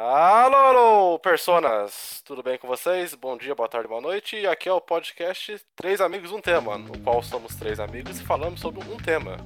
Alô, 0.00 0.56
alô, 0.56 1.18
personas! 1.18 2.22
Tudo 2.24 2.40
bem 2.40 2.56
com 2.56 2.68
vocês? 2.68 3.16
Bom 3.16 3.36
dia, 3.36 3.52
boa 3.52 3.68
tarde, 3.68 3.88
boa 3.88 4.00
noite. 4.00 4.36
E 4.36 4.46
aqui 4.46 4.68
é 4.68 4.72
o 4.72 4.80
podcast 4.80 5.60
Três 5.74 6.00
Amigos, 6.00 6.30
um 6.30 6.40
Tema, 6.40 6.78
no 6.78 6.96
qual 7.00 7.20
somos 7.20 7.56
três 7.56 7.80
amigos 7.80 8.20
e 8.20 8.22
falamos 8.22 8.60
sobre 8.60 8.80
um 8.88 8.96
tema. 8.96 9.38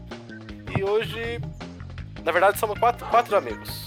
E 0.77 0.85
hoje, 0.85 1.41
na 2.23 2.31
verdade, 2.31 2.59
somos 2.59 2.79
quatro, 2.79 3.07
quatro 3.07 3.35
amigos. 3.35 3.87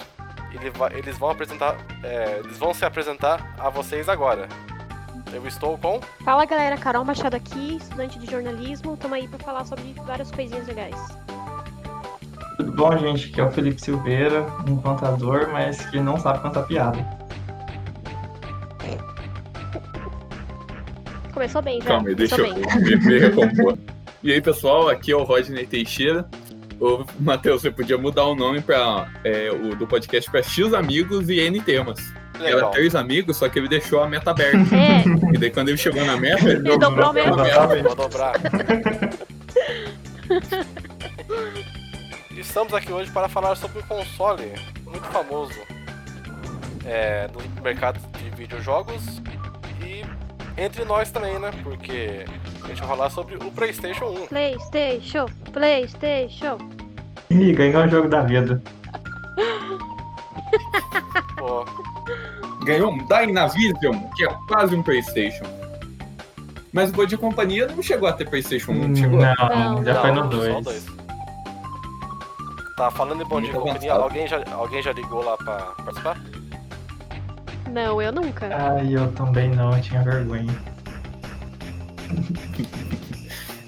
Eles 0.95 1.19
vão 1.19 1.29
apresentar, 1.29 1.77
é, 2.03 2.39
eles 2.39 2.57
vão 2.57 2.73
se 2.73 2.83
apresentar 2.83 3.55
a 3.59 3.69
vocês 3.69 4.09
agora. 4.09 4.49
Eu 5.31 5.45
estou 5.45 5.77
com 5.77 6.01
Fala 6.23 6.45
galera, 6.45 6.79
Carol 6.79 7.05
Machado 7.05 7.35
aqui, 7.35 7.77
estudante 7.77 8.17
de 8.17 8.25
jornalismo. 8.25 8.95
Estamos 8.95 9.15
aí 9.15 9.27
para 9.27 9.37
falar 9.37 9.65
sobre 9.65 9.93
várias 10.03 10.31
coisinhas 10.31 10.65
legais. 10.65 10.97
Tudo 12.57 12.71
bom, 12.71 12.97
gente? 12.97 13.29
Aqui 13.29 13.41
é 13.41 13.43
o 13.43 13.51
Felipe 13.51 13.81
Silveira, 13.81 14.45
um 14.67 14.77
contador, 14.77 15.49
mas 15.51 15.85
que 15.89 15.99
não 15.99 16.17
sabe 16.17 16.39
contar 16.39 16.63
piada. 16.63 17.05
Começou 21.33 21.61
bem 21.61 21.81
já. 21.81 21.87
Calma 21.87 22.09
aí, 22.09 22.15
deixa 22.15 22.37
Começou 22.37 22.63
eu 22.63 22.67
bem. 22.67 22.83
me, 22.83 22.95
me 22.95 23.19
recompor. 23.19 23.77
E 24.23 24.31
aí, 24.33 24.41
pessoal, 24.41 24.89
aqui 24.89 25.11
é 25.11 25.15
o 25.15 25.21
Rodney 25.21 25.67
Teixeira. 25.67 26.27
Ô, 26.79 27.05
Matheus, 27.19 27.61
você 27.61 27.69
podia 27.69 27.95
mudar 27.95 28.25
o 28.25 28.33
nome 28.33 28.59
pra, 28.59 29.07
é, 29.23 29.51
o, 29.51 29.75
do 29.75 29.85
podcast 29.85 30.31
para 30.31 30.41
X 30.41 30.73
Amigos 30.73 31.29
e 31.29 31.39
N 31.41 31.61
Temas. 31.61 31.99
Era 32.39 32.55
Legal. 32.55 32.71
três 32.71 32.95
amigos, 32.95 33.37
só 33.37 33.47
que 33.47 33.59
ele 33.59 33.69
deixou 33.69 34.01
a 34.01 34.09
meta 34.09 34.31
aberta. 34.31 34.57
É, 34.73 35.35
e 35.35 35.37
daí, 35.37 35.51
quando 35.51 35.69
ele 35.69 35.77
chegou 35.77 36.03
na 36.03 36.17
meta, 36.17 36.49
ele, 36.49 36.67
Ele 36.67 36.77
dobrou 36.79 37.09
a 37.09 37.13
meta. 37.13 37.83
Vou 37.83 37.95
dobrar. 37.95 38.33
Estamos 42.45 42.73
aqui 42.73 42.91
hoje 42.93 43.11
para 43.11 43.27
falar 43.27 43.55
sobre 43.55 43.79
um 43.79 43.81
console 43.81 44.53
muito 44.85 45.03
famoso 45.07 45.51
é, 46.85 47.27
no 47.33 47.61
mercado 47.61 47.99
de 48.17 48.29
videojogos 48.29 49.21
e 49.81 50.05
entre 50.59 50.85
nós 50.85 51.11
também, 51.11 51.37
né? 51.37 51.51
Porque 51.63 52.23
a 52.63 52.67
gente 52.67 52.79
vai 52.79 52.87
falar 52.87 53.09
sobre 53.09 53.35
o 53.35 53.51
PlayStation 53.51 54.05
1. 54.05 54.27
Playstation, 54.27 55.25
Playstation. 55.51 56.57
Ih, 57.29 57.51
ganhou 57.53 57.83
o 57.83 57.87
jogo 57.89 58.07
da 58.07 58.21
vida. 58.21 58.61
Pô, 61.37 61.65
ganhou 62.63 62.89
um 62.91 63.05
Dynavision, 63.05 63.99
que 64.15 64.23
é 64.23 64.29
quase 64.47 64.73
um 64.75 64.81
PlayStation. 64.81 65.43
Mas 66.71 66.89
o 66.89 66.93
Boi 66.93 67.07
de 67.07 67.17
Companhia 67.17 67.67
não 67.67 67.83
chegou 67.83 68.07
a 68.07 68.13
ter 68.13 68.29
PlayStation 68.29 68.71
1, 68.71 68.75
Hum, 68.75 68.95
chegou? 68.95 69.19
Não, 69.19 69.75
Não, 69.75 69.83
já 69.83 69.99
foi 70.01 70.11
não, 70.11 70.25
no 70.27 70.43
só 70.43 70.59
o 70.59 70.61
2. 70.61 70.94
Tá, 72.75 72.91
falando 72.91 73.21
em 73.21 73.25
bom 73.25 73.39
dia 73.39 73.53
companhia, 73.53 73.93
alguém 73.93 74.27
já, 74.27 74.43
alguém 74.51 74.81
já 74.81 74.91
ligou 74.91 75.23
lá 75.23 75.37
pra 75.37 75.57
participar? 75.83 76.17
Não, 77.71 78.01
eu 78.01 78.11
nunca. 78.11 78.49
Ai, 78.53 78.93
eu 78.93 79.09
também 79.13 79.49
não, 79.49 79.73
eu 79.73 79.81
tinha 79.81 80.03
vergonha. 80.03 80.53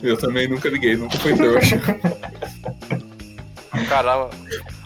Eu 0.04 0.18
também 0.18 0.50
nunca 0.50 0.68
liguei, 0.68 0.98
nunca 0.98 1.18
fui 1.20 1.34
trouxa. 1.36 1.80
Caramba, 3.88 4.30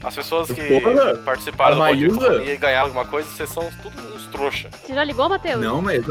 as 0.04 0.16
pessoas 0.16 0.52
que 0.52 0.80
Porra, 0.80 1.18
participaram 1.18 1.78
do 1.78 1.82
bom 1.82 1.96
dia 1.96 2.08
e 2.08 2.12
companhia 2.12 2.54
e 2.54 2.58
ganharam 2.58 2.88
alguma 2.88 3.06
coisa, 3.06 3.28
vocês 3.28 3.50
são 3.50 3.68
tudo 3.82 4.16
uns 4.16 4.28
trouxa. 4.28 4.70
Você 4.86 4.94
já 4.94 5.04
ligou, 5.04 5.28
Matheus? 5.28 5.60
Não, 5.60 5.82
mas 5.82 6.06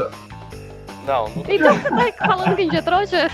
Não, 1.05 1.29
não 1.29 1.43
Então 1.47 1.75
você 1.79 2.11
tá 2.11 2.25
falando 2.27 2.55
que 2.55 2.61
a 2.61 2.65
gente 2.65 2.77
é 2.77 2.81
trouxa? 2.81 3.27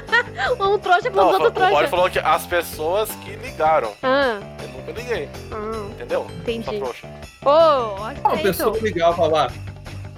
um 0.60 0.78
trouxa 0.78 1.10
com 1.10 1.18
os 1.18 1.24
outros 1.24 1.40
o 1.40 1.42
Rod 1.42 1.54
trouxa. 1.54 1.88
falou 1.88 2.10
que 2.10 2.18
as 2.18 2.46
pessoas 2.46 3.10
que 3.16 3.36
ligaram. 3.36 3.92
Ah, 4.02 4.38
Eu 4.62 4.68
nunca 4.68 4.92
liguei, 4.92 5.28
ah, 5.52 5.86
entendeu? 5.90 6.26
Entendi. 6.40 6.78
trouxa. 6.78 7.08
Pô, 7.40 7.50
a 7.50 8.36
pessoa 8.42 8.78
ligava 8.78 9.26
lá. 9.26 9.50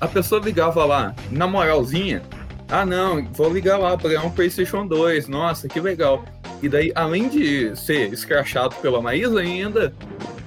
A 0.01 0.09
pessoa 0.09 0.41
ligava 0.41 0.85
lá, 0.85 1.15
na 1.31 1.47
moralzinha. 1.47 2.23
Ah, 2.69 2.85
não, 2.87 3.25
vou 3.33 3.53
ligar 3.53 3.79
lá 3.79 3.97
pra 3.97 4.09
ganhar 4.09 4.25
um 4.25 4.31
PlayStation 4.31 4.87
2. 4.87 5.29
Nossa, 5.29 5.69
que 5.69 5.79
legal. 5.79 6.25
E 6.63 6.69
daí, 6.69 6.91
além 6.95 7.29
de 7.29 7.77
ser 7.77 8.13
escrachado 8.13 8.75
pela 8.77 9.03
Maísa 9.03 9.41
ainda, 9.41 9.93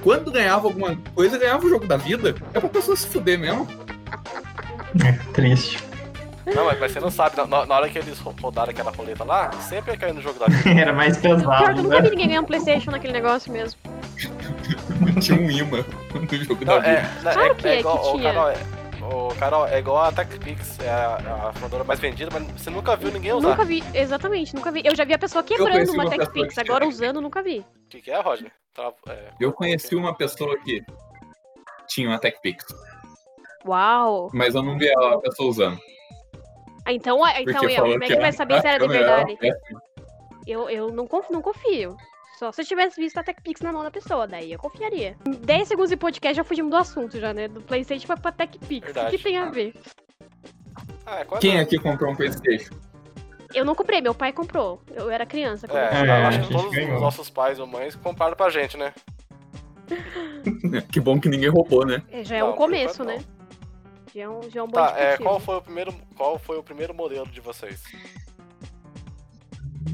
quando 0.01 0.31
ganhava 0.31 0.67
alguma 0.67 0.95
coisa, 1.13 1.37
ganhava 1.37 1.65
o 1.65 1.69
jogo 1.69 1.85
da 1.85 1.97
vida. 1.97 2.35
É 2.53 2.59
pra 2.59 2.67
pessoa 2.69 2.97
se 2.97 3.05
fuder 3.07 3.37
mesmo. 3.39 3.67
É, 5.05 5.11
triste. 5.33 5.83
Não, 6.53 6.65
mas, 6.65 6.79
mas 6.79 6.91
você 6.91 6.99
não 6.99 7.09
sabe, 7.09 7.35
na, 7.47 7.65
na 7.65 7.75
hora 7.75 7.89
que 7.89 7.97
eles 7.97 8.19
ro- 8.19 8.35
rodaram 8.41 8.69
aquela 8.71 8.91
roleta 8.91 9.23
lá, 9.23 9.51
sempre 9.53 9.91
ia 9.93 9.97
cair 9.97 10.13
no 10.13 10.21
jogo 10.21 10.37
da 10.39 10.45
vida. 10.51 10.79
Era 10.81 10.93
mais 10.93 11.17
Pior 11.17 11.37
que 11.37 11.43
eu 11.45 11.49
pesado, 11.49 11.81
nunca 11.83 11.95
vi 11.97 12.03
né? 12.03 12.09
ninguém 12.11 12.27
ganhar 12.27 12.41
um 12.41 12.45
Playstation 12.45 12.91
naquele 12.91 13.13
negócio 13.13 13.51
mesmo. 13.51 13.79
Tinha 15.21 15.39
um 15.39 15.49
imã 15.49 15.83
no 16.13 16.43
jogo 16.43 16.63
Não, 16.65 16.79
da 16.79 16.87
é, 16.87 17.01
vida. 17.01 17.09
não, 17.23 17.33
Claro 17.33 17.51
é, 17.51 17.55
que 17.55 17.67
é 17.67 17.75
é, 17.75 17.79
igual, 17.79 17.99
que 18.01 18.07
ô, 18.07 18.11
tinha. 18.17 18.33
Carol, 18.33 18.49
é, 18.49 18.55
ô, 19.01 19.27
Carol, 19.39 19.67
é 19.67 19.79
igual 19.79 20.03
a 20.03 20.11
TechPix, 20.11 20.79
é 20.79 20.89
a, 20.89 21.47
a 21.49 21.53
fundadora 21.53 21.83
mais 21.83 21.99
vendida, 21.99 22.29
mas 22.31 22.43
você 22.61 22.69
nunca 22.69 22.95
viu 22.95 23.11
ninguém 23.11 23.33
usar. 23.33 23.49
Nunca 23.49 23.65
vi, 23.65 23.83
exatamente, 23.93 24.53
nunca 24.55 24.71
vi. 24.71 24.81
Eu 24.85 24.95
já 24.95 25.03
vi 25.03 25.13
a 25.13 25.19
pessoa 25.19 25.43
quebrando 25.43 25.91
uma 25.91 26.03
uma 26.03 26.09
TechPix, 26.11 26.57
agora 26.59 26.87
usando 26.87 27.19
nunca 27.21 27.41
vi. 27.41 27.59
O 27.59 27.89
que, 27.89 28.01
que 28.01 28.11
é, 28.11 28.19
Rodney? 28.21 28.51
Tá, 28.73 28.91
é, 29.09 29.29
Eu 29.39 29.51
conheci 29.51 29.95
uma 29.95 30.13
pessoa 30.15 30.57
que 30.59 30.81
tinha 31.87 32.07
uma 32.09 32.19
TechPix, 32.19 32.65
Uau! 33.65 34.29
mas 34.33 34.53
eu 34.55 34.61
não 34.63 34.77
vi 34.77 34.89
a 34.89 35.17
pessoa 35.19 35.49
usando. 35.49 35.79
Ah, 36.85 36.93
Então, 36.93 37.23
ah, 37.23 37.41
então 37.41 37.61
Porque 37.61 37.75
eu, 37.75 37.81
como 37.83 38.03
é 38.03 38.07
que 38.07 38.15
que 38.15 38.21
vai 38.21 38.31
saber 38.31 38.61
se 38.61 38.67
era 38.67 38.77
de 38.87 38.95
era 38.95 39.05
verdade? 39.05 39.35
péssima. 39.37 39.81
Eu, 40.47 40.69
eu 40.69 40.91
não, 40.91 41.07
confio, 41.07 41.33
não 41.33 41.41
confio. 41.41 41.97
Só 42.37 42.51
se 42.51 42.61
eu 42.61 42.65
tivesse 42.65 42.99
visto 43.01 43.17
a 43.17 43.23
TechPix 43.23 43.61
na 43.61 43.71
mão 43.71 43.81
da 43.81 43.89
pessoa, 43.89 44.27
daí 44.27 44.51
eu 44.51 44.59
confiaria. 44.59 45.15
Em 45.25 45.31
10 45.31 45.67
segundos 45.67 45.89
de 45.89 45.95
podcast 45.97 46.35
já 46.35 46.43
fugimos 46.43 46.69
do 46.69 46.77
assunto 46.77 47.19
já, 47.19 47.33
né? 47.33 47.47
Do 47.47 47.61
Playstation 47.61 48.05
foi 48.05 48.17
pra 48.17 48.31
TechPix. 48.31 48.91
O 48.91 49.09
que 49.09 49.17
tem 49.17 49.37
a 49.37 49.49
ver? 49.49 49.73
Ah, 51.05 51.19
é. 51.21 51.25
Quem 51.39 51.59
aqui 51.59 51.79
comprou 51.79 52.11
um 52.11 52.15
PlayStation? 52.15 52.73
Eu 53.53 53.63
não 53.63 53.73
comprei, 53.73 54.01
meu 54.01 54.13
pai 54.13 54.33
comprou. 54.33 54.81
Eu 54.93 55.09
era 55.09 55.25
criança. 55.25 55.65
É, 55.69 55.71
eu 56.01 56.05
É, 56.05 56.25
acho 56.25 56.41
que 56.47 56.53
todos 56.53 56.71
ganhou. 56.71 56.95
os 56.95 57.01
nossos 57.01 57.29
pais 57.29 57.57
ou 57.57 57.65
mães 57.65 57.95
compraram 57.95 58.35
pra 58.35 58.49
gente, 58.49 58.75
né? 58.77 58.93
Que 60.91 60.99
bom 60.99 61.19
que 61.19 61.29
ninguém 61.29 61.49
roubou, 61.49 61.85
né? 61.85 62.03
É, 62.11 62.23
já 62.23 62.35
é 62.37 62.39
Não, 62.41 62.51
um 62.51 62.53
começo, 62.53 63.03
né? 63.03 63.19
Já 63.19 63.25
é 64.21 64.49
já 64.49 64.59
é 64.59 64.63
um 64.63 64.67
bom 64.67 64.73
Tá, 64.73 64.93
é, 64.97 65.17
qual 65.17 65.39
foi 65.39 65.57
o 65.57 65.61
primeiro, 65.61 65.93
qual 66.15 66.39
foi 66.39 66.57
o 66.57 66.63
primeiro 66.63 66.93
modelo 66.93 67.27
de 67.27 67.41
vocês? 67.41 67.83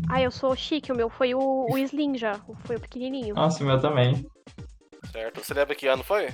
Ah, 0.09 0.21
eu 0.21 0.31
sou 0.31 0.55
chique, 0.55 0.91
o 0.91 0.95
meu 0.95 1.09
foi 1.09 1.33
o, 1.33 1.67
o 1.69 1.77
Slim 1.77 2.17
já. 2.17 2.39
Foi 2.65 2.75
o 2.75 2.79
pequenininho. 2.79 3.35
Nossa, 3.35 3.63
o 3.63 3.67
meu 3.67 3.79
também. 3.79 4.25
Certo? 5.11 5.43
Você 5.43 5.53
lembra 5.53 5.75
que 5.75 5.87
ano 5.87 6.03
foi? 6.03 6.29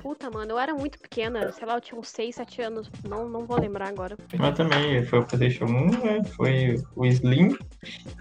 Puta, 0.00 0.30
mano, 0.30 0.52
eu 0.52 0.58
era 0.58 0.74
muito 0.74 0.98
pequena. 0.98 1.50
Sei 1.52 1.66
lá, 1.66 1.74
eu 1.74 1.80
tinha 1.80 1.98
uns 1.98 2.08
6, 2.08 2.34
7 2.34 2.62
anos. 2.62 2.90
Não, 3.08 3.28
não 3.28 3.46
vou 3.46 3.58
lembrar 3.58 3.88
agora. 3.88 4.16
Meu 4.38 4.54
também 4.54 5.04
foi 5.06 5.20
o 5.20 5.26
PlayStation 5.26 5.64
1, 5.64 5.90
né? 6.04 6.24
Foi 6.36 6.76
o 6.94 7.06
Slim. 7.06 7.56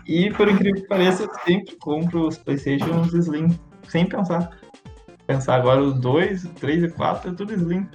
E 0.07 0.31
por 0.31 0.47
incrível 0.47 0.81
que 0.81 0.87
pareça, 0.87 1.23
eu 1.23 1.33
sempre 1.45 1.75
compro 1.77 2.27
os 2.27 2.37
PlayStations 2.37 3.13
Slim. 3.13 3.47
Sem 3.89 4.07
pensar. 4.07 4.57
Pensar 5.27 5.55
agora 5.55 5.81
os 5.81 5.99
2, 5.99 6.43
3 6.59 6.83
e 6.83 6.89
4 6.91 7.31
é 7.31 7.33
tudo 7.33 7.53
Slim. 7.53 7.89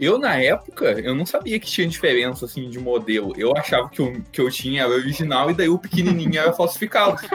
Eu, 0.00 0.18
na 0.18 0.34
época, 0.36 0.92
eu 1.00 1.14
não 1.14 1.26
sabia 1.26 1.60
que 1.60 1.66
tinha 1.66 1.86
diferença, 1.86 2.46
assim, 2.46 2.70
de 2.70 2.78
modelo. 2.78 3.34
Eu 3.36 3.54
achava 3.54 3.86
que 3.90 4.00
o 4.00 4.22
que 4.24 4.40
eu 4.40 4.50
tinha 4.50 4.82
era 4.84 4.90
original 4.92 5.50
e 5.50 5.54
daí 5.54 5.68
o 5.68 5.78
pequenininho 5.78 6.38
era 6.40 6.54
falsificado. 6.54 7.20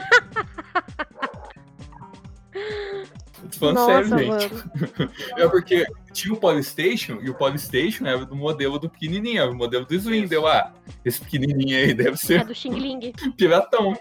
Tô 3.52 3.60
falando 3.60 3.76
Nossa, 3.76 3.92
sério, 3.92 4.18
gente. 4.18 4.54
mano. 4.54 5.12
É 5.38 5.48
porque 5.48 5.86
tinha 6.12 6.34
o 6.34 6.38
Polystation 6.38 7.20
e 7.22 7.30
o 7.30 7.36
Polystation 7.36 8.06
era 8.08 8.26
do 8.26 8.36
modelo 8.36 8.80
do 8.80 8.90
pequenininho, 8.90 9.42
era 9.44 9.52
o 9.52 9.56
modelo 9.56 9.86
do 9.86 9.94
Slim. 9.94 10.26
Deu, 10.26 10.48
ah, 10.48 10.74
esse 11.06 11.22
pequenininho 11.22 11.78
aí 11.78 11.94
deve 11.94 12.12
É 12.14 12.16
ser 12.18 12.44
do 12.46 12.56
Xing 12.56 12.72
Ling. 12.74 13.14
piratão. 13.38 13.96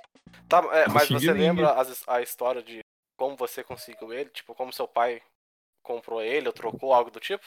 Tá, 0.48 0.66
é, 0.72 0.88
mas 0.88 1.08
você 1.08 1.32
lembra 1.32 1.72
as- 1.72 2.02
a 2.08 2.22
história 2.22 2.62
de 2.62 2.80
como 3.16 3.36
você 3.36 3.62
conseguiu 3.62 4.12
ele? 4.12 4.30
Tipo, 4.30 4.54
como 4.54 4.72
seu 4.72 4.88
pai 4.88 5.20
comprou 5.82 6.22
ele 6.22 6.46
ou 6.46 6.52
trocou 6.52 6.94
algo 6.94 7.10
do 7.10 7.20
tipo? 7.20 7.44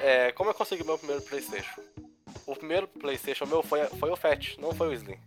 É, 0.00 0.32
como 0.32 0.50
eu 0.50 0.54
consegui 0.54 0.84
meu 0.84 0.98
primeiro 0.98 1.22
Playstation? 1.22 1.80
O 2.46 2.54
primeiro 2.54 2.88
Playstation 2.88 3.46
meu 3.46 3.62
foi, 3.62 3.84
foi 3.86 4.10
o 4.10 4.16
Fat, 4.16 4.56
não 4.58 4.72
foi 4.72 4.88
o 4.88 4.92
Slim. 4.92 5.18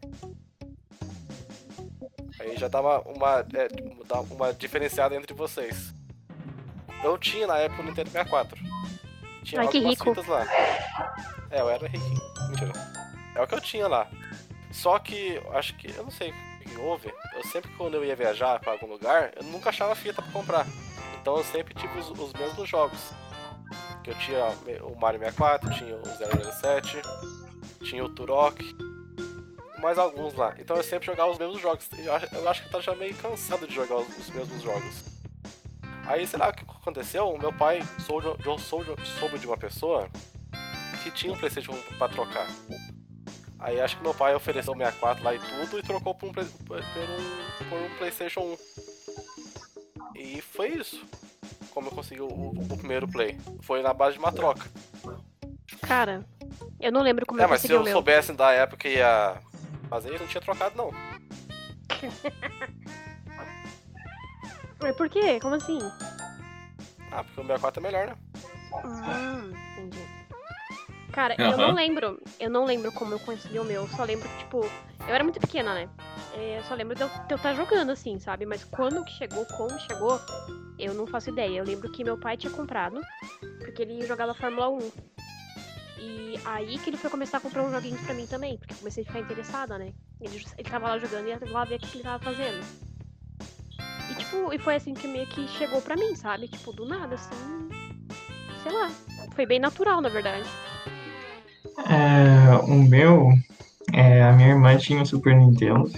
Aí 2.39 2.57
já 2.57 2.68
dá 2.68 2.81
uma, 2.81 3.00
uma, 3.01 3.39
é, 3.39 3.68
dá 4.07 4.22
uma 4.22 4.54
diferenciada 4.54 5.16
entre 5.16 5.33
vocês. 5.33 5.94
Eu 7.04 7.18
tinha 7.18 7.48
na 7.48 7.57
época 7.57 7.81
o 7.81 7.86
Nintendo 7.86 8.10
64. 8.10 8.57
Tinha 9.44 9.62
Ai, 9.62 9.68
algumas 9.68 9.89
rico. 9.92 10.06
fitas 10.06 10.28
lá. 10.28 10.45
É, 11.50 11.62
eu 11.62 11.69
era 11.69 11.88
riquinho. 11.88 12.22
Mentira. 12.50 12.72
É 13.36 13.42
o 13.42 13.48
que 13.48 13.56
eu 13.56 13.62
tinha 13.62 13.88
lá. 13.88 14.07
Só 14.72 14.98
que, 15.00 15.42
acho 15.54 15.75
que, 15.78 15.89
eu 15.95 16.04
não 16.04 16.12
sei 16.12 16.31
o 16.31 16.60
que 16.60 16.78
houve. 16.78 17.13
Eu 17.33 17.44
sempre, 17.45 17.72
quando 17.75 17.95
eu 17.95 18.06
ia 18.06 18.16
viajar 18.16 18.60
pra 18.60 18.72
algum 18.74 18.88
lugar, 18.88 19.31
eu 19.36 19.44
nunca 19.44 19.69
achava 19.69 19.95
fita 19.95 20.22
pra 20.22 20.31
comprar. 20.31 20.66
Então 21.19 21.38
eu 21.38 21.44
sempre 21.44 21.74
tive 21.74 22.00
os, 22.00 22.10
os 22.10 22.33
mesmos 22.33 22.68
jogos. 22.68 23.12
Que 24.03 24.09
eu 24.09 24.15
tinha 24.15 24.45
o 24.83 25.00
Mario 25.00 25.19
64, 25.19 25.69
tinha 25.71 25.95
o 25.95 26.51
007, 26.51 27.01
tinha 27.83 28.03
o 28.03 28.09
Turok, 28.09 28.63
mais 29.81 29.98
alguns 29.98 30.33
lá. 30.36 30.56
Então 30.57 30.77
eu 30.77 30.83
sempre 30.83 31.06
jogava 31.07 31.31
os 31.31 31.38
mesmos 31.38 31.62
jogos. 31.62 31.89
Eu 31.98 32.13
acho, 32.50 32.62
que 32.62 32.68
eu 32.68 32.71
tava 32.71 32.83
já 32.83 32.95
meio 32.95 33.15
cansado 33.15 33.68
de 33.68 33.74
jogar 33.74 33.98
os, 33.98 34.18
os 34.18 34.30
mesmos 34.30 34.62
jogos. 34.62 35.03
Aí, 36.06 36.25
sei 36.25 36.39
lá 36.39 36.50
o 36.50 36.53
que 36.53 36.63
aconteceu, 36.63 37.30
o 37.30 37.38
meu 37.38 37.53
pai 37.53 37.81
soube, 38.00 38.27
soube, 39.19 39.39
de 39.39 39.48
uma 39.48 39.57
pessoa 39.57 40.09
que 41.04 41.12
tinha 41.12 41.33
um 41.33 41.38
Playstation 41.38 41.74
1 41.74 41.97
pra 41.97 42.09
trocar. 42.09 42.47
Aí 43.59 43.80
acho 43.80 43.97
que 43.97 44.04
meu 44.04 44.13
pai 44.13 44.33
ofereceu 44.36 44.74
o 44.74 44.77
64 44.77 45.24
lá 45.24 45.36
e 45.36 45.39
tudo 45.39 45.80
e 45.80 45.83
trocou 45.83 46.15
por 46.15 46.30
um, 46.30 46.33
por 46.33 46.44
um, 46.44 47.69
por 47.69 47.77
um 47.80 47.97
Playstation 47.97 48.42
1. 48.42 48.57
E 50.15 50.42
foi 50.42 50.69
isso. 50.69 51.06
Como 51.73 51.88
eu 51.88 51.91
consegui 51.91 52.21
o, 52.21 52.27
o 52.27 52.77
primeiro 52.77 53.07
Play. 53.07 53.38
Foi 53.62 53.81
na 53.81 53.94
base 53.94 54.13
de 54.13 54.19
uma 54.19 54.31
troca. 54.31 54.69
Cara, 55.81 56.23
eu 56.79 56.91
não 56.91 57.01
lembro 57.01 57.25
como 57.25 57.39
É, 57.39 57.45
eu 57.45 57.50
mas 57.50 57.62
se 57.62 57.68
consegui 57.69 57.89
eu 57.89 57.94
soubesse 57.94 58.33
da 58.33 58.51
época 58.51 58.77
que 58.77 58.89
ia 58.89 59.38
fazer, 59.89 60.13
eu 60.13 60.19
não 60.19 60.27
tinha 60.27 60.41
trocado 60.41 60.75
não. 60.75 60.91
Mas 64.81 64.95
Por 64.95 65.09
quê? 65.09 65.39
Como 65.39 65.56
assim? 65.56 65.79
Ah, 67.12 67.23
porque 67.23 67.41
o 67.41 67.44
64 67.44 67.79
é 67.79 67.83
melhor, 67.83 68.07
né? 68.07 68.15
Hum, 68.83 69.53
entendi. 69.73 70.20
Cara, 71.12 71.36
eu 71.38 71.48
Aham. 71.48 71.58
não 71.58 71.74
lembro. 71.74 72.22
Eu 72.40 72.50
não 72.50 72.66
lembro 72.66 72.92
como 72.92 73.13
eu 73.13 73.19
consegui 73.19 73.60
o 73.60 73.66
meu. 73.66 73.81
Eu 73.84 73.88
só 73.90 74.04
lembro 74.04 74.28
que, 74.30 74.38
tipo, 74.40 74.60
eu 75.08 75.13
era 75.13 75.24
muito 75.24 75.40
pequena, 75.40 75.74
né? 75.74 75.90
É, 76.34 76.60
Eu 76.60 76.63
só 76.63 76.74
lembro 76.75 76.96
de 76.96 77.02
eu 77.02 77.36
estar 77.36 77.54
jogando, 77.54 77.92
assim, 77.92 78.19
sabe? 78.19 78.46
Mas 78.46 78.63
quando 78.63 79.04
que 79.04 79.12
chegou, 79.12 79.46
como 79.46 79.78
chegou, 79.80 80.19
eu 80.80 80.94
não 80.94 81.06
faço 81.06 81.30
ideia. 81.30 81.58
Eu 81.60 81.66
lembro 81.66 81.90
que 81.92 82.04
meu 82.04 82.18
pai 82.18 82.38
tinha 82.38 82.52
comprado, 82.52 83.02
porque 83.60 83.81
ele 83.81 84.06
jogava 84.08 84.34
Fórmula 84.34 84.69
1. 84.69 84.92
E 86.00 86.40
aí 86.46 86.80
que 86.80 86.90
ele 86.90 86.98
foi 86.98 87.10
começar 87.10 87.38
a 87.38 87.42
comprar 87.42 87.62
uns 87.64 87.72
joguinhos 87.72 88.02
pra 88.02 88.14
mim 88.14 88.25
também, 88.25 88.57
porque 88.57 88.74
eu 88.74 88.78
comecei 88.78 89.04
a 89.04 89.06
ficar 89.06 89.19
interessada, 89.19 89.78
né? 89.78 89.94
Ele, 90.19 90.44
ele 90.57 90.69
tava 90.69 90.88
lá 90.88 90.98
jogando 90.98 91.28
e 91.28 91.30
ia 91.30 91.40
lá 91.52 91.66
ver 91.66 91.75
o 91.75 91.80
que 91.80 91.90
que 91.90 91.98
ele 91.98 92.04
tava 92.04 92.24
fazendo. 92.24 92.60
E 94.10 94.16
tipo, 94.16 94.54
e 94.54 94.57
foi 94.57 94.75
assim 94.75 94.94
que 94.94 95.07
meio 95.07 95.28
que 95.28 95.48
chegou 95.48 95.81
pra 95.81 95.96
mim, 95.96 96.16
sabe? 96.16 96.48
Tipo, 96.48 96.72
do 96.72 96.86
nada, 96.86 97.16
assim. 97.16 97.36
Sei 98.64 98.72
lá. 98.72 98.90
Foi 99.36 99.46
bem 99.46 99.60
natural, 99.60 100.02
na 100.02 100.10
verdade. 100.10 100.50
É, 101.88 102.56
o 102.63 102.75
meu, 102.75 103.30
é, 103.94 104.24
a 104.24 104.33
minha 104.33 104.50
irmã 104.50 104.78
tinha 104.78 105.01
um 105.01 105.06
Super 105.06 105.36
Nintendo 105.36 105.89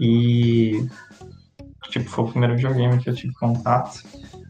e 0.00 0.86
tipo, 1.90 2.08
foi 2.08 2.24
o 2.24 2.28
primeiro 2.28 2.56
videogame 2.56 2.98
que 2.98 3.10
eu 3.10 3.14
tive 3.14 3.32
contato. 3.34 4.02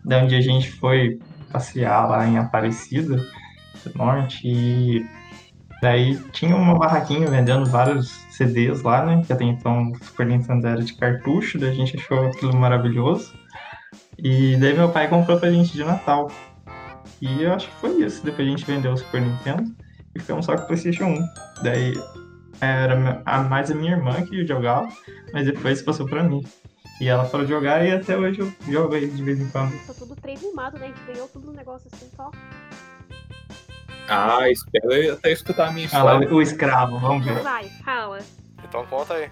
Daí 0.05 0.25
um 0.25 0.27
dia 0.27 0.39
a 0.39 0.43
gente 0.43 0.71
foi 0.73 1.19
passear 1.51 2.09
lá 2.09 2.27
em 2.27 2.39
Aparecida 2.39 3.17
do 3.17 3.99
Norte 3.99 4.41
e 4.45 5.05
daí 5.83 6.17
tinha 6.31 6.57
uma 6.57 6.79
barraquinha 6.79 7.27
vendendo 7.27 7.67
vários 7.67 8.09
CDs 8.31 8.83
lá, 8.83 9.05
né? 9.05 9.23
Que 9.27 9.33
até 9.33 9.45
então 9.45 9.91
o 9.91 10.05
Super 10.05 10.27
Nintendo 10.27 10.67
era 10.67 10.83
de 10.83 10.95
cartucho, 10.95 11.59
daí 11.59 11.71
a 11.71 11.75
gente 11.75 11.97
achou 11.97 12.27
aquilo 12.27 12.57
maravilhoso. 12.57 13.35
E 14.19 14.57
daí 14.57 14.75
meu 14.75 14.89
pai 14.89 15.09
comprou 15.09 15.39
pra 15.39 15.51
gente 15.51 15.73
de 15.73 15.85
Natal. 15.85 16.31
E 17.21 17.43
eu 17.43 17.53
acho 17.53 17.69
que 17.69 17.75
foi 17.77 18.03
isso. 18.03 18.25
Depois 18.25 18.47
a 18.47 18.51
gente 18.51 18.65
vendeu 18.65 18.93
o 18.93 18.97
Super 18.97 19.21
Nintendo 19.21 19.73
ficamos 20.19 20.47
só 20.47 20.57
com 20.57 20.63
o 20.63 20.67
PlayStation 20.67 21.05
1. 21.07 21.29
Daí 21.63 21.95
era 22.61 23.23
a, 23.25 23.43
mais 23.43 23.71
a 23.71 23.75
minha 23.75 23.93
irmã 23.93 24.25
que 24.25 24.47
jogava, 24.47 24.89
mas 25.33 25.47
depois 25.47 25.83
passou 25.83 26.07
pra 26.07 26.23
mim. 26.23 26.45
E 27.01 27.09
ela 27.09 27.25
parou 27.25 27.45
de 27.45 27.53
jogar 27.53 27.85
e 27.85 27.91
até 27.91 28.17
hoje 28.17 28.41
eu 28.41 28.53
jogo 28.71 28.95
aí 28.95 29.09
de 29.09 29.23
vez 29.23 29.41
em 29.41 29.49
quando. 29.49 29.73
Tá 29.87 29.95
tudo 29.95 30.15
três 30.17 30.41
limado, 30.41 30.79
né? 30.79 30.87
A 30.87 30.89
gente 30.89 31.13
ganhou 31.13 31.29
tudo 31.29 31.51
um 31.51 31.55
negócio 31.55 31.91
assim 31.93 32.09
só. 32.15 32.31
Ah, 34.09 34.49
espera 34.51 34.95
eu 34.95 35.15
até 35.15 35.33
escutar 35.33 35.69
a 35.69 35.73
minha 35.73 35.89
Ah 35.93 36.03
lá, 36.03 36.15
história. 36.15 36.35
o 36.35 36.43
escravo, 36.43 36.99
vamos 36.99 37.25
ver. 37.25 37.41
Vai, 37.43 37.69
fala. 37.85 38.19
Então 38.63 38.87
conta 38.87 39.15
aí. 39.15 39.31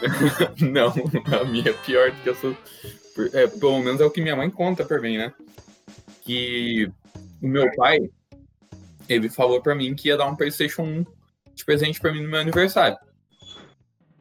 Não, 0.60 0.92
a 1.40 1.44
minha 1.44 1.70
é 1.70 1.72
pior 1.72 2.10
do 2.10 2.16
que 2.22 2.28
eu 2.28 2.34
sou. 2.34 2.56
É, 3.32 3.46
pelo 3.46 3.78
menos 3.80 4.00
é 4.00 4.04
o 4.04 4.10
que 4.10 4.20
minha 4.20 4.36
mãe 4.36 4.50
conta 4.50 4.84
pra 4.84 5.00
mim, 5.00 5.16
né? 5.16 5.32
Que 6.22 6.90
o 7.42 7.48
meu 7.48 7.70
pai, 7.76 7.98
ele 9.08 9.28
falou 9.28 9.60
pra 9.62 9.74
mim 9.74 9.94
que 9.94 10.08
ia 10.08 10.16
dar 10.16 10.26
um 10.26 10.36
PlayStation 10.36 10.82
1 10.82 11.06
de 11.54 11.64
presente 11.64 12.00
pra 12.00 12.12
mim 12.12 12.22
no 12.22 12.28
meu 12.28 12.40
aniversário. 12.40 12.98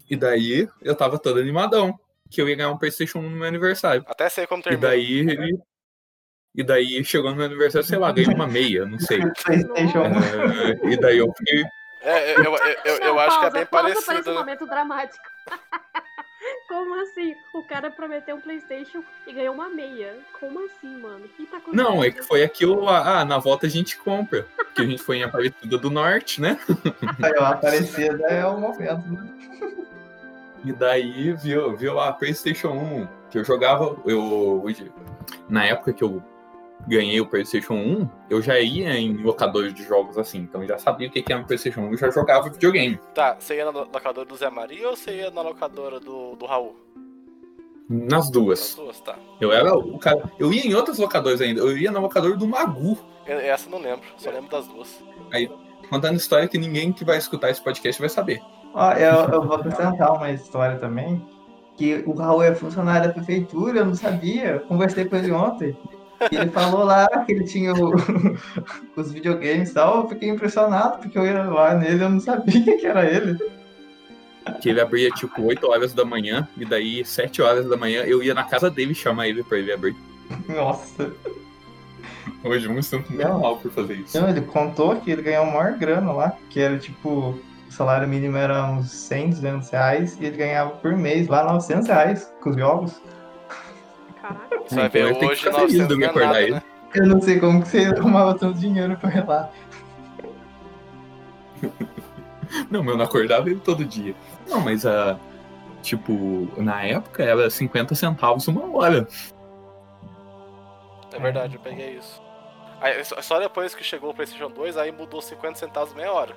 E 0.09 0.15
daí 0.15 0.67
eu 0.81 0.95
tava 0.95 1.17
todo 1.19 1.39
animadão 1.39 1.97
que 2.29 2.41
eu 2.41 2.47
ia 2.49 2.55
ganhar 2.55 2.69
um 2.71 2.77
PlayStation 2.77 3.19
1 3.19 3.21
no 3.23 3.37
meu 3.37 3.47
aniversário. 3.47 4.03
Até 4.07 4.29
sei 4.29 4.45
como 4.47 4.61
E 4.61 4.63
termina. 4.63 4.87
daí 4.87 5.19
ele. 5.19 5.59
E 6.57 6.63
daí 6.63 7.03
chegou 7.03 7.31
no 7.31 7.35
meu 7.37 7.45
aniversário, 7.47 7.85
sei 7.85 7.97
lá, 7.97 8.11
ganhei 8.11 8.33
uma 8.33 8.47
meia, 8.47 8.85
não 8.85 8.97
sei. 8.99 9.19
PlayStation 9.43 9.99
1. 9.99 10.03
É, 10.03 10.93
e 10.93 10.97
daí 10.97 11.17
eu 11.17 11.31
fiquei. 11.37 11.63
É, 12.01 12.37
eu, 12.37 12.43
eu, 12.43 12.55
eu, 12.85 12.95
eu 12.97 13.19
acho 13.19 13.39
que 13.39 13.45
é 13.47 13.49
bem 13.49 13.65
pausa 13.65 13.89
esse 13.89 14.05
parecido. 14.05 14.31
né? 14.33 14.39
momento 14.39 14.65
dramático. 14.67 15.23
Como 16.67 16.99
assim? 17.01 17.35
O 17.53 17.63
cara 17.63 17.91
prometeu 17.91 18.35
um 18.35 18.41
Playstation 18.41 19.03
e 19.27 19.33
ganhou 19.33 19.53
uma 19.53 19.69
meia. 19.69 20.17
Como 20.39 20.65
assim, 20.65 20.97
mano? 20.97 21.25
O 21.25 21.29
que 21.29 21.45
tá 21.45 21.57
acontecendo? 21.57 21.83
Não, 21.83 22.03
é 22.03 22.09
que 22.09 22.23
foi 22.23 22.43
aquilo 22.43 22.81
lá. 22.81 23.19
Ah, 23.19 23.25
na 23.25 23.37
volta 23.37 23.67
a 23.67 23.69
gente 23.69 23.97
compra. 23.97 24.47
Porque 24.57 24.81
a 24.81 24.85
gente 24.85 25.01
foi 25.01 25.17
em 25.17 25.23
Aparecida 25.23 25.77
do 25.77 25.89
Norte, 25.89 26.41
né? 26.41 26.59
Aí, 27.21 27.33
ó, 27.37 27.45
Aparecida 27.45 28.27
é 28.27 28.45
o 28.45 28.59
momento, 28.59 29.07
né? 29.07 29.29
E 30.65 30.73
daí 30.73 31.33
viu, 31.33 31.77
viu 31.77 31.93
lá, 31.93 32.11
PlayStation 32.11 32.69
1, 32.69 33.07
que 33.29 33.37
eu 33.37 33.43
jogava. 33.43 33.95
Eu, 34.05 34.65
na 35.47 35.63
época 35.65 35.93
que 35.93 36.03
eu 36.03 36.23
ganhei 36.87 37.19
o 37.21 37.25
PlayStation 37.27 37.73
1, 37.73 38.09
eu 38.29 38.41
já 38.41 38.59
ia 38.59 38.97
em 38.97 39.13
locadores 39.17 39.73
de 39.73 39.83
jogos 39.83 40.17
assim. 40.17 40.39
Então 40.39 40.61
eu 40.61 40.67
já 40.67 40.77
sabia 40.77 41.07
o 41.07 41.11
que 41.11 41.23
era 41.31 41.41
um 41.41 41.45
PlayStation 41.45 41.81
1 41.81 41.93
e 41.93 41.97
já 41.97 42.09
jogava 42.09 42.49
videogame. 42.49 42.99
Tá, 43.13 43.35
você 43.39 43.55
ia 43.55 43.65
na 43.65 43.71
locadora 43.71 44.25
do 44.27 44.35
Zé 44.35 44.49
Maria 44.49 44.89
ou 44.89 44.95
você 44.95 45.17
ia 45.17 45.31
na 45.31 45.41
locadora 45.41 45.99
do, 45.99 46.35
do 46.35 46.45
Raul? 46.45 46.75
Nas 47.87 48.25
As 48.25 48.31
duas. 48.31 48.75
duas, 48.75 48.99
tá. 48.99 49.15
Eu 49.39 49.51
era 49.51 49.75
o 49.77 49.99
cara. 49.99 50.31
Eu 50.39 50.51
ia 50.51 50.65
em 50.65 50.73
outros 50.73 50.97
locadores 50.97 51.39
ainda. 51.39 51.61
Eu 51.61 51.77
ia 51.77 51.91
na 51.91 51.99
locadora 51.99 52.35
do 52.35 52.47
Magu. 52.47 52.97
Eu- 53.27 53.39
Essa 53.39 53.67
eu 53.67 53.71
não 53.71 53.79
lembro, 53.79 54.05
só 54.17 54.31
lembro 54.31 54.49
das 54.49 54.67
duas. 54.67 55.03
Contando 55.89 56.15
história 56.17 56.47
que 56.47 56.57
ninguém 56.57 56.91
que 56.91 57.05
vai 57.05 57.17
escutar 57.17 57.49
esse 57.51 57.63
podcast 57.63 58.01
vai 58.01 58.09
saber. 58.09 58.39
Ó, 58.73 58.91
eu, 58.93 59.33
eu 59.33 59.41
vou 59.43 59.55
acrescentar 59.57 60.11
uma 60.13 60.31
história 60.31 60.77
também. 60.79 61.23
Que 61.77 62.03
o 62.07 62.13
Raul 62.13 62.41
é 62.41 62.55
funcionário 62.55 63.07
da 63.09 63.13
prefeitura, 63.13 63.79
eu 63.79 63.85
não 63.85 63.93
sabia. 63.93 64.45
Eu 64.53 64.59
conversei 64.61 65.05
com 65.05 65.15
ele 65.17 65.31
ontem. 65.31 65.77
Ele 66.31 66.49
falou 66.51 66.83
lá 66.83 67.07
que 67.25 67.31
ele 67.33 67.43
tinha 67.43 67.73
o- 67.73 67.93
os 68.95 69.11
videogames 69.11 69.69
e 69.71 69.73
tal. 69.73 70.01
Eu 70.03 70.09
fiquei 70.09 70.29
impressionado, 70.29 70.99
porque 70.99 71.17
eu 71.17 71.25
ia 71.25 71.43
lá 71.43 71.73
nele 71.75 72.03
eu 72.03 72.09
não 72.09 72.19
sabia 72.19 72.61
que 72.77 72.85
era 72.85 73.05
ele. 73.05 73.37
Que 74.61 74.69
ele 74.69 74.79
abria 74.81 75.09
tipo 75.11 75.41
8 75.43 75.67
horas 75.69 75.93
da 75.93 76.05
manhã. 76.05 76.47
E 76.57 76.65
daí, 76.65 77.03
7 77.03 77.41
horas 77.41 77.67
da 77.67 77.75
manhã, 77.75 78.03
eu 78.03 78.21
ia 78.21 78.33
na 78.33 78.43
casa 78.43 78.69
dele 78.69 78.93
chamar 78.93 79.27
ele 79.27 79.43
pra 79.43 79.57
ele 79.57 79.71
abrir. 79.73 79.95
Nossa. 80.47 81.11
Hoje 82.43 82.67
me 82.69 82.81
sinto 82.83 83.11
meio 83.11 83.39
mal 83.39 83.57
por 83.57 83.71
fazer 83.71 83.95
isso. 83.95 84.19
Não, 84.19 84.29
ele 84.29 84.41
contou 84.41 84.95
que 84.97 85.09
ele 85.11 85.21
ganhou 85.23 85.45
maior 85.47 85.73
grana 85.77 86.11
lá, 86.11 86.33
que 86.49 86.59
era 86.59 86.77
tipo, 86.77 87.09
o 87.67 87.71
salário 87.71 88.07
mínimo 88.07 88.37
era 88.37 88.63
uns 88.71 88.91
100, 88.91 89.29
200 89.31 89.69
reais, 89.69 90.17
e 90.19 90.25
ele 90.25 90.37
ganhava 90.37 90.71
por 90.71 90.95
mês 90.95 91.27
lá 91.27 91.43
900 91.43 91.87
reais 91.87 92.31
com 92.41 92.51
os 92.51 92.55
jogos. 92.55 93.01
Você 94.67 94.75
vai 94.75 94.85
Então 94.87 95.01
eu 95.01 95.07
ver 95.13 95.19
que 95.19 95.25
hoje 95.25 95.43
ficar 95.43 95.53
feliz 95.59 95.73
900 95.77 95.87
de 95.87 95.95
me 95.95 96.01
não 96.03 96.09
acordar 96.09 96.33
nada, 96.33 96.49
né? 96.49 96.63
Eu 96.95 97.05
não 97.07 97.21
sei 97.21 97.39
como 97.39 97.61
que 97.61 97.67
você 97.67 97.85
arrumava 97.85 98.33
tanto 98.37 98.57
dinheiro 98.59 98.95
pra 98.97 99.09
ir 99.11 99.25
lá. 99.27 99.49
Não, 102.69 102.85
eu 102.85 102.95
não 102.97 103.03
acordava 103.05 103.49
ele 103.49 103.59
todo 103.59 103.83
dia. 103.83 104.15
Não, 104.47 104.61
mas 104.61 104.85
a. 104.85 105.17
tipo, 105.81 106.47
na 106.57 106.83
época 106.83 107.23
era 107.23 107.49
50 107.49 107.95
centavos 107.95 108.47
uma 108.47 108.65
hora. 108.77 109.07
É 111.11 111.19
verdade, 111.19 111.55
eu 111.55 111.61
peguei 111.61 111.97
isso. 111.97 112.21
Aí, 112.79 113.03
só- 113.03 113.21
só 113.21 113.39
depois 113.39 113.73
que 113.73 113.83
chegou 113.83 114.11
o 114.11 114.13
PlayStation 114.13 114.49
2, 114.49 114.77
aí 114.77 114.91
mudou 114.91 115.21
50 115.21 115.57
centavos 115.57 115.93
meia 115.95 116.11
hora 116.13 116.35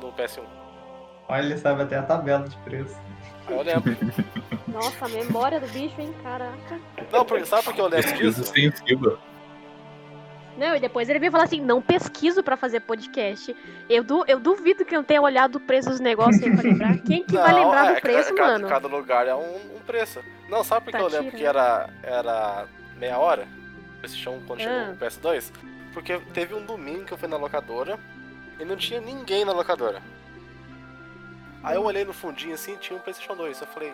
no 0.00 0.12
PS1. 0.12 0.42
Olha, 1.28 1.42
ele 1.44 1.58
sabe 1.58 1.82
até 1.82 1.96
a 1.98 2.02
tabela 2.02 2.48
de 2.48 2.56
preço. 2.58 2.96
Aí 3.48 3.54
eu 3.54 3.62
lembro. 3.62 3.96
Nossa, 4.72 5.04
a 5.04 5.08
memória 5.08 5.60
do 5.60 5.66
bicho, 5.68 6.00
hein? 6.00 6.14
Caraca. 6.22 6.80
Não, 7.10 7.24
porque, 7.24 7.44
sabe 7.46 7.64
por 7.64 7.74
que 7.74 7.80
eu 7.80 7.86
lembro 7.86 8.08
Pesquisa 8.10 8.42
disso? 8.42 9.18
Não, 10.58 10.74
e 10.74 10.80
depois 10.80 11.08
ele 11.08 11.20
veio 11.20 11.30
falar 11.30 11.44
assim: 11.44 11.60
não 11.60 11.80
pesquiso 11.80 12.42
pra 12.42 12.56
fazer 12.56 12.80
podcast. 12.80 13.54
Eu, 13.88 14.02
du 14.02 14.24
eu 14.26 14.40
duvido 14.40 14.84
que 14.84 14.96
eu 14.96 15.04
tenha 15.04 15.22
olhado 15.22 15.56
o 15.56 15.60
preço 15.60 15.88
dos 15.88 16.00
negócios 16.00 16.42
aí 16.42 16.52
pra 16.52 16.62
lembrar. 16.62 16.98
Quem 17.06 17.24
que 17.24 17.34
vai 17.34 17.54
lembrar 17.54 17.92
é, 17.92 17.94
do 17.94 18.00
preço, 18.00 18.34
cada, 18.34 18.52
mano? 18.52 18.68
Cada 18.68 18.88
lugar 18.88 19.26
é 19.28 19.34
um, 19.34 19.76
um 19.76 19.80
preço. 19.86 20.20
Não, 20.48 20.64
sabe 20.64 20.86
por 20.86 20.90
que 20.92 20.98
Tá 20.98 21.04
eu 21.04 21.08
lembro 21.08 21.30
que 21.36 21.44
era, 21.44 21.88
era 22.02 22.66
meia 22.96 23.18
hora? 23.18 23.46
PlayStation 24.00 24.30
1 24.32 24.40
quando 24.46 24.60
chegou 24.60 24.76
Ah. 24.76 24.92
o 24.92 24.96
PS2? 24.96 25.52
Porque 25.92 26.18
teve 26.34 26.54
um 26.54 26.64
domingo 26.64 27.04
que 27.04 27.12
eu 27.12 27.18
fui 27.18 27.28
na 27.28 27.36
locadora 27.36 27.98
e 28.58 28.64
não 28.64 28.76
tinha 28.76 29.00
ninguém 29.00 29.44
na 29.44 29.52
locadora. 29.52 30.02
Aí 31.62 31.76
eu 31.76 31.84
olhei 31.84 32.04
no 32.04 32.12
fundinho 32.12 32.54
assim 32.54 32.76
tinha 32.76 32.96
um 32.96 33.00
PlayStation 33.00 33.36
2. 33.36 33.60
Eu 33.60 33.66
falei, 33.68 33.92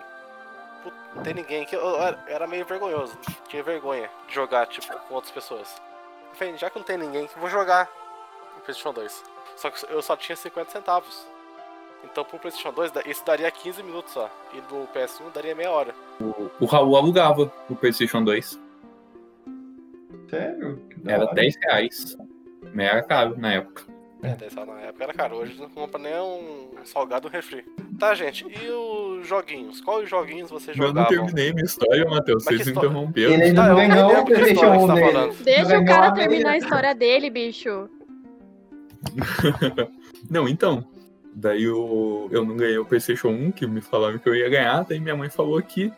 "Putz, 0.85 0.97
não 1.17 1.23
tem 1.23 1.35
ninguém 1.35 1.63
aqui. 1.65 1.75
Eu, 1.75 1.97
era, 2.29 2.47
meio 2.47 2.65
vergonhoso. 2.65 3.19
Tinha 3.49 3.63
vergonha 3.63 4.09
de 4.29 4.35
jogar, 4.35 4.67
tipo, 4.67 4.87
com 5.09 5.15
outras 5.15 5.33
pessoas. 5.33 5.83
Eu 6.31 6.37
falei, 6.37 6.57
já 6.57 6.71
que 6.71 6.79
não 6.79 6.85
tem 6.85 6.97
ninguém, 6.99 7.23
eu 7.35 7.41
vou 7.41 7.51
jogar 7.51 7.89
o 8.57 8.61
PlayStation 8.61 8.93
2. 8.93 9.25
Só 9.57 9.71
que 9.71 9.85
eu 9.93 10.01
só 10.03 10.17
tinha 10.17 10.37
50 10.37 10.71
centavos. 10.71 11.27
Então 12.05 12.25
pro 12.25 12.39
PlayStation 12.39 12.71
2, 12.73 12.91
da- 12.93 13.03
isso 13.03 13.25
daria 13.25 13.51
15 13.51 13.83
minutos 13.83 14.13
só. 14.13 14.31
E 14.53 14.61
do 14.63 14.87
PS1 14.93 15.31
daria 15.33 15.55
meia 15.55 15.71
hora. 15.71 15.95
O 16.61 16.67
Raul 16.67 16.97
alugava 16.97 17.51
o 17.69 17.75
PlayStation 17.75 18.23
2. 18.23 18.61
Sério? 20.29 20.77
Que 20.91 21.11
Era 21.11 21.25
hora. 21.25 21.35
10 21.35 21.55
reais. 21.63 22.17
Mas 22.75 22.87
era 22.89 23.03
caro 23.03 23.39
na 23.39 23.53
época. 23.55 23.85
É, 24.23 24.35
10 24.35 24.55
reais 24.55 24.69
na 24.69 24.81
época 24.81 25.05
era 25.05 25.15
caro. 25.15 25.37
Hoje 25.37 25.61
não 25.61 25.71
compra 25.71 25.99
nem 26.01 26.15
um 26.21 26.71
salgado 26.85 27.29
um 27.29 27.31
refri. 27.31 27.63
Tá, 27.99 28.15
gente. 28.15 28.45
E 28.49 28.69
os 28.71 29.14
joguinhos? 29.29 29.81
Quais 29.81 30.09
joguinhos 30.09 30.51
vocês 30.51 30.77
Eu 30.77 30.93
não 30.93 31.05
terminei 31.07 31.53
minha 31.53 31.65
história, 31.65 32.05
Matheus. 32.05 32.45
Vocês 32.45 32.61
que 32.61 32.67
me 32.67 32.71
histó- 32.73 32.85
interromperam. 32.87 33.33
Ele 33.35 33.55
Tá, 33.55 33.69
não 33.69 33.71
eu 33.71 33.89
ganhou 33.89 34.11
história 34.11 34.25
que 34.25 34.33
1 34.67 34.81
você 34.81 34.87
tá 34.87 35.13
falando. 35.13 35.45
Deixa 35.45 35.79
o 35.79 35.85
cara 35.85 36.13
terminar 36.13 36.51
a 36.51 36.59
história 36.59 36.95
dele, 36.95 37.31
bicho. 37.31 37.89
Não, 40.31 40.49
então. 40.49 40.85
Daí 41.37 41.65
eu, 41.65 42.29
eu 42.31 42.45
não 42.45 42.57
ganhei 42.57 42.79
o 42.79 42.85
PlayStation 42.85 43.29
1, 43.29 43.51
que 43.53 43.67
me 43.67 43.81
falaram 43.81 44.19
que 44.19 44.29
eu 44.29 44.37
ia 44.37 44.49
ganhar. 44.49 44.85
Daí 44.85 45.01
minha 45.01 45.17
mãe 45.17 45.29
falou 45.29 45.61
que 45.61 45.93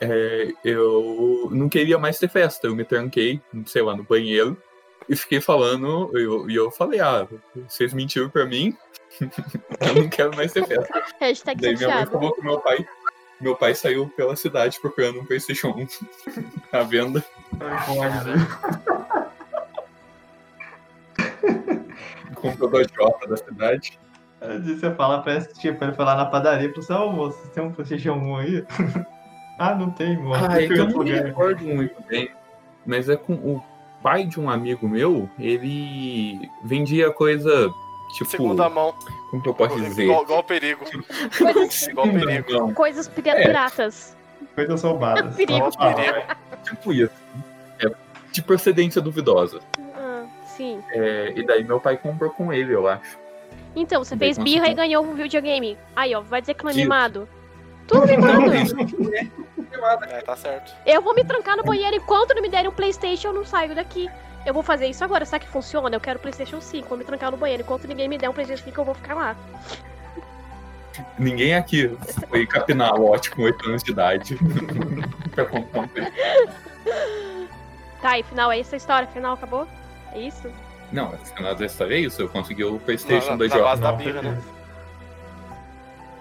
é, 0.00 0.52
eu 0.64 1.48
não 1.50 1.68
queria 1.68 1.98
mais 1.98 2.18
ter 2.18 2.28
festa. 2.28 2.68
Eu 2.68 2.74
me 2.76 2.84
tranquei, 2.84 3.40
sei 3.66 3.82
lá, 3.82 3.96
no 3.96 4.04
banheiro. 4.04 4.56
E 5.08 5.16
fiquei 5.16 5.40
falando, 5.40 6.10
e 6.14 6.22
eu, 6.22 6.50
e 6.50 6.54
eu 6.54 6.70
falei, 6.70 7.00
ah, 7.00 7.26
vocês 7.68 7.92
mentiram 7.92 8.28
pra 8.28 8.44
mim, 8.44 8.76
eu 9.20 9.94
não 9.94 10.08
quero 10.08 10.34
mais 10.36 10.52
ter 10.52 10.66
festa. 10.66 11.02
Hashtag 11.20 11.60
Daí 11.60 11.76
minha 11.76 11.94
mãe 11.94 12.06
falou 12.06 12.32
que 12.32 12.42
meu 12.42 12.60
pai, 12.60 12.86
meu 13.40 13.56
pai 13.56 13.74
saiu 13.74 14.08
pela 14.08 14.36
cidade 14.36 14.78
procurando 14.80 15.20
um 15.20 15.24
PlayStation 15.24 15.68
1 15.68 15.86
à 16.78 16.82
venda. 16.82 17.24
Comprou 22.34 22.70
da 22.70 22.82
Jota 22.82 23.26
da 23.28 23.36
cidade. 23.36 23.98
Você 24.62 24.94
fala, 24.94 25.22
parece 25.22 25.48
que 25.48 25.60
tipo, 25.60 25.82
ele 25.82 25.92
foi 25.94 26.04
lá 26.04 26.14
na 26.14 26.26
padaria 26.26 26.68
e 26.68 26.70
falou 26.70 26.84
assim, 26.84 26.92
ô 26.94 27.12
moço, 27.12 27.38
você 27.38 27.48
tem 27.48 27.64
um 27.64 27.72
PlayStation 27.72 28.12
1 28.12 28.36
aí? 28.36 28.66
ah, 29.58 29.74
não 29.74 29.90
tem, 29.90 30.16
moço. 30.18 30.44
Ah, 30.44 30.50
Fui 30.50 30.64
então 30.64 30.76
eu 30.76 30.88
não 30.90 31.02
me 31.02 31.10
recordo 31.12 31.64
muito 31.64 32.02
bem. 32.06 32.30
Mas 32.84 33.08
é 33.08 33.16
com 33.16 33.32
o 33.32 33.64
pai 34.02 34.24
de 34.24 34.38
um 34.38 34.48
amigo 34.48 34.88
meu, 34.88 35.28
ele 35.38 36.48
vendia 36.62 37.10
coisa 37.10 37.68
tipo. 38.14 38.30
Segunda 38.30 38.68
mão. 38.68 38.94
Como 39.30 39.42
que 39.42 39.48
eu 39.48 39.54
posso 39.54 39.80
dizer? 39.80 40.04
Igual, 40.04 40.22
igual 40.22 40.42
perigo. 40.44 40.84
Coisas, 41.36 41.86
Igual 41.88 42.08
perigo. 42.08 42.52
Não, 42.52 42.74
coisas 42.74 43.08
É. 43.08 43.10
piratas. 43.46 44.16
Coisas 44.54 44.82
roubadas. 44.82 45.34
Perigo. 45.36 45.70
Só- 45.72 45.92
Perigo. 45.92 46.18
tipo 46.64 46.92
isso. 46.92 47.12
É 47.80 47.90
de 48.32 48.42
procedência 48.42 49.00
duvidosa. 49.02 49.60
Ah, 49.94 50.24
sim. 50.46 50.82
É, 50.90 51.32
e 51.36 51.44
daí 51.44 51.64
meu 51.64 51.80
pai 51.80 51.96
comprou 51.96 52.30
com 52.30 52.52
ele, 52.52 52.74
eu 52.74 52.86
acho. 52.88 53.18
Então, 53.74 54.02
você 54.02 54.16
fez 54.16 54.38
birra 54.38 54.68
e 54.68 54.74
ganhou 54.74 55.04
um 55.04 55.14
videogame. 55.14 55.76
Aí, 55.94 56.14
ó, 56.14 56.20
vai 56.22 56.40
dizer 56.40 56.54
que 56.54 56.64
não 56.64 56.70
é 56.70 56.74
mimado. 56.74 57.28
Tudo 57.86 58.06
mimado. 58.06 58.50
É, 60.10 60.20
tá 60.22 60.34
certo. 60.36 60.72
Eu 60.86 61.02
vou 61.02 61.14
me 61.14 61.24
trancar 61.24 61.56
no 61.56 61.62
banheiro 61.64 61.96
enquanto 61.96 62.34
não 62.34 62.42
me 62.42 62.48
derem 62.48 62.68
um 62.68 62.72
Playstation, 62.72 63.28
eu 63.28 63.34
não 63.34 63.44
saio 63.44 63.74
daqui. 63.74 64.08
Eu 64.46 64.54
vou 64.54 64.62
fazer 64.62 64.86
isso 64.86 65.02
agora, 65.02 65.24
será 65.26 65.40
que 65.40 65.48
funciona? 65.48 65.94
Eu 65.96 66.00
quero 66.00 66.20
Playstation 66.20 66.60
5, 66.60 66.88
vou 66.88 66.96
me 66.96 67.02
trancar 67.04 67.32
no 67.32 67.36
banheiro. 67.36 67.64
Enquanto 67.64 67.88
ninguém 67.88 68.08
me 68.08 68.16
der 68.16 68.30
um 68.30 68.32
Playstation 68.32 68.62
5, 68.64 68.80
eu 68.80 68.84
vou 68.84 68.94
ficar 68.94 69.14
lá. 69.14 69.36
Ninguém 71.18 71.54
aqui 71.56 71.88
foi 72.28 72.46
capinar 72.46 72.94
lote 72.94 73.30
com 73.32 73.42
8 73.42 73.68
anos 73.68 73.82
de 73.82 73.90
idade. 73.90 74.38
pra 75.34 75.44
comprar 75.46 75.82
um. 75.82 75.88
Tá, 78.00 78.18
e 78.20 78.22
final 78.22 78.52
é 78.52 78.60
essa 78.60 78.76
a 78.76 78.78
história? 78.78 79.08
Final 79.08 79.34
acabou? 79.34 79.66
É 80.12 80.20
isso? 80.20 80.48
Não, 80.92 81.10
no 81.10 81.18
final 81.18 81.54
da 81.56 81.66
história 81.66 81.96
é 81.96 81.98
isso. 81.98 82.22
Eu 82.22 82.28
consegui 82.28 82.62
o 82.62 82.74
Na, 82.74 82.78
PlayStation 82.78 83.30
na, 83.30 83.36
da 83.36 83.48
na 83.48 83.56
Jota 83.56 83.64
base 83.64 83.82
da 83.82 83.92
birra, 83.92 84.22
né? 84.22 84.42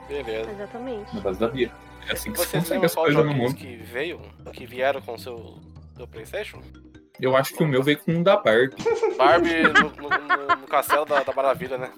beleza. 0.07 0.49
Exatamente. 0.51 1.15
na 1.15 1.21
base 1.21 1.39
da 1.39 1.47
vida. 1.47 1.71
É 2.07 2.13
assim 2.13 2.31
que 2.31 2.39
se 2.39 2.45
Vocês 2.47 2.63
consegue 2.63 2.85
as 2.87 2.95
coisas 2.95 3.23
no 3.25 3.33
mundo. 3.33 3.53
que 3.53 3.75
veio, 3.77 4.19
que 4.51 4.65
vieram 4.65 4.99
com 5.01 5.13
o 5.13 5.19
seu, 5.19 5.59
seu 5.95 6.07
Playstation? 6.07 6.59
Eu 7.19 7.35
acho 7.35 7.53
que 7.53 7.63
o 7.63 7.67
meu 7.67 7.81
veio 7.81 7.97
com 7.99 8.11
um 8.11 8.23
da 8.23 8.37
Barbie. 8.37 8.75
Barbie 9.17 9.63
no, 9.63 9.89
no- 9.89 10.09
no- 10.09 10.55
no 10.61 10.67
castelo 10.67 11.05
da, 11.05 11.23
da 11.23 11.33
maravilha, 11.33 11.77
né? 11.77 11.91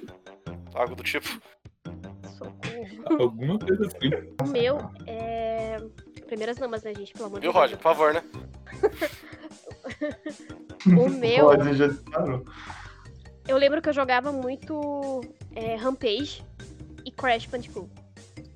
Algo 0.74 0.95
do 0.95 1.03
tipo. 1.03 1.27
Socorro. 2.38 3.21
Alguma 3.24 3.57
coisa 3.59 3.88
assim. 3.88 4.09
O 4.43 4.47
meu 4.47 4.77
é. 5.07 5.77
Primeiras 6.27 6.57
damas, 6.57 6.83
né, 6.83 6.93
gente? 6.93 7.13
Pelo 7.13 7.25
amor 7.27 7.39
de 7.39 7.45
Viu, 7.47 7.53
Deus. 7.53 7.63
Roger? 7.63 7.77
Por 7.77 7.83
favor, 7.83 8.13
né? 8.13 8.24
O 10.86 11.09
meu. 11.09 11.45
Pode, 11.47 11.74
já 11.75 11.88
disparou. 11.88 12.45
Eu 13.47 13.57
lembro 13.57 13.81
que 13.81 13.89
eu 13.89 13.93
jogava 13.93 14.31
muito 14.31 15.21
é, 15.55 15.75
Rampage 15.75 16.45
e 17.05 17.12
Crash 17.12 17.45
Bandicoot. 17.45 17.89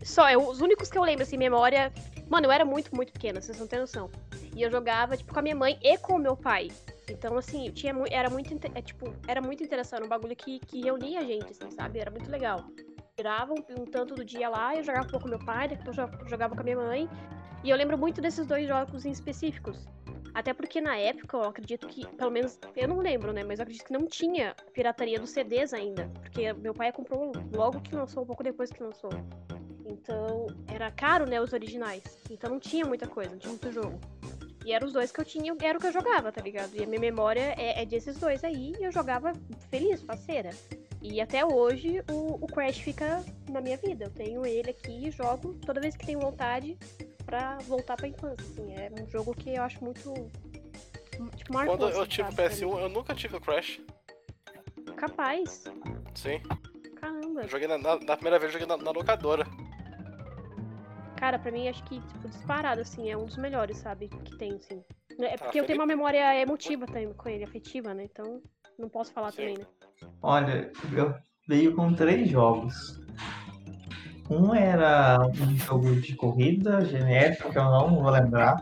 Só, 0.04 0.30
eu, 0.30 0.48
os 0.48 0.62
únicos 0.62 0.90
que 0.90 0.98
eu 0.98 1.04
lembro, 1.04 1.24
assim, 1.24 1.38
memória. 1.38 1.92
Mano, 2.30 2.48
eu 2.48 2.52
era 2.52 2.64
muito, 2.66 2.96
muito 2.96 3.12
pequena, 3.12 3.42
vocês 3.42 3.60
não 3.60 3.68
têm 3.68 3.80
noção. 3.80 4.10
E 4.56 4.62
eu 4.62 4.70
jogava, 4.70 5.16
tipo, 5.16 5.34
com 5.34 5.40
a 5.40 5.42
minha 5.42 5.56
mãe 5.56 5.78
e 5.82 5.98
com 5.98 6.14
o 6.14 6.20
meu 6.20 6.36
pai. 6.36 6.70
Então, 7.10 7.38
assim, 7.38 7.72
tinha, 7.72 7.94
mu- 7.94 8.06
era 8.10 8.30
muito, 8.30 8.54
é, 8.76 8.82
tipo, 8.82 9.14
era 9.28 9.42
muito 9.42 9.64
interessante, 9.64 10.04
um 10.04 10.08
bagulho 10.10 10.36
que, 10.36 10.60
que 10.60 10.82
reunia 10.82 11.20
a 11.20 11.24
gente, 11.24 11.52
assim, 11.52 11.70
sabe? 11.72 12.00
Era 12.00 12.12
muito 12.12 12.30
legal. 12.30 12.66
Tirava 13.16 13.54
um, 13.54 13.82
um 13.82 13.86
tanto 13.86 14.16
do 14.16 14.24
dia 14.26 14.50
lá, 14.50 14.76
eu 14.76 14.84
jogava 14.84 15.08
um 15.08 15.10
pouco 15.10 15.24
com 15.24 15.30
meu 15.30 15.40
pai, 15.40 15.68
depois 15.68 15.98
eu 15.98 16.08
jo- 16.08 16.30
jogava 16.30 16.56
com 16.56 16.62
a 16.62 16.64
minha 16.64 16.78
mãe. 16.78 17.10
E 17.64 17.70
eu 17.70 17.78
lembro 17.78 17.98
muito 17.98 18.22
desses 18.22 18.46
dois 18.46 18.68
jogos 18.68 19.06
em 19.06 19.12
específicos. 19.12 19.88
Até 20.34 20.54
porque 20.54 20.80
na 20.80 20.96
época 20.98 21.36
eu 21.38 21.44
acredito 21.44 21.88
que, 21.88 22.08
pelo 22.16 22.32
menos, 22.32 22.58
eu 22.76 22.88
não 22.88 23.00
lembro, 23.00 23.34
né? 23.34 23.44
Mas 23.44 23.60
eu 23.60 23.64
acredito 23.64 23.86
que 23.86 23.94
não 23.94 24.08
tinha 24.08 24.56
pirataria 24.74 25.20
dos 25.20 25.30
CDs 25.32 25.74
ainda. 25.74 26.10
Porque 26.22 26.52
meu 26.54 26.74
pai 26.74 26.92
comprou 26.92 27.32
logo 27.52 27.82
que 27.82 27.94
lançou, 27.94 28.24
um 28.24 28.26
pouco 28.26 28.42
depois 28.44 28.72
que 28.72 28.82
lançou. 28.82 29.10
Então, 29.92 30.48
era 30.68 30.90
caro, 30.92 31.26
né, 31.26 31.42
os 31.42 31.54
originais. 31.54 32.04
Então 32.30 32.50
não 32.50 32.60
tinha 32.60 32.86
muita 32.86 33.08
coisa, 33.08 33.32
não 33.32 33.40
tinha 33.40 33.52
muito 33.52 33.72
jogo. 33.72 34.00
E 34.66 34.72
eram 34.72 34.88
os 34.88 34.94
dois 34.94 35.12
que 35.12 35.20
eu 35.20 35.26
tinha, 35.26 35.56
era 35.62 35.78
o 35.78 35.82
que 35.82 35.88
eu 35.88 35.92
jogava, 35.92 36.32
tá 36.32 36.42
ligado? 36.42 36.76
E 36.76 36.84
a 36.84 36.88
minha 36.88 37.00
memória 37.00 37.56
é, 37.58 37.82
é 37.82 37.86
desses 37.86 38.18
dois 38.18 38.44
aí, 38.44 38.74
e 38.80 38.84
eu 38.84 38.92
jogava 38.92 39.34
feliz, 39.70 40.02
parceira. 40.02 40.52
E 41.02 41.20
até 41.20 41.44
hoje 41.44 42.04
o, 42.12 42.36
o 42.36 42.48
Crash 42.48 42.78
fica 42.78 43.26
na 43.50 43.60
minha 43.60 43.76
vida. 43.78 44.06
Eu 44.06 44.12
tenho 44.12 44.46
ele 44.46 44.70
aqui 44.70 45.08
e 45.08 45.12
jogo 45.12 45.56
toda 45.66 45.82
vez 45.82 45.98
que 45.98 46.06
tenho 46.06 46.20
vontade 46.20 46.78
pra 47.26 47.58
voltar 47.60 47.98
pra 47.98 48.08
infância. 48.08 48.46
Assim. 48.52 48.74
É 48.76 48.92
um 49.02 49.10
jogo 49.10 49.34
que 49.34 49.56
eu 49.56 49.64
acho 49.64 49.84
muito. 49.84 50.14
Tipo, 51.36 51.54
marcou, 51.54 51.78
Quando 51.78 51.92
eu 51.92 52.02
assim, 52.02 52.10
tive 52.10 52.22
o 52.22 52.32
sabe, 52.32 52.36
pra 52.36 52.50
PS1, 52.50 52.82
eu 52.82 52.90
nunca 52.90 53.16
tive 53.16 53.36
o 53.36 53.42
Crash. 53.42 53.82
Capaz. 54.96 55.64
Sim. 56.14 56.40
Caramba. 56.98 57.42
Eu 57.42 57.48
joguei 57.48 57.68
na, 57.68 57.80
na, 57.80 58.00
na 58.00 58.16
primeira 58.16 58.38
vez, 58.38 58.54
eu 58.54 58.60
joguei 58.60 58.68
na, 58.68 58.78
na 58.78 58.92
locadora. 58.92 59.48
Cara, 61.22 61.38
pra 61.38 61.52
mim 61.52 61.68
acho 61.68 61.84
que, 61.84 62.00
tipo, 62.00 62.28
disparado, 62.28 62.82
assim, 62.82 63.12
é 63.12 63.16
um 63.16 63.26
dos 63.26 63.38
melhores, 63.38 63.78
sabe? 63.78 64.08
Que 64.08 64.36
tem, 64.40 64.54
assim. 64.54 64.84
É 65.20 65.38
Tá, 65.38 65.46
porque 65.46 65.60
eu 65.60 65.66
tenho 65.68 65.78
uma 65.78 65.86
memória 65.86 66.42
emotiva 66.42 66.88
também 66.88 67.14
com 67.14 67.30
ele, 67.30 67.44
afetiva, 67.44 67.94
né? 67.94 68.06
Então, 68.12 68.42
não 68.80 68.90
posso 68.90 69.14
falar 69.14 69.32
Sim. 69.32 69.38
também, 69.38 69.58
né? 69.60 69.66
Olha, 70.24 70.72
eu 70.98 71.14
veio 71.48 71.76
com 71.76 71.94
três 71.94 72.28
jogos. 72.28 73.00
Um 74.32 74.56
era 74.56 75.20
um 75.28 75.58
jogo 75.58 75.96
de 76.02 76.16
corrida 76.16 76.84
genérico, 76.86 77.52
que 77.52 77.60
eu 77.60 77.66
não 77.66 78.02
vou 78.02 78.10
lembrar. 78.10 78.60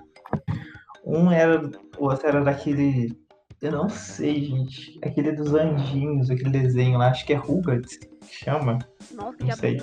Um 1.06 1.32
era. 1.32 1.62
O 1.98 2.10
outro 2.10 2.28
era 2.28 2.44
daquele. 2.44 3.18
Eu 3.62 3.72
não 3.72 3.88
sei, 3.88 4.44
gente. 4.44 5.00
Aquele 5.02 5.32
dos 5.32 5.54
anjinhos, 5.54 6.30
aquele 6.30 6.50
desenho 6.50 6.98
lá, 6.98 7.08
acho 7.08 7.26
que 7.26 7.32
é 7.32 7.38
Rugrats, 7.38 7.96
que 7.96 8.10
chama. 8.28 8.80
Nossa, 9.14 9.38
Não 9.40 9.56
sei. 9.56 9.78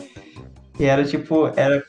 Que 0.74 0.84
era 0.84 1.02
tipo. 1.04 1.46
Era, 1.56 1.82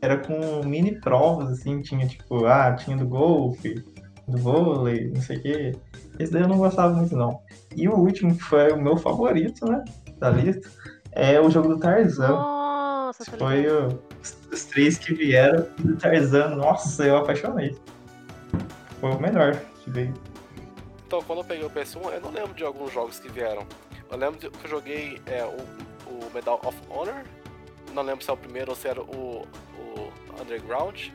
era 0.00 0.16
com 0.18 0.62
mini 0.64 1.00
provas, 1.00 1.50
assim, 1.50 1.80
tinha 1.82 2.06
tipo, 2.06 2.46
ah, 2.46 2.74
tinha 2.74 2.96
do 2.96 3.06
golfe, 3.06 3.82
do 4.26 4.38
vôlei, 4.38 5.10
não 5.14 5.20
sei 5.22 5.36
o 5.38 5.42
quê. 5.42 5.76
Esse 6.18 6.32
daí 6.32 6.42
eu 6.42 6.48
não 6.48 6.58
gostava 6.58 6.92
muito, 6.94 7.16
não. 7.16 7.40
E 7.76 7.88
o 7.88 7.94
último, 7.94 8.34
que 8.36 8.42
foi 8.42 8.70
o 8.72 8.80
meu 8.80 8.96
favorito, 8.96 9.64
né? 9.66 9.84
Da 10.18 10.30
lista, 10.30 10.68
é 11.12 11.40
o 11.40 11.50
jogo 11.50 11.68
do 11.68 11.78
Tarzan. 11.78 12.28
Nossa, 12.28 13.24
tá 13.24 13.36
Foi 13.38 13.66
o- 13.66 13.86
os, 14.22 14.36
os 14.52 14.64
três 14.64 14.98
que 14.98 15.14
vieram 15.14 15.66
do 15.78 15.96
Tarzan. 15.96 16.48
Nossa, 16.56 17.04
eu 17.04 17.16
apaixonei. 17.16 17.76
Foi 19.00 19.10
o 19.12 19.20
melhor 19.20 19.56
que 19.84 19.90
veio. 19.90 20.14
Então, 21.06 21.22
quando 21.22 21.38
eu 21.38 21.44
peguei 21.44 21.64
o 21.64 21.70
PS1, 21.70 22.12
eu 22.12 22.20
não 22.20 22.30
lembro 22.30 22.52
de 22.54 22.64
alguns 22.64 22.92
jogos 22.92 23.18
que 23.18 23.28
vieram. 23.30 23.64
Eu 24.10 24.18
lembro 24.18 24.38
de- 24.38 24.50
que 24.50 24.64
eu 24.66 24.70
joguei 24.70 25.20
é, 25.26 25.44
o, 25.44 25.56
o 26.10 26.30
Medal 26.34 26.60
of 26.64 26.76
Honor. 26.90 27.22
Não 27.94 28.02
lembro 28.02 28.22
se 28.24 28.30
é 28.30 28.32
o 28.32 28.36
primeiro 28.36 28.70
ou 28.70 28.76
se 28.76 28.86
era 28.88 29.00
o, 29.02 29.46
o 29.78 30.12
Underground. 30.40 31.08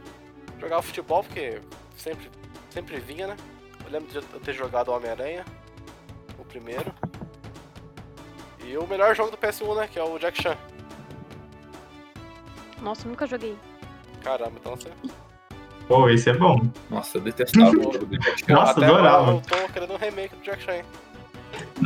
Jogava 0.59 0.81
futebol 0.81 1.23
porque 1.23 1.59
sempre, 1.95 2.29
sempre 2.69 2.99
vinha, 2.99 3.27
né? 3.27 3.37
Eu 3.85 3.91
lembro 3.91 4.07
de 4.09 4.15
eu 4.17 4.39
ter 4.39 4.53
jogado 4.53 4.89
o 4.89 4.95
Homem-Aranha, 4.95 5.45
o 6.39 6.45
primeiro. 6.45 6.93
E 8.65 8.77
o 8.77 8.87
melhor 8.87 9.13
jogo 9.15 9.29
do 9.31 9.37
PS1, 9.37 9.75
né? 9.75 9.87
Que 9.91 9.99
é 9.99 10.03
o 10.03 10.17
Jack 10.17 10.41
Chan. 10.41 10.57
Nossa, 12.81 13.07
nunca 13.07 13.25
joguei. 13.27 13.57
Caramba, 14.23 14.53
então 14.59 14.75
você. 14.75 14.89
Pô, 15.87 16.09
esse 16.09 16.29
é 16.29 16.33
bom. 16.33 16.61
Nossa, 16.89 17.17
eu 17.17 17.21
detestava 17.21 17.69
o 17.69 17.83
jogo 17.83 18.05
do 18.05 18.17
Jack 18.17 18.39
Chan. 18.45 18.53
Nossa, 18.53 18.71
Até 18.71 18.85
adorava. 18.85 19.31
eu 19.31 19.41
tô 19.41 19.73
querendo 19.73 19.93
um 19.93 19.97
remake 19.97 20.35
do 20.35 20.43
Jack 20.43 20.63
Chan. 20.63 20.75
hein? 20.77 20.83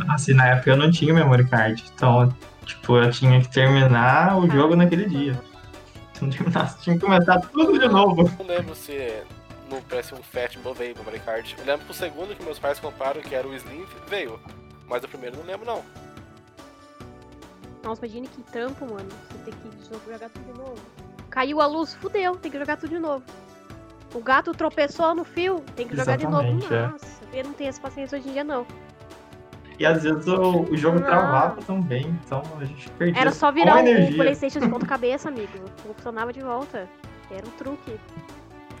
Assim, 0.08 0.34
na 0.34 0.46
época 0.48 0.70
eu 0.70 0.76
não 0.76 0.90
tinha 0.90 1.12
memory 1.12 1.46
card. 1.48 1.84
Então, 1.94 2.32
tipo, 2.68 2.96
eu 2.96 3.10
tinha 3.10 3.40
que 3.40 3.48
terminar 3.48 4.38
o 4.38 4.48
jogo 4.48 4.76
naquele 4.76 5.06
dia. 5.06 5.40
Se 6.12 6.22
não 6.22 6.30
terminasse, 6.30 6.80
tinha 6.80 6.96
que 6.96 7.04
começar 7.04 7.40
tudo 7.40 7.78
de 7.78 7.88
novo. 7.88 8.30
Não 8.38 8.46
lembro 8.46 8.74
se 8.74 9.22
no 9.70 9.76
PS1 9.82 10.22
Fat 10.22 10.56
veio 10.76 10.94
o 10.94 10.98
memory 10.98 11.20
card. 11.20 11.56
Eu 11.58 11.64
lembro 11.64 11.86
que 11.86 11.90
o 11.90 11.94
segundo 11.94 12.36
que 12.36 12.42
meus 12.44 12.58
pais 12.58 12.78
compraram, 12.78 13.20
que 13.20 13.34
era 13.34 13.46
o 13.46 13.54
Slim, 13.54 13.84
veio. 14.08 14.38
Mas 14.88 15.02
o 15.04 15.08
primeiro 15.08 15.36
não 15.36 15.44
lembro 15.44 15.66
não. 15.66 15.82
Nossa, 17.82 18.04
imagine 18.04 18.28
que 18.28 18.42
trampo, 18.42 18.84
mano. 18.86 19.08
Você 19.30 19.50
tem 19.50 19.54
que 19.54 19.68
de 19.76 19.90
novo 19.90 20.12
jogar 20.12 20.28
tudo 20.30 20.52
de 20.52 20.58
novo. 20.58 20.78
Caiu 21.30 21.60
a 21.60 21.66
luz, 21.66 21.94
fudeu, 21.94 22.36
tem 22.36 22.50
que 22.50 22.58
jogar 22.58 22.76
tudo 22.76 22.90
de 22.90 22.98
novo. 22.98 23.24
O 24.14 24.20
gato 24.20 24.52
tropeçou 24.52 25.14
no 25.14 25.24
fio, 25.24 25.62
tem 25.76 25.86
que 25.86 25.96
jogar 25.96 26.16
de 26.16 26.24
novo. 26.24 26.42
Exatamente, 26.42 26.74
é. 26.74 26.86
Nossa, 26.86 27.24
eu 27.32 27.44
não 27.44 27.52
tenho 27.52 27.68
essa 27.68 27.80
paciência 27.80 28.18
hoje 28.18 28.28
em 28.28 28.32
dia, 28.32 28.44
não. 28.44 28.66
E 29.78 29.86
às 29.86 30.02
vezes 30.02 30.26
o, 30.26 30.62
o 30.62 30.76
jogo 30.76 30.98
Não. 30.98 31.06
travava 31.06 31.62
também, 31.62 32.06
então 32.24 32.42
a 32.60 32.64
gente 32.64 32.90
perdia 32.90 33.20
Era 33.20 33.30
só 33.30 33.52
virar 33.52 33.76
o 33.76 33.78
energia. 33.78 34.16
Playstation 34.16 34.60
de 34.60 34.68
ponta 34.68 34.84
cabeça, 34.86 35.28
amigo. 35.28 35.52
Funcionava 35.76 36.32
de 36.32 36.40
volta. 36.40 36.88
Era 37.30 37.46
um 37.46 37.50
truque. 37.50 37.98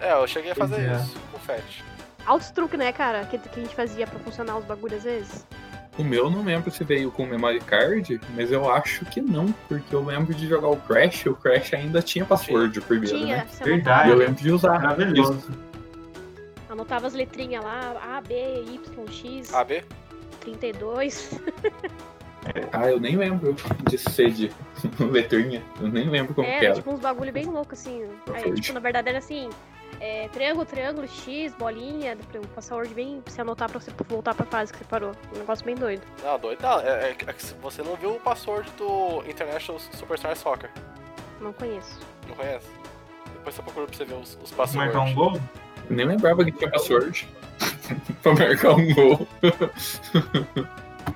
É, 0.00 0.12
eu 0.12 0.26
cheguei 0.26 0.50
a 0.52 0.54
fazer 0.54 0.88
é. 0.88 0.96
isso 0.96 1.16
com 1.30 1.36
o 1.36 1.40
Fat. 1.40 1.84
Altos 2.26 2.50
truques, 2.50 2.78
né, 2.78 2.92
cara? 2.92 3.24
Que, 3.26 3.38
que 3.38 3.60
a 3.60 3.62
gente 3.62 3.74
fazia 3.74 4.06
pra 4.06 4.18
funcionar 4.18 4.58
os 4.58 4.64
bagulhos 4.64 4.98
às 4.98 5.04
vezes. 5.04 5.46
O 5.96 6.04
meu 6.04 6.30
não 6.30 6.44
lembro 6.44 6.70
se 6.70 6.84
veio 6.84 7.10
com 7.10 7.26
memory 7.26 7.58
card, 7.60 8.20
mas 8.36 8.52
eu 8.52 8.70
acho 8.70 9.04
que 9.06 9.20
não, 9.20 9.52
porque 9.68 9.92
eu 9.92 10.04
lembro 10.04 10.32
de 10.32 10.46
jogar 10.46 10.68
o 10.68 10.76
Crash, 10.76 11.26
o 11.26 11.34
Crash 11.34 11.74
ainda 11.74 12.00
tinha 12.00 12.24
password 12.24 12.78
o 12.78 12.82
primeiro, 12.82 13.18
Tinha, 13.18 13.38
né? 13.38 13.46
você 13.50 13.64
Verdade. 13.64 14.08
E 14.08 14.12
eu 14.12 14.16
lembro 14.16 14.34
de 14.40 14.52
usar. 14.52 14.80
Maravilhoso. 14.80 15.50
anotava 16.70 17.08
as 17.08 17.14
letrinhas 17.14 17.64
lá, 17.64 17.96
A, 18.00 18.20
B, 18.20 18.34
Y, 18.34 19.08
X, 19.10 19.52
AB? 19.52 19.82
32. 20.56 21.38
Ah, 22.72 22.88
eu 22.88 22.98
nem 22.98 23.14
lembro 23.16 23.54
de 23.90 23.98
ser 23.98 24.30
de 24.30 24.50
letrinha. 25.10 25.62
Eu 25.80 25.88
nem 25.88 26.08
lembro 26.08 26.34
como 26.34 26.46
que 26.46 26.52
Era 26.54 26.64
era. 26.66 26.74
tipo 26.76 26.90
uns 26.92 27.00
bagulho 27.00 27.30
bem 27.32 27.44
louco, 27.44 27.74
assim. 27.74 28.08
Aí, 28.32 28.54
tipo, 28.54 28.72
na 28.72 28.80
verdade 28.80 29.08
era 29.08 29.18
assim. 29.18 29.50
é, 30.00 30.28
triângulo, 30.28 30.64
triângulo, 30.64 31.06
X, 31.08 31.52
bolinha, 31.58 32.16
um 32.36 32.46
password 32.54 32.94
bem 32.94 33.20
pra 33.20 33.32
você 33.34 33.40
anotar 33.42 33.68
pra 33.68 33.78
você 33.80 33.90
voltar 34.08 34.34
pra 34.34 34.46
fase 34.46 34.72
que 34.72 34.78
você 34.78 34.84
parou. 34.84 35.12
Um 35.34 35.40
negócio 35.40 35.64
bem 35.66 35.74
doido. 35.74 36.00
Não, 36.22 36.38
doido 36.38 36.62
não. 36.62 36.80
É, 36.80 37.10
é 37.10 37.32
que 37.32 37.44
você 37.60 37.82
não 37.82 37.96
viu 37.96 38.14
o 38.14 38.20
password 38.20 38.70
do 38.78 39.22
International 39.28 39.78
Superstar 39.92 40.34
Soccer. 40.36 40.70
Não 41.40 41.52
conheço. 41.52 41.98
Não 42.28 42.34
conhece? 42.36 42.68
Depois 43.34 43.54
você 43.56 43.62
procura 43.62 43.86
pra 43.86 43.96
você 43.96 44.04
ver 44.06 44.14
os, 44.14 44.38
os 44.42 44.52
Marcar 44.52 45.00
um 45.00 45.12
passwords. 45.12 45.14
gol? 45.14 45.40
Eu 45.88 45.96
nem 45.96 46.06
lembrava 46.06 46.44
que 46.44 46.52
tinha 46.52 46.70
password. 46.70 47.28
pra 48.22 48.34
marcar 48.34 48.72
um 48.72 48.94
gol. 48.94 49.28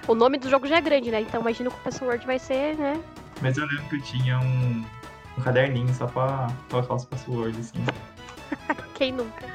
O 0.09 0.14
nome 0.14 0.38
do 0.38 0.49
jogo 0.49 0.67
já 0.67 0.79
é 0.79 0.81
grande, 0.81 1.11
né? 1.11 1.21
Então 1.21 1.41
imagina 1.41 1.71
que 1.71 1.76
o 1.76 1.81
password 1.81 2.25
vai 2.26 2.38
ser, 2.38 2.76
né? 2.76 3.02
Mas 3.41 3.57
eu 3.57 3.67
lembro 3.67 3.85
que 3.88 3.97
eu 3.97 4.02
tinha 4.02 4.38
um, 4.38 4.85
um 5.38 5.43
caderninho 5.43 5.93
só 5.95 6.07
pra 6.07 6.49
colocar 6.71 6.95
os 6.95 7.05
passwords, 7.05 7.59
assim. 7.59 7.85
Quem 8.95 9.12
nunca? 9.12 9.47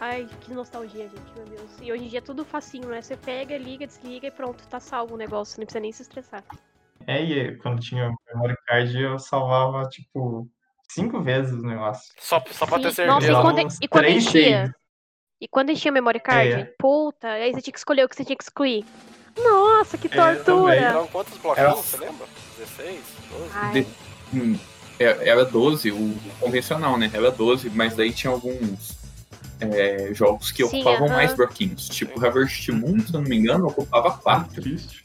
Ai, 0.00 0.28
que 0.40 0.52
nostalgia, 0.52 1.08
gente, 1.08 1.32
meu 1.34 1.44
Deus. 1.46 1.70
E 1.82 1.92
hoje 1.92 2.04
em 2.04 2.08
dia 2.08 2.18
é 2.18 2.22
tudo 2.22 2.44
facinho, 2.44 2.88
né? 2.88 3.02
Você 3.02 3.16
pega, 3.16 3.58
liga, 3.58 3.86
desliga 3.86 4.28
e 4.28 4.30
pronto, 4.30 4.66
tá 4.68 4.78
salvo 4.78 5.14
o 5.14 5.18
negócio. 5.18 5.58
Não 5.58 5.66
precisa 5.66 5.80
nem 5.80 5.92
se 5.92 6.02
estressar. 6.02 6.44
É, 7.06 7.22
e 7.22 7.56
quando 7.56 7.80
tinha 7.80 8.14
memory 8.32 8.54
card 8.66 8.96
eu 8.96 9.18
salvava, 9.18 9.88
tipo, 9.88 10.48
cinco 10.88 11.20
vezes 11.22 11.52
o 11.52 11.66
negócio. 11.66 12.12
Só, 12.18 12.42
só 12.50 12.66
pra 12.66 12.78
ter 12.80 12.92
Sim, 12.94 13.06
Nossa, 13.06 13.26
e 13.26 13.28
certeza. 13.28 13.40
quando, 13.42 13.66
uns 13.66 13.78
e 13.80 13.88
quando 13.88 14.08
enchia? 14.08 14.74
E 15.40 15.46
quando 15.48 15.70
enchia 15.70 15.90
a 15.90 15.94
memory 15.94 16.20
card? 16.20 16.52
É. 16.52 16.74
Puta, 16.78 17.28
aí 17.28 17.52
você 17.52 17.62
tinha 17.62 17.72
que 17.72 17.78
escolher 17.78 18.04
o 18.04 18.08
que 18.08 18.16
você 18.16 18.24
tinha 18.24 18.36
que 18.36 18.42
excluir. 18.42 18.84
Nossa, 19.36 19.96
que 19.96 20.08
É, 20.08 20.10
tortura! 20.10 20.74
Eram 20.74 21.06
quantos 21.06 21.38
bloquinhos, 21.38 21.58
Era- 21.68 21.76
você 21.76 21.96
lembra? 21.96 22.26
16? 22.58 23.00
12? 23.30 23.50
Ai, 23.54 23.72
De- 23.72 23.86
Hum, 24.34 24.58
é- 24.98 25.28
Era 25.28 25.44
12, 25.44 25.90
o 25.92 26.14
convencional, 26.40 26.98
né? 26.98 27.10
Era 27.14 27.30
12, 27.30 27.70
mas 27.70 27.94
daí 27.94 28.12
tinha 28.12 28.32
alguns 28.32 28.98
é, 29.60 30.12
jogos 30.14 30.52
que 30.52 30.64
Sim, 30.64 30.76
ocupavam 30.80 31.06
aham. 31.08 31.16
mais 31.16 31.34
bloquinhos. 31.34 31.88
Tipo, 31.88 32.24
Harvest 32.24 32.68
Moon, 32.70 33.00
se 33.00 33.14
eu 33.14 33.20
não 33.20 33.28
me 33.28 33.36
engano, 33.36 33.66
ocupava 33.66 34.16
4. 34.18 34.60
Triste. 34.62 35.02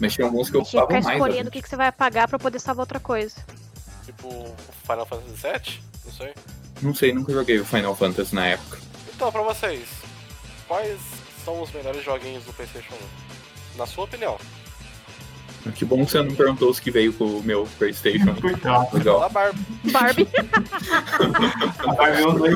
Mas 0.00 0.12
tinha 0.14 0.26
alguns 0.26 0.48
que 0.48 0.52
tinha 0.52 0.64
que 0.64 0.70
ficar 0.70 0.82
ocupavam 0.84 1.02
mais. 1.04 1.16
escolhendo 1.18 1.48
o 1.48 1.52
que, 1.52 1.62
que 1.62 1.68
você 1.68 1.76
vai 1.76 1.86
apagar 1.88 2.26
pra 2.28 2.38
poder 2.38 2.58
salvar 2.58 2.82
outra 2.82 2.98
coisa. 2.98 3.36
Tipo 4.06 4.54
Final 4.82 5.06
Fantasy 5.06 5.32
VII? 5.42 5.80
Não 6.04 6.12
sei. 6.12 6.34
Não 6.82 6.94
sei, 6.94 7.12
nunca 7.12 7.32
joguei 7.32 7.58
o 7.58 7.64
Final 7.64 7.94
Fantasy 7.96 8.34
na 8.34 8.46
época. 8.46 8.78
Então, 9.14 9.30
pra 9.32 9.42
vocês, 9.42 9.88
quais 10.68 10.98
são 11.44 11.62
os 11.62 11.70
melhores 11.72 12.04
joguinhos 12.04 12.44
do 12.44 12.52
PlayStation 12.52 12.94
1? 13.74 13.78
Na 13.78 13.86
sua 13.86 14.04
opinião. 14.04 14.36
Que 15.74 15.84
bom 15.84 16.04
que 16.04 16.10
você 16.10 16.22
não 16.22 16.34
perguntou 16.34 16.68
os 16.70 16.78
que 16.78 16.90
veio 16.90 17.12
com 17.14 17.24
o 17.24 17.42
meu 17.42 17.66
PlayStation. 17.78 18.34
Coitado. 18.40 18.86
Fala 18.86 18.98
Legal. 18.98 19.30
Barbie. 19.30 19.58
Barbie. 19.92 20.28
Vai 21.96 22.12
ver 22.12 22.26
um, 22.26 22.34
dois. 22.36 22.54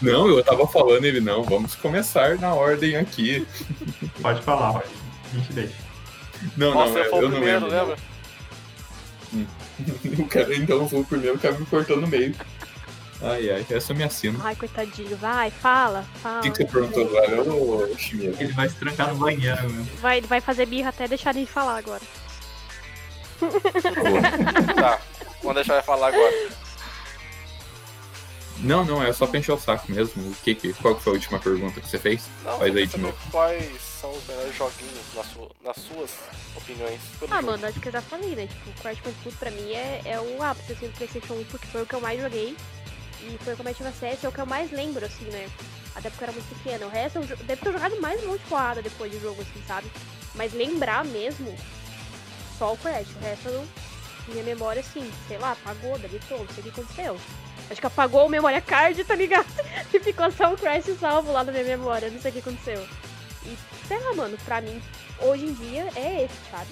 Não, 0.00 0.28
eu 0.28 0.44
tava 0.44 0.66
falando 0.68 1.04
ele, 1.04 1.20
não. 1.20 1.42
Vamos 1.42 1.74
começar 1.74 2.38
na 2.38 2.54
ordem 2.54 2.94
aqui. 2.96 3.44
Pode 4.22 4.40
falar. 4.42 4.82
A 5.32 5.36
gente 5.36 5.52
deixa. 5.52 5.74
Não, 6.56 6.74
Nossa, 6.74 6.92
não, 6.92 6.98
eu 6.98 7.04
eu, 7.04 7.12
o 7.12 7.16
eu 7.16 7.22
não 7.22 7.30
primeiro, 7.30 7.66
lembro. 7.66 7.78
lembra? 7.78 8.13
O 10.18 10.26
cara, 10.26 10.54
então, 10.54 10.88
foi 10.88 11.00
o 11.00 11.04
primeiro 11.04 11.38
que 11.38 11.50
me 11.50 11.66
cortou 11.66 12.00
no 12.00 12.06
meio. 12.06 12.34
Ai, 13.22 13.50
ai, 13.50 13.66
essa 13.70 13.94
me 13.94 14.04
assina. 14.04 14.38
Ai, 14.42 14.54
coitadinho. 14.54 15.16
Vai, 15.16 15.50
fala, 15.50 16.04
fala. 16.22 16.40
O 16.40 16.42
que, 16.42 16.50
que 16.50 16.56
você 16.58 16.64
perguntou 16.66 17.02
agora, 17.04 17.42
ô? 17.42 17.86
Ele 18.12 18.52
vai 18.52 18.68
se 18.68 18.76
trancar 18.76 19.08
no 19.08 19.16
banheiro, 19.16 19.70
meu. 19.70 19.84
Vai, 20.00 20.20
vai 20.20 20.40
fazer 20.40 20.66
birra 20.66 20.90
até 20.90 21.08
deixar 21.08 21.32
de 21.32 21.46
falar 21.46 21.78
agora. 21.78 22.02
Tá, 24.76 25.00
vamos 25.42 25.56
deixar 25.56 25.74
ele 25.74 25.82
falar 25.82 26.08
agora. 26.08 26.48
Não, 28.58 28.84
não, 28.84 29.02
é 29.02 29.12
só 29.12 29.26
pra 29.26 29.38
encher 29.38 29.52
o 29.52 29.58
saco 29.58 29.90
mesmo. 29.90 30.30
O 30.30 30.34
que, 30.42 30.54
que, 30.54 30.72
qual 30.74 30.94
que 30.94 31.02
foi 31.02 31.12
a 31.12 31.16
última 31.16 31.38
pergunta 31.38 31.80
que 31.80 31.88
você 31.88 31.98
fez? 31.98 32.28
Não, 32.44 32.58
Faz 32.58 32.72
eu 32.72 32.78
aí 32.78 32.86
de 32.86 32.98
novo. 32.98 33.16
Quais 33.30 33.93
são 34.04 34.12
os 34.12 34.26
melhores 34.26 34.54
joguinhos 34.54 35.14
na 35.14 35.24
sua- 35.24 35.50
nas 35.64 35.76
suas 35.76 36.10
opiniões? 36.54 37.00
Ah, 37.22 37.26
jogo? 37.36 37.46
mano, 37.46 37.66
acho 37.66 37.80
que 37.80 37.88
eu 37.88 37.92
já 37.92 38.02
falei, 38.02 38.36
né? 38.36 38.46
Tipo, 38.46 38.68
o 38.68 38.72
Crash 38.82 38.98
Bandicoot 38.98 39.36
pra 39.38 39.50
mim 39.50 39.72
é, 39.72 40.02
é 40.04 40.20
o 40.20 40.42
ápice, 40.42 40.72
assim, 40.72 40.88
do 40.88 40.92
Playstation 40.98 41.32
1, 41.34 41.44
porque 41.44 41.66
foi 41.68 41.82
o 41.82 41.86
que 41.86 41.94
eu 41.94 42.00
mais 42.02 42.20
joguei. 42.20 42.54
E 43.22 43.38
foi 43.42 43.54
o 43.54 43.56
que 43.56 43.62
eu 43.62 43.64
mais 43.64 43.76
tive 43.78 43.88
acesso, 43.88 44.26
é 44.26 44.28
o 44.28 44.32
que 44.32 44.38
eu 44.40 44.44
mais 44.44 44.70
lembro, 44.70 45.06
assim, 45.06 45.24
né? 45.24 45.48
Até 45.94 46.10
porque 46.10 46.22
eu 46.24 46.28
era 46.28 46.32
muito 46.32 46.54
pequena. 46.62 46.84
O 46.86 46.90
resto, 46.90 47.16
eu 47.18 47.22
devo 47.46 47.64
ter 47.64 47.72
jogado 47.72 47.98
mais 48.02 48.22
um 48.22 48.26
monte 48.26 48.40
de 48.42 48.48
porrada 48.48 48.82
depois 48.82 49.10
do 49.10 49.20
jogo, 49.22 49.40
assim, 49.40 49.62
sabe? 49.66 49.90
Mas 50.34 50.52
lembrar 50.52 51.02
mesmo, 51.06 51.56
só 52.58 52.74
o 52.74 52.76
Crash. 52.76 53.08
O 53.16 53.24
resto, 53.24 53.48
eu, 53.48 53.66
minha 54.28 54.44
memória, 54.44 54.80
assim, 54.80 55.10
sei 55.28 55.38
lá, 55.38 55.52
apagou, 55.52 55.98
deletou, 55.98 56.40
não 56.40 56.48
sei 56.48 56.58
o 56.58 56.62
que 56.64 56.68
aconteceu. 56.80 57.18
Acho 57.70 57.80
que 57.80 57.86
apagou 57.86 58.26
o 58.26 58.28
memória 58.28 58.60
card, 58.60 59.02
tá 59.04 59.14
ligado? 59.14 59.46
E 59.94 60.00
ficou 60.00 60.30
só 60.32 60.52
o 60.52 60.56
Crash 60.58 60.86
salvo 60.98 61.30
lá 61.32 61.44
na 61.44 61.52
minha 61.52 61.62
memória, 61.64 62.10
não 62.10 62.20
sei 62.20 62.30
o 62.32 62.34
que 62.34 62.40
aconteceu. 62.40 62.84
E, 63.46 63.56
sei 63.86 63.98
lá, 63.98 64.14
mano, 64.14 64.36
pra 64.44 64.60
mim, 64.60 64.80
hoje 65.20 65.46
em 65.46 65.54
dia, 65.54 65.88
é 65.96 66.24
esse, 66.24 66.34
sabe? 66.50 66.70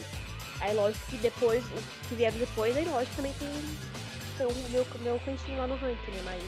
Aí 0.60 0.74
lógico 0.74 1.04
que 1.10 1.16
depois, 1.16 1.64
o 1.64 2.08
que 2.08 2.14
vier 2.14 2.32
depois, 2.32 2.76
aí 2.76 2.84
lógico 2.84 3.16
também 3.16 3.32
tem, 3.38 3.48
tem 4.38 4.46
o 4.46 4.54
meu, 4.70 4.86
meu 5.00 5.20
cantinho 5.24 5.58
lá 5.58 5.66
no 5.66 5.74
ranking, 5.76 6.12
né? 6.12 6.22
Mas. 6.24 6.42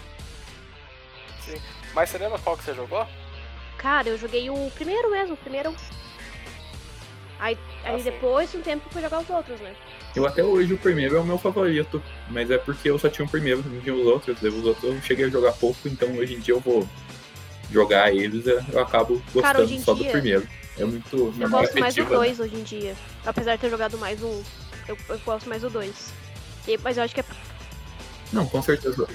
Mas 1.95 2.11
você 2.11 2.19
lembra 2.19 2.39
qual 2.39 2.57
que 2.57 2.65
você 2.65 2.75
jogou? 2.75 3.07
Cara, 3.77 4.09
eu 4.09 4.17
joguei 4.17 4.49
o 4.49 4.71
primeiro 4.75 5.11
mesmo, 5.11 5.35
o 5.35 5.37
primeiro. 5.37 5.75
Aí, 7.39 7.59
aí 7.83 7.95
Ah, 7.97 7.99
sim. 7.99 8.05
depois, 8.05 8.55
um 8.55 8.63
tempo, 8.63 8.87
eu 8.87 8.93
fui 8.93 9.03
jogar 9.03 9.21
os 9.21 9.29
outros, 9.29 9.61
né? 9.61 9.75
Eu 10.15 10.25
até 10.27 10.43
hoje 10.45 10.73
o 10.73 10.79
primeiro 10.79 11.17
é 11.17 11.21
o 11.21 11.25
meu 11.25 11.37
favorito, 11.37 12.03
mas 12.31 12.51
é 12.51 12.57
porque 12.57 12.89
eu 12.89 12.99
só 12.99 13.09
tinha 13.09 13.27
o 13.27 13.29
primeiro, 13.29 13.63
não 13.69 13.81
tinha 13.81 13.95
os 13.95 14.07
outros. 14.07 14.41
Os 14.41 14.65
outros 14.65 14.85
eu 14.85 15.03
cheguei 15.03 15.27
a 15.27 15.29
jogar 15.29 15.53
pouco, 15.53 15.89
então 15.89 16.09
hoje 16.17 16.35
em 16.35 16.39
dia 16.39 16.55
eu 16.55 16.61
vou 16.61 16.89
jogar 17.71 18.13
eles, 18.15 18.47
eu 18.47 18.81
acabo 18.81 19.23
gostando 19.33 19.43
Cara, 19.43 19.79
só 19.81 19.95
do 19.95 20.03
dia- 20.03 20.13
primeiro. 20.13 20.49
É 20.77 20.85
muito 20.85 21.17
Eu 21.17 21.33
memória 21.33 21.67
gosto 21.69 21.79
mais 21.81 21.95
do 21.95 22.03
afetiva, 22.03 22.21
né? 22.21 22.27
2 22.35 22.41
hoje 22.41 22.57
em 22.57 22.63
dia. 22.65 22.97
Apesar 23.25 23.55
de 23.55 23.61
ter 23.61 23.71
jogado 23.71 23.97
mais 23.97 24.21
um, 24.23 24.43
eu, 24.89 24.99
eu 25.09 25.19
gosto 25.21 25.49
mais 25.49 25.63
do 25.63 25.71
2. 25.71 26.13
Mas 26.83 26.97
eu 26.97 27.05
acho 27.05 27.15
que 27.15 27.21
é. 27.21 27.25
Não, 28.33 28.47
com 28.47 28.61
certeza. 28.61 29.07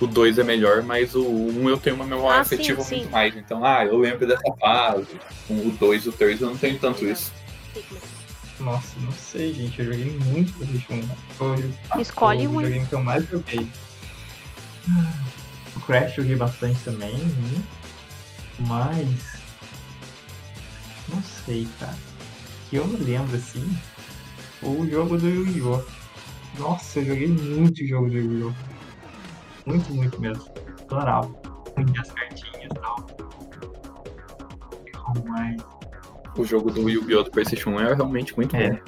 O 0.00 0.06
2 0.06 0.38
é 0.38 0.44
melhor, 0.44 0.82
mas 0.82 1.14
o 1.14 1.22
1 1.22 1.62
um 1.64 1.68
eu 1.68 1.76
tenho 1.76 1.96
uma 1.96 2.04
memória 2.06 2.40
Ah, 2.40 2.44
sim, 2.44 2.54
afetiva 2.54 2.82
sim. 2.82 2.96
muito 3.00 3.10
mais. 3.10 3.36
Então, 3.36 3.64
ah, 3.64 3.84
eu 3.84 3.98
lembro 3.98 4.26
dessa 4.26 4.52
fase. 4.58 5.18
Com 5.46 5.54
o 5.54 5.70
2 5.78 6.04
e 6.06 6.08
o 6.08 6.12
3 6.12 6.40
eu 6.40 6.48
não 6.48 6.56
tenho 6.56 6.78
tanto 6.78 7.04
isso. 7.04 7.30
Nossa, 8.60 8.98
não 9.00 9.12
sei, 9.12 9.52
gente. 9.52 9.78
Eu 9.78 9.86
joguei 9.86 10.10
muito 10.24 10.52
PlayStation 10.54 10.94
1. 10.94 11.08
Foi 11.92 12.00
Escolhe 12.00 12.46
o 12.46 12.50
um. 12.50 12.56
videogame 12.58 12.86
que 12.86 12.94
eu 12.94 13.02
mais 13.02 13.28
joguei. 13.28 13.66
O 15.76 15.80
Crash 15.80 16.16
eu 16.18 16.24
joguei 16.24 16.36
bastante 16.36 16.78
também, 16.84 17.14
né? 17.16 17.62
mas. 18.60 19.36
Não 21.08 21.22
sei, 21.22 21.68
cara. 21.78 21.94
Que 22.68 22.76
eu 22.76 22.86
me 22.86 22.96
lembro 22.96 23.36
assim. 23.36 23.64
O 24.62 24.86
jogo 24.90 25.16
do 25.18 25.28
Yu-Gi-Oh! 25.28 25.82
Nossa, 26.58 26.98
eu 27.00 27.04
joguei 27.06 27.28
muito 27.28 27.86
jogo 27.86 28.08
do 28.08 28.16
Yu-Gi-Oh! 28.16 28.52
Muito, 29.66 29.92
muito 29.92 30.20
mesmo. 30.20 30.44
Adorava. 30.90 31.30
Muito 31.76 32.00
as 32.00 32.10
cartinhas 32.12 32.64
e 32.64 32.68
tal. 32.68 33.06
Mas. 35.28 35.56
O 36.36 36.44
jogo 36.44 36.70
do 36.70 36.88
Yu-Gi-Oh! 36.88 37.22
do 37.22 37.30
PlayStation 37.30 37.70
1 37.70 37.80
é 37.80 37.94
realmente 37.94 38.34
muito 38.36 38.56
É. 38.56 38.70
bom. 38.70 38.78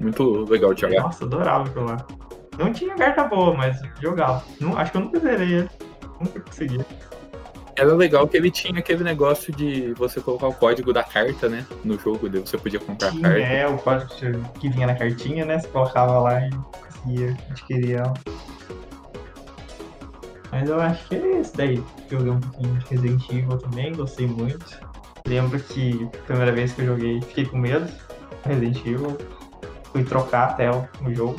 Muito 0.00 0.44
legal 0.50 0.74
de 0.74 0.82
jogar. 0.82 1.02
Nossa, 1.02 1.24
adorava 1.24 1.64
aquilo 1.68 1.86
lá. 1.86 2.06
Não 2.58 2.72
tinha 2.72 2.94
carta 2.94 3.24
boa, 3.24 3.54
mas 3.54 3.80
jogava. 4.00 4.44
Não, 4.60 4.76
acho 4.78 4.92
que 4.92 4.98
eu 4.98 5.02
nunca 5.02 5.18
zerei 5.18 5.52
ele. 5.54 5.70
Nunca 6.20 6.40
consegui. 6.40 6.80
Era 7.78 7.94
legal 7.94 8.26
que 8.26 8.36
ele 8.38 8.50
tinha 8.50 8.78
aquele 8.78 9.04
negócio 9.04 9.52
de 9.54 9.92
você 9.94 10.18
colocar 10.20 10.48
o 10.48 10.54
código 10.54 10.92
da 10.94 11.04
carta, 11.04 11.46
né? 11.48 11.66
No 11.84 11.98
jogo, 11.98 12.26
daí 12.28 12.40
você 12.40 12.56
podia 12.56 12.80
comprar 12.80 13.08
a 13.08 13.10
Tinha, 13.10 13.22
carta. 13.22 13.38
é, 13.38 13.68
o 13.68 13.76
código 13.76 14.10
que- 14.58 14.68
vinha 14.70 14.86
na 14.86 14.94
cartinha, 14.94 15.44
né? 15.44 15.58
Você 15.58 15.68
colocava 15.68 16.18
lá 16.20 16.40
e 16.46 16.50
conseguia 16.50 17.36
adquirir 17.50 17.96
ela. 17.96 18.14
Mas 20.50 20.68
eu 20.70 20.80
acho 20.80 21.06
que 21.08 21.16
é 21.16 21.40
isso 21.40 21.56
daí. 21.56 21.82
Joguei 22.10 22.30
um 22.30 22.40
pouquinho 22.40 22.74
de 22.78 22.86
Resident 22.86 23.28
Evil 23.30 23.58
também, 23.58 23.92
gostei 23.94 24.26
muito. 24.26 24.64
Lembro 25.26 25.58
que 25.60 26.08
a 26.14 26.22
primeira 26.24 26.52
vez 26.52 26.72
que 26.72 26.82
eu 26.82 26.86
joguei, 26.86 27.20
fiquei 27.20 27.44
com 27.46 27.58
medo 27.58 27.84
do 27.84 28.48
Resident 28.48 28.78
Evil. 28.86 29.18
Fui 29.92 30.04
trocar 30.04 30.50
até 30.50 30.70
o, 30.70 30.88
o 31.04 31.14
jogo. 31.14 31.38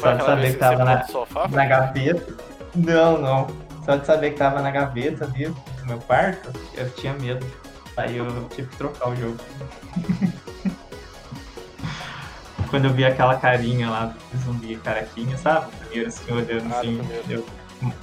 Só 0.00 0.12
de 0.14 0.24
saber 0.24 0.52
que 0.52 0.58
tava 0.58 0.84
na, 0.84 1.04
sofá? 1.04 1.46
na 1.48 1.66
gaveta. 1.66 2.34
Não, 2.76 3.18
não. 3.20 3.46
Só 3.84 3.96
de 3.96 4.06
saber 4.06 4.30
que 4.32 4.38
tava 4.38 4.60
na 4.62 4.70
gaveta 4.70 5.24
ali 5.24 5.46
no 5.48 5.56
meu 5.86 5.98
quarto, 5.98 6.50
eu 6.74 6.90
tinha 6.90 7.12
medo. 7.14 7.46
Aí 7.96 8.16
eu 8.16 8.26
tive 8.54 8.68
que 8.68 8.76
trocar 8.76 9.08
o 9.10 9.16
jogo. 9.16 9.36
Quando 12.68 12.86
eu 12.86 12.92
vi 12.92 13.04
aquela 13.04 13.36
carinha 13.36 13.88
lá 13.88 14.06
do 14.32 14.38
zumbi 14.44 14.76
caraquinha, 14.76 15.36
sabe? 15.38 15.70
Primeiro 15.78 16.08
assim, 16.08 16.32
olhando 16.32 16.74
Ah, 16.74 16.78
assim, 16.80 17.00
eu. 17.28 17.46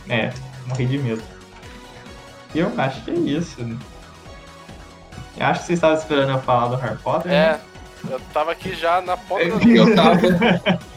É, 0.10 0.32
morri 0.68 0.86
de 0.86 0.98
medo. 0.98 1.22
E 2.56 2.60
eu 2.60 2.72
acho 2.78 3.04
que 3.04 3.12
é 3.12 3.16
isso. 3.16 3.62
né? 3.62 3.78
Eu 5.38 5.46
acho 5.48 5.60
que 5.62 5.66
vocês 5.68 5.78
estavam 5.78 5.98
esperando 5.98 6.30
eu 6.32 6.40
falar 6.42 6.68
do 6.70 6.76
Harry 6.78 6.98
Potter. 6.98 7.30
né? 7.32 7.38
É, 7.38 7.60
eu 8.14 8.20
tava 8.34 8.52
aqui 8.54 8.74
já 8.74 9.02
na 9.02 9.18
ponta 9.18 9.46
do 9.60 9.70
Eu 9.70 9.96
tava. 9.96 10.18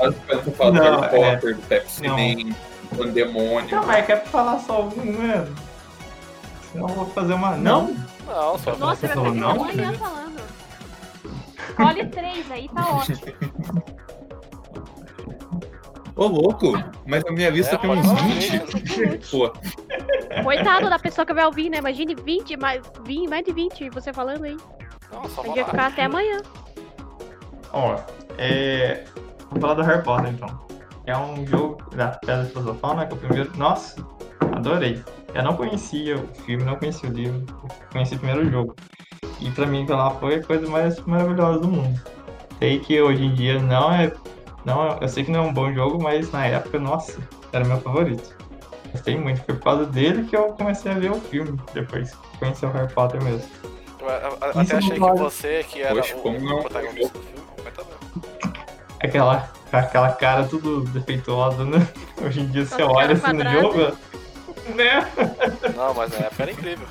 Tava 0.00 0.10
esperando 0.12 0.44
você 0.44 0.50
falar 0.52 0.70
do 0.70 0.76
Não, 0.76 1.00
Harry 1.00 1.16
é. 1.22 1.34
Potter, 1.34 1.56
do 1.56 1.62
Pepsi 1.62 2.02
Não. 2.02 2.16
Man, 2.16 2.34
do 2.34 2.96
Pandemônio. 2.96 3.70
Não, 3.76 3.86
mas 3.86 4.08
é 4.08 4.16
pra 4.16 4.30
falar 4.30 4.58
só 4.60 4.82
um, 4.82 4.96
mano. 4.96 5.54
Senão 6.72 6.88
eu 6.88 6.94
vou 6.94 7.06
fazer 7.06 7.34
uma. 7.34 7.56
Não? 7.56 7.96
Não, 8.26 8.58
só 8.58 8.76
Nossa, 8.76 9.00
Você 9.00 9.06
vai 9.08 9.16
falou 9.16 9.32
ficar 9.34 9.46
não? 9.54 9.62
amanhã 9.64 9.92
falando. 9.94 10.40
Três 12.10 12.50
aí, 12.50 12.68
tá 12.68 12.86
ótimo. 12.88 13.20
Ô, 16.16 16.26
louco, 16.26 16.72
mas 17.06 17.24
a 17.24 17.32
minha 17.32 17.48
lista 17.50 17.76
É, 17.76 17.78
tem 17.78 17.90
uns 17.90 18.06
falar 18.06 18.22
20. 18.22 19.30
Pô, 19.30 19.52
Coitado 20.44 20.90
da 20.90 20.98
pessoa 20.98 21.24
que 21.24 21.32
vai 21.32 21.46
ouvir, 21.46 21.70
né? 21.70 21.78
Imagine 21.78 22.14
20, 22.14 22.56
mais, 22.56 22.82
20, 23.04 23.28
mais 23.28 23.44
de 23.44 23.52
20, 23.52 23.90
você 23.90 24.12
falando 24.12 24.44
aí. 24.44 24.56
Não, 25.12 25.22
Tem 25.22 25.30
vou 25.30 25.54
que 25.54 25.60
lá. 25.60 25.66
ficar 25.66 25.86
até 25.86 26.04
amanhã. 26.04 26.40
Ó, 27.72 27.96
é. 28.36 29.04
Vou 29.50 29.60
falar 29.60 29.74
do 29.74 29.82
Harry 29.82 30.02
Potter 30.02 30.28
então. 30.32 30.60
É 31.06 31.16
um 31.16 31.44
jogo 31.46 31.78
da 31.94 32.08
Pedra 32.08 32.44
Filosofal, 32.44 32.96
né? 32.96 33.06
Que 33.06 33.12
é 33.12 33.16
o 33.16 33.18
primeiro. 33.18 33.56
Nossa, 33.56 33.96
adorei. 34.54 35.02
Eu 35.34 35.42
não 35.42 35.56
conhecia 35.56 36.16
o 36.16 36.26
filme, 36.42 36.64
não 36.64 36.76
conhecia 36.76 37.08
o 37.08 37.12
livro. 37.12 37.44
Conheci 37.92 38.14
o 38.14 38.18
primeiro 38.18 38.48
jogo. 38.50 38.76
E 39.40 39.50
pra 39.50 39.66
mim, 39.66 39.86
lá 39.88 40.10
foi 40.10 40.36
a 40.36 40.42
coisa 40.44 40.68
mais 40.68 41.00
maravilhosa 41.00 41.60
do 41.60 41.68
mundo. 41.68 42.00
Sei 42.58 42.78
que 42.78 43.00
hoje 43.00 43.24
em 43.24 43.34
dia 43.34 43.58
não 43.60 43.92
é. 43.92 44.12
Não, 44.64 44.86
é- 44.86 44.98
eu 45.00 45.08
sei 45.08 45.24
que 45.24 45.30
não 45.30 45.40
é 45.40 45.48
um 45.48 45.52
bom 45.54 45.72
jogo, 45.72 46.02
mas 46.02 46.30
na 46.30 46.46
época, 46.46 46.78
nossa, 46.78 47.18
era 47.52 47.64
meu 47.64 47.80
favorito. 47.80 48.36
Gostei 48.92 49.16
muito. 49.16 49.40
Foi 49.44 49.54
por 49.54 49.64
causa 49.64 49.86
dele 49.86 50.24
que 50.24 50.36
eu 50.36 50.48
comecei 50.52 50.92
a 50.92 50.94
ver 50.98 51.10
o 51.10 51.20
filme 51.20 51.58
depois. 51.72 52.12
Conheci 52.38 52.66
o 52.66 52.70
Harry 52.70 52.92
Potter 52.92 53.22
mesmo. 53.22 53.48
Eu 54.00 54.08
a- 54.08 54.50
Isso 54.50 54.58
até 54.60 54.76
achei 54.76 54.90
que 54.94 55.00
você, 55.00 55.64
que 55.68 55.82
era 55.82 55.94
Poxa, 55.94 56.16
o, 56.16 56.18
o 56.28 56.60
protagonista 56.60 57.18
do 57.18 57.24
filme, 57.24 57.46
mas 57.64 57.74
tá 57.74 57.82
bom. 57.82 58.49
Aquela, 59.00 59.50
aquela 59.72 60.12
cara 60.12 60.44
tudo 60.44 60.82
defeituosa, 60.82 61.64
né? 61.64 61.86
Hoje 62.22 62.40
em 62.40 62.46
dia 62.48 62.66
você 62.66 62.82
olha 62.82 63.14
assim 63.14 63.32
no 63.32 63.50
jogo, 63.50 63.96
né? 64.74 65.10
Não, 65.74 65.94
mas 65.94 66.10
na 66.10 66.26
época 66.26 66.42
era 66.42 66.52
incrível. 66.52 66.86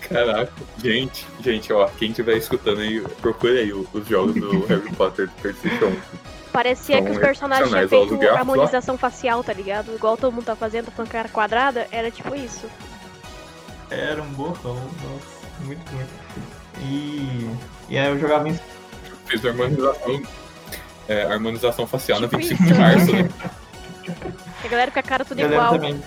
caraca. 0.00 0.52
Gente, 0.78 1.26
gente, 1.40 1.72
ó, 1.72 1.86
quem 1.86 2.10
estiver 2.10 2.36
escutando 2.36 2.80
aí, 2.80 3.00
procure 3.20 3.58
aí 3.58 3.72
os 3.72 4.06
jogos 4.06 4.34
do 4.34 4.64
Harry 4.66 4.92
Potter 4.94 5.28
do 5.28 5.32
PlayStation 5.34 5.86
1. 5.86 5.96
Parecia 6.52 6.96
São 6.96 7.04
que 7.04 7.12
os 7.12 7.18
personagens 7.18 7.68
tinham 7.68 7.88
feito 7.88 8.18
ó. 8.24 8.34
harmonização 8.34 8.96
facial, 8.96 9.44
tá 9.44 9.52
ligado? 9.52 9.94
Igual 9.94 10.16
todo 10.16 10.32
mundo 10.32 10.46
tá 10.46 10.56
fazendo 10.56 10.90
com 10.90 11.02
a 11.02 11.06
cara 11.06 11.28
quadrada, 11.28 11.86
era 11.90 12.10
tipo 12.10 12.34
isso. 12.34 12.66
Era 13.90 14.22
um 14.22 14.32
borrão, 14.32 14.74
nossa, 14.74 15.64
muito, 15.64 15.92
muito. 15.92 16.10
E, 16.80 17.50
e 17.88 17.98
aí 17.98 18.08
eu 18.08 18.18
jogava 18.18 18.48
em 18.48 18.58
Fiz 19.26 19.44
a 19.44 19.48
harmonização, 19.48 20.22
é, 21.08 21.22
harmonização 21.24 21.86
facial 21.86 22.20
na 22.20 22.28
Tipo 22.28 22.38
25 22.38 22.64
de 22.64 22.74
março, 22.74 23.12
né? 23.12 23.28
A 24.64 24.68
galera 24.68 24.90
com 24.90 24.98
a 24.98 25.02
cara 25.02 25.24
tudo 25.24 25.40
igual. 25.40 25.72
também. 25.72 26.00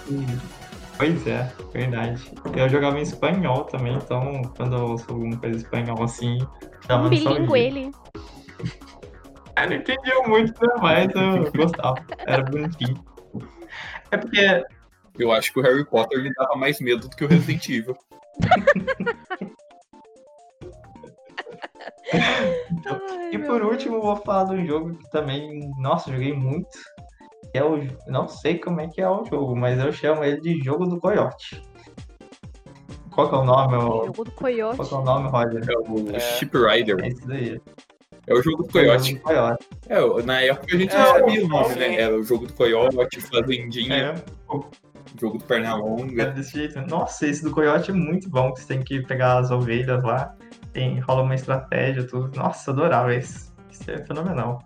Pois 0.97 1.27
é, 1.27 1.49
verdade. 1.73 2.31
Eu 2.55 2.67
jogava 2.67 2.99
em 2.99 3.03
espanhol 3.03 3.63
também, 3.65 3.95
então 3.95 4.41
quando 4.57 4.75
eu 4.75 4.85
ouço 4.87 5.05
alguma 5.09 5.37
coisa 5.37 5.55
em 5.55 5.61
espanhol 5.61 6.03
assim, 6.03 6.39
dava 6.87 7.05
Um 7.05 7.09
bilíngue 7.09 7.59
ele. 7.59 7.91
Eu 9.55 9.69
não 9.69 9.75
entendia 9.75 10.21
muito, 10.25 10.53
né? 10.61 10.73
Mas 10.81 11.09
eu 11.15 11.51
gostava. 11.53 12.05
Era 12.19 12.43
bonitinho. 12.43 13.03
É 14.11 14.17
porque 14.17 14.63
Eu 15.17 15.31
acho 15.31 15.53
que 15.53 15.59
o 15.59 15.63
Harry 15.63 15.85
Potter 15.85 16.21
me 16.21 16.33
dava 16.33 16.55
mais 16.55 16.79
medo 16.79 17.07
do 17.07 17.15
que 17.15 17.23
o 17.23 17.27
Resident 17.27 17.67
Evil. 17.69 17.97
Ai, 22.13 23.29
E 23.33 23.39
por 23.39 23.61
último, 23.61 24.01
vou 24.01 24.15
falar 24.17 24.45
de 24.45 24.55
um 24.61 24.65
jogo 24.65 24.95
que 24.95 25.09
também, 25.11 25.71
nossa, 25.77 26.11
joguei 26.11 26.33
muito. 26.33 26.69
Que 27.51 27.57
é 27.57 27.63
o, 27.63 27.79
não 28.07 28.27
sei 28.27 28.59
como 28.59 28.79
é 28.81 28.87
que 28.87 29.01
é 29.01 29.09
o 29.09 29.25
jogo, 29.25 29.55
mas 29.55 29.79
eu 29.79 29.91
chamo 29.91 30.23
ele 30.23 30.39
de 30.39 30.59
Jogo 30.63 30.85
do 30.85 30.99
Coyote. 30.99 31.61
Qual 33.11 33.27
que 33.27 33.35
é 33.35 33.37
o 33.39 33.43
nome, 33.43 33.75
ô- 33.75 34.05
Jogo 34.05 34.23
do 34.25 34.31
coiote. 34.31 34.75
qual 34.77 34.87
que 34.87 34.93
é 34.93 34.97
o 34.97 35.01
nome, 35.03 35.29
Roger? 35.29 35.63
É 35.67 35.77
o 35.77 36.15
É. 36.15 36.19
Ship 36.19 36.51
Rider. 36.55 37.03
É 37.03 37.07
isso 37.07 37.27
daí. 37.27 37.59
É 38.27 38.33
o 38.33 38.41
jogo 38.43 38.63
do 38.63 38.69
Coyote. 38.71 39.15
Coyote. 39.15 39.65
É, 39.89 40.21
na 40.23 40.41
época 40.41 40.75
a 40.75 40.77
gente 40.77 40.95
É, 40.95 40.99
não 40.99 41.05
sabia 41.07 41.43
o 41.43 41.47
nome, 41.47 41.75
né? 41.75 41.95
Era 41.99 42.15
o 42.15 42.23
jogo 42.23 42.45
do 42.45 42.53
Coyote, 42.53 43.19
Fazendinha, 43.21 43.95
É, 43.95 44.15
jogo 45.19 45.39
do 45.39 45.43
Pernalonga. 45.43 46.21
é 46.21 46.25
desse 46.31 46.51
jeito. 46.51 46.79
Nossa, 46.81 47.25
esse 47.25 47.43
do 47.43 47.49
Coyote 47.49 47.89
é 47.89 47.93
muito 47.95 48.29
bom, 48.29 48.53
que 48.53 48.61
você 48.61 48.67
tem 48.67 48.83
que 48.83 49.01
pegar 49.01 49.39
as 49.39 49.49
ovelhas 49.49 50.03
lá, 50.03 50.35
tem, 50.73 50.99
rola 50.99 51.23
uma 51.23 51.35
estratégia, 51.35 52.05
tudo. 52.05 52.35
Nossa, 52.37 52.71
adorava 52.71 53.13
esse. 53.13 53.51
Isso 53.69 53.89
é 53.91 53.97
fenomenal. 54.05 54.63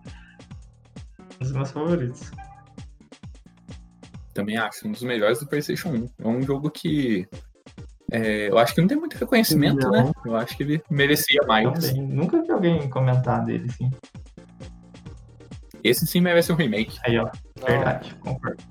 Um 1.36 1.40
dos 1.40 1.52
meus 1.52 1.72
favoritos. 1.72 2.32
Também 4.34 4.58
acho, 4.58 4.88
um 4.88 4.92
dos 4.92 5.04
melhores 5.04 5.40
do 5.40 5.48
PlayStation 5.48 5.90
1. 5.90 6.10
É 6.20 6.28
um 6.28 6.42
jogo 6.42 6.70
que. 6.70 7.28
é, 8.12 8.50
eu 8.50 8.58
acho 8.58 8.74
que 8.74 8.82
não 8.82 8.88
tem 8.88 8.98
muito 8.98 9.18
reconhecimento, 9.18 9.88
Não. 9.88 9.92
né? 9.92 10.12
Eu 10.26 10.36
acho 10.36 10.58
que 10.58 10.64
ele 10.64 10.84
merecia 10.90 11.42
mais. 11.48 11.72
Também. 11.72 12.02
Nunca 12.08 12.42
vi 12.42 12.52
alguém 12.52 12.90
comentar 12.90 13.44
dele, 13.46 13.68
assim. 13.70 13.90
Esse 15.84 16.08
sim 16.08 16.22
merece 16.22 16.52
um 16.52 16.56
remake. 16.56 16.98
Aí, 17.04 17.18
ó, 17.20 17.30
Não, 17.60 17.68
verdade, 17.68 18.16
concordo. 18.16 18.64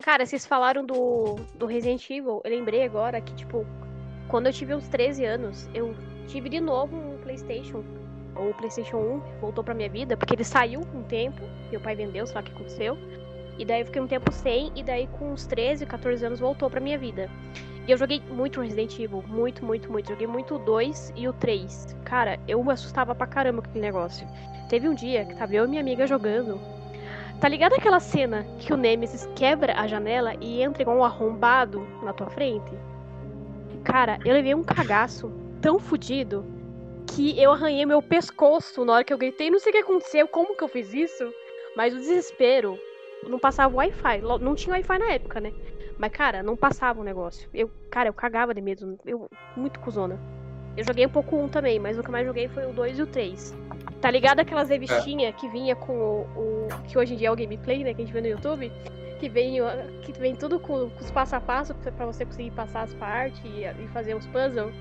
Cara, 0.00 0.24
vocês 0.24 0.46
falaram 0.46 0.84
do, 0.84 1.36
do 1.56 1.66
Resident 1.66 2.08
Evil. 2.08 2.40
Eu 2.44 2.50
lembrei 2.50 2.84
agora 2.84 3.20
que, 3.20 3.34
tipo, 3.34 3.66
quando 4.28 4.46
eu 4.46 4.52
tive 4.52 4.74
uns 4.74 4.86
13 4.88 5.24
anos, 5.24 5.68
eu 5.74 5.94
tive 6.28 6.48
de 6.48 6.60
novo 6.60 6.96
um 6.96 7.18
PlayStation. 7.18 7.82
O 8.36 8.54
PlayStation 8.54 8.98
1 8.98 9.40
voltou 9.40 9.64
pra 9.64 9.74
minha 9.74 9.88
vida, 9.88 10.16
porque 10.16 10.34
ele 10.34 10.44
saiu 10.44 10.82
um 10.94 11.02
tempo, 11.02 11.42
meu 11.72 11.80
pai 11.80 11.96
vendeu, 11.96 12.24
sei 12.26 12.34
lá 12.36 12.40
o 12.40 12.44
que 12.44 12.52
aconteceu. 12.52 12.96
E 13.58 13.64
daí 13.64 13.80
eu 13.80 13.86
fiquei 13.86 14.00
um 14.00 14.06
tempo 14.06 14.30
sem, 14.30 14.70
e 14.76 14.84
daí 14.84 15.08
com 15.18 15.32
uns 15.32 15.44
13, 15.46 15.84
14 15.84 16.24
anos 16.24 16.38
voltou 16.38 16.70
pra 16.70 16.78
minha 16.78 16.96
vida. 16.96 17.28
E 17.86 17.90
eu 17.90 17.98
joguei 17.98 18.22
muito 18.30 18.60
Resident 18.60 18.96
Evil, 19.00 19.24
muito, 19.26 19.64
muito, 19.64 19.90
muito. 19.90 20.10
Joguei 20.10 20.26
muito 20.26 20.54
o 20.54 20.58
2 20.58 21.14
e 21.16 21.26
o 21.26 21.32
3. 21.32 21.96
Cara, 22.04 22.38
eu 22.46 22.62
me 22.62 22.70
assustava 22.70 23.14
pra 23.14 23.26
caramba 23.26 23.62
com 23.62 23.68
aquele 23.70 23.84
negócio. 23.84 24.28
Teve 24.68 24.88
um 24.88 24.94
dia 24.94 25.24
que 25.24 25.34
tava 25.34 25.54
eu 25.54 25.64
e 25.64 25.68
minha 25.68 25.80
amiga 25.80 26.06
jogando. 26.06 26.60
Tá 27.40 27.48
ligado 27.48 27.72
aquela 27.72 27.98
cena 27.98 28.44
que 28.58 28.72
o 28.72 28.76
Nemesis 28.76 29.28
quebra 29.34 29.72
a 29.80 29.86
janela 29.86 30.34
e 30.40 30.62
entra 30.62 30.82
igual 30.82 30.98
um 30.98 31.04
arrombado 31.04 31.84
na 32.02 32.12
tua 32.12 32.28
frente? 32.28 32.72
Cara, 33.82 34.18
eu 34.24 34.34
levei 34.34 34.54
um 34.54 34.62
cagaço 34.62 35.32
tão 35.60 35.78
fudido 35.78 36.44
que 37.14 37.40
eu 37.40 37.52
arranhei 37.52 37.84
meu 37.86 38.02
pescoço 38.02 38.84
na 38.84 38.94
hora 38.94 39.04
que 39.04 39.12
eu 39.12 39.18
gritei. 39.18 39.50
Não 39.50 39.58
sei 39.58 39.70
o 39.70 39.72
que 39.74 39.82
aconteceu, 39.82 40.28
como 40.28 40.56
que 40.56 40.62
eu 40.62 40.68
fiz 40.68 40.92
isso, 40.92 41.32
mas 41.76 41.92
o 41.94 41.98
desespero 41.98 42.78
não 43.26 43.38
passava 43.38 43.74
Wi-Fi. 43.76 44.20
Não 44.40 44.54
tinha 44.54 44.74
Wi-Fi 44.74 44.98
na 44.98 45.12
época, 45.12 45.40
né? 45.40 45.52
Mas, 45.98 46.12
cara, 46.12 46.42
não 46.42 46.56
passava 46.56 47.00
o 47.00 47.04
negócio. 47.04 47.48
Eu, 47.52 47.70
cara, 47.90 48.08
eu 48.08 48.12
cagava 48.14 48.54
de 48.54 48.60
medo. 48.60 48.98
Eu, 49.04 49.28
muito 49.56 49.80
cuzona. 49.80 50.18
Eu 50.76 50.84
joguei 50.84 51.04
um 51.04 51.10
pouco 51.10 51.36
um 51.36 51.48
também, 51.48 51.80
mas 51.80 51.98
o 51.98 52.04
que 52.04 52.10
mais 52.10 52.24
joguei 52.24 52.46
foi 52.48 52.64
o 52.66 52.72
2 52.72 53.00
e 53.00 53.02
o 53.02 53.06
3. 53.06 53.52
Tá 54.00 54.08
ligado 54.12 54.38
aquelas 54.38 54.68
revistinhas 54.68 55.34
que 55.34 55.48
vinha 55.48 55.74
com 55.74 55.92
o, 55.98 56.20
o- 56.36 56.68
Que 56.86 56.96
hoje 56.96 57.14
em 57.14 57.16
dia 57.16 57.28
é 57.28 57.30
o 57.32 57.36
gameplay, 57.36 57.82
né? 57.82 57.94
Que 57.94 58.02
a 58.02 58.04
gente 58.04 58.14
vê 58.14 58.20
no 58.20 58.28
YouTube? 58.28 58.70
Que 59.18 59.28
vem, 59.28 59.56
que 60.02 60.12
vem 60.12 60.36
tudo 60.36 60.60
com, 60.60 60.88
com 60.88 61.00
os 61.04 61.10
passo 61.10 61.34
a 61.34 61.40
passo 61.40 61.74
pra 61.74 62.06
você 62.06 62.24
conseguir 62.24 62.52
passar 62.52 62.82
as 62.82 62.94
partes 62.94 63.40
e, 63.44 63.64
e 63.64 63.88
fazer 63.88 64.14
os 64.14 64.24
puzzles. 64.28 64.72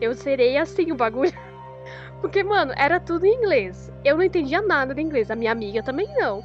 Eu 0.00 0.14
serei 0.14 0.56
assim 0.56 0.92
o 0.92 0.96
bagulho. 0.96 1.32
Porque, 2.20 2.42
mano, 2.42 2.72
era 2.76 2.98
tudo 3.00 3.24
em 3.26 3.34
inglês. 3.34 3.90
Eu 4.04 4.16
não 4.16 4.24
entendia 4.24 4.62
nada 4.62 4.94
de 4.94 5.02
inglês. 5.02 5.30
A 5.30 5.36
minha 5.36 5.52
amiga 5.52 5.82
também 5.82 6.06
não. 6.18 6.42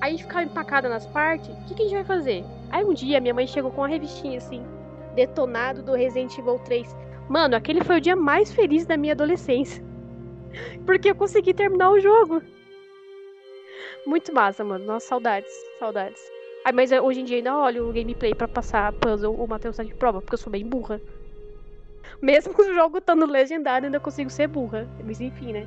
Aí 0.00 0.18
ficava 0.18 0.42
empacada 0.44 0.88
nas 0.88 1.06
partes. 1.06 1.48
O 1.48 1.64
que, 1.64 1.74
que 1.74 1.82
a 1.82 1.84
gente 1.86 1.94
vai 1.94 2.04
fazer? 2.04 2.44
Aí 2.70 2.84
um 2.84 2.94
dia 2.94 3.20
minha 3.20 3.34
mãe 3.34 3.46
chegou 3.46 3.70
com 3.70 3.80
uma 3.80 3.88
revistinha 3.88 4.38
assim, 4.38 4.64
detonado 5.14 5.82
do 5.82 5.94
Resident 5.94 6.36
Evil 6.38 6.58
3. 6.60 6.94
Mano, 7.28 7.56
aquele 7.56 7.82
foi 7.82 7.96
o 7.98 8.00
dia 8.00 8.16
mais 8.16 8.52
feliz 8.52 8.86
da 8.86 8.96
minha 8.96 9.12
adolescência. 9.12 9.82
Porque 10.86 11.10
eu 11.10 11.14
consegui 11.14 11.52
terminar 11.54 11.90
o 11.90 12.00
jogo. 12.00 12.42
Muito 14.06 14.32
massa, 14.32 14.64
mano. 14.64 14.84
Nossa, 14.84 15.06
saudades, 15.08 15.50
saudades. 15.78 16.20
Ai, 16.64 16.72
mas 16.72 16.92
eu- 16.92 17.04
hoje 17.04 17.20
em 17.20 17.24
dia 17.24 17.36
ainda 17.38 17.56
olho 17.56 17.88
o 17.88 17.92
gameplay 17.92 18.34
pra 18.34 18.48
passar 18.48 18.92
puzzle, 18.94 19.34
o 19.34 19.46
Matheus 19.46 19.76
tá 19.76 19.84
de 19.84 19.94
prova, 19.94 20.20
porque 20.20 20.34
eu 20.34 20.38
sou 20.38 20.50
bem 20.50 20.66
burra. 20.66 21.00
Mesmo 22.20 22.54
o 22.58 22.74
jogo 22.74 22.98
estando 22.98 23.26
legendado, 23.26 23.86
ainda 23.86 24.00
consigo 24.00 24.30
ser 24.30 24.48
burra. 24.48 24.88
Mas 25.04 25.20
enfim, 25.20 25.52
né? 25.52 25.66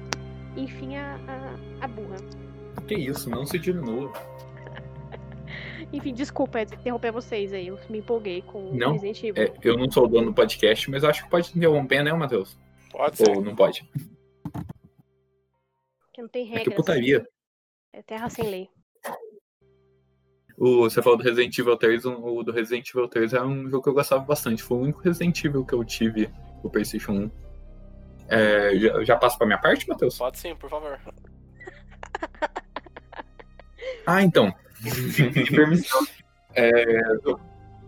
Enfim, 0.55 0.95
a, 0.95 1.15
a, 1.27 1.85
a 1.85 1.87
burra. 1.87 2.17
Que 2.87 2.95
isso, 2.95 3.29
não 3.29 3.45
se 3.45 3.57
diminua. 3.57 4.11
Enfim, 5.93 6.13
desculpa 6.13 6.61
Edson, 6.61 6.75
interromper 6.75 7.11
vocês 7.11 7.53
aí. 7.53 7.67
Eu 7.67 7.79
me 7.89 7.99
empolguei 7.99 8.41
com 8.41 8.73
Não, 8.73 8.93
Resident 8.93 9.23
Evil. 9.23 9.43
É, 9.43 9.53
eu 9.63 9.77
não 9.77 9.89
sou 9.89 10.05
o 10.05 10.07
dono 10.07 10.27
do 10.27 10.33
podcast, 10.33 10.89
mas 10.89 11.03
acho 11.03 11.23
que 11.23 11.29
pode 11.29 11.51
interromper, 11.55 12.03
né, 12.03 12.13
Matheus? 12.13 12.57
Pode 12.91 13.17
ser. 13.17 13.29
Ou 13.29 13.41
não 13.41 13.55
pode? 13.55 13.89
Que 16.13 16.21
não 16.21 16.29
tem 16.29 16.53
É 16.53 16.59
que 16.63 16.71
putaria. 16.71 17.25
É 17.93 18.01
terra 18.01 18.29
sem 18.29 18.49
lei. 18.49 18.69
O, 20.61 20.87
você 20.87 21.01
falou 21.01 21.17
do 21.17 21.23
Resident 21.23 21.57
Evil 21.57 21.75
3, 21.75 22.05
o 22.05 22.37
o 22.37 22.43
do 22.43 22.51
Resident 22.51 22.87
Evil 22.87 23.07
3 23.07 23.33
era 23.33 23.47
um 23.47 23.67
jogo 23.67 23.81
que 23.81 23.89
eu 23.89 23.95
gostava 23.95 24.23
bastante. 24.23 24.61
Foi 24.61 24.77
o 24.77 24.81
único 24.81 25.01
Resident 25.01 25.43
Evil 25.43 25.65
que 25.65 25.73
eu 25.73 25.83
tive 25.83 26.29
no 26.63 26.69
PlayStation 26.69 27.13
1. 27.13 27.31
É, 28.27 28.77
já, 28.77 29.03
já 29.03 29.17
passo 29.17 29.39
pra 29.39 29.47
minha 29.47 29.57
parte, 29.57 29.89
Matheus? 29.89 30.19
Pode 30.19 30.37
sim, 30.37 30.55
por 30.55 30.69
favor. 30.69 30.99
Ah, 34.05 34.21
então. 34.21 34.53
De 34.81 35.45
permissão. 35.45 36.05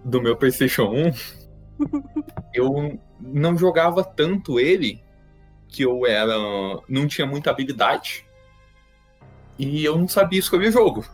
do 0.03 0.19
meu 0.19 0.36
PlayStation 0.36 0.91
1, 0.91 1.12
eu 2.55 2.99
não 3.19 3.55
jogava 3.55 4.03
tanto 4.03 4.59
ele 4.59 5.03
que 5.67 5.83
eu 5.83 6.07
era. 6.07 6.36
não 6.89 7.07
tinha 7.07 7.27
muita 7.27 7.51
habilidade. 7.51 8.25
E 9.59 9.86
eu 9.86 9.95
não 9.95 10.07
sabia 10.07 10.39
escolher 10.39 10.71
jogo. 10.71 11.05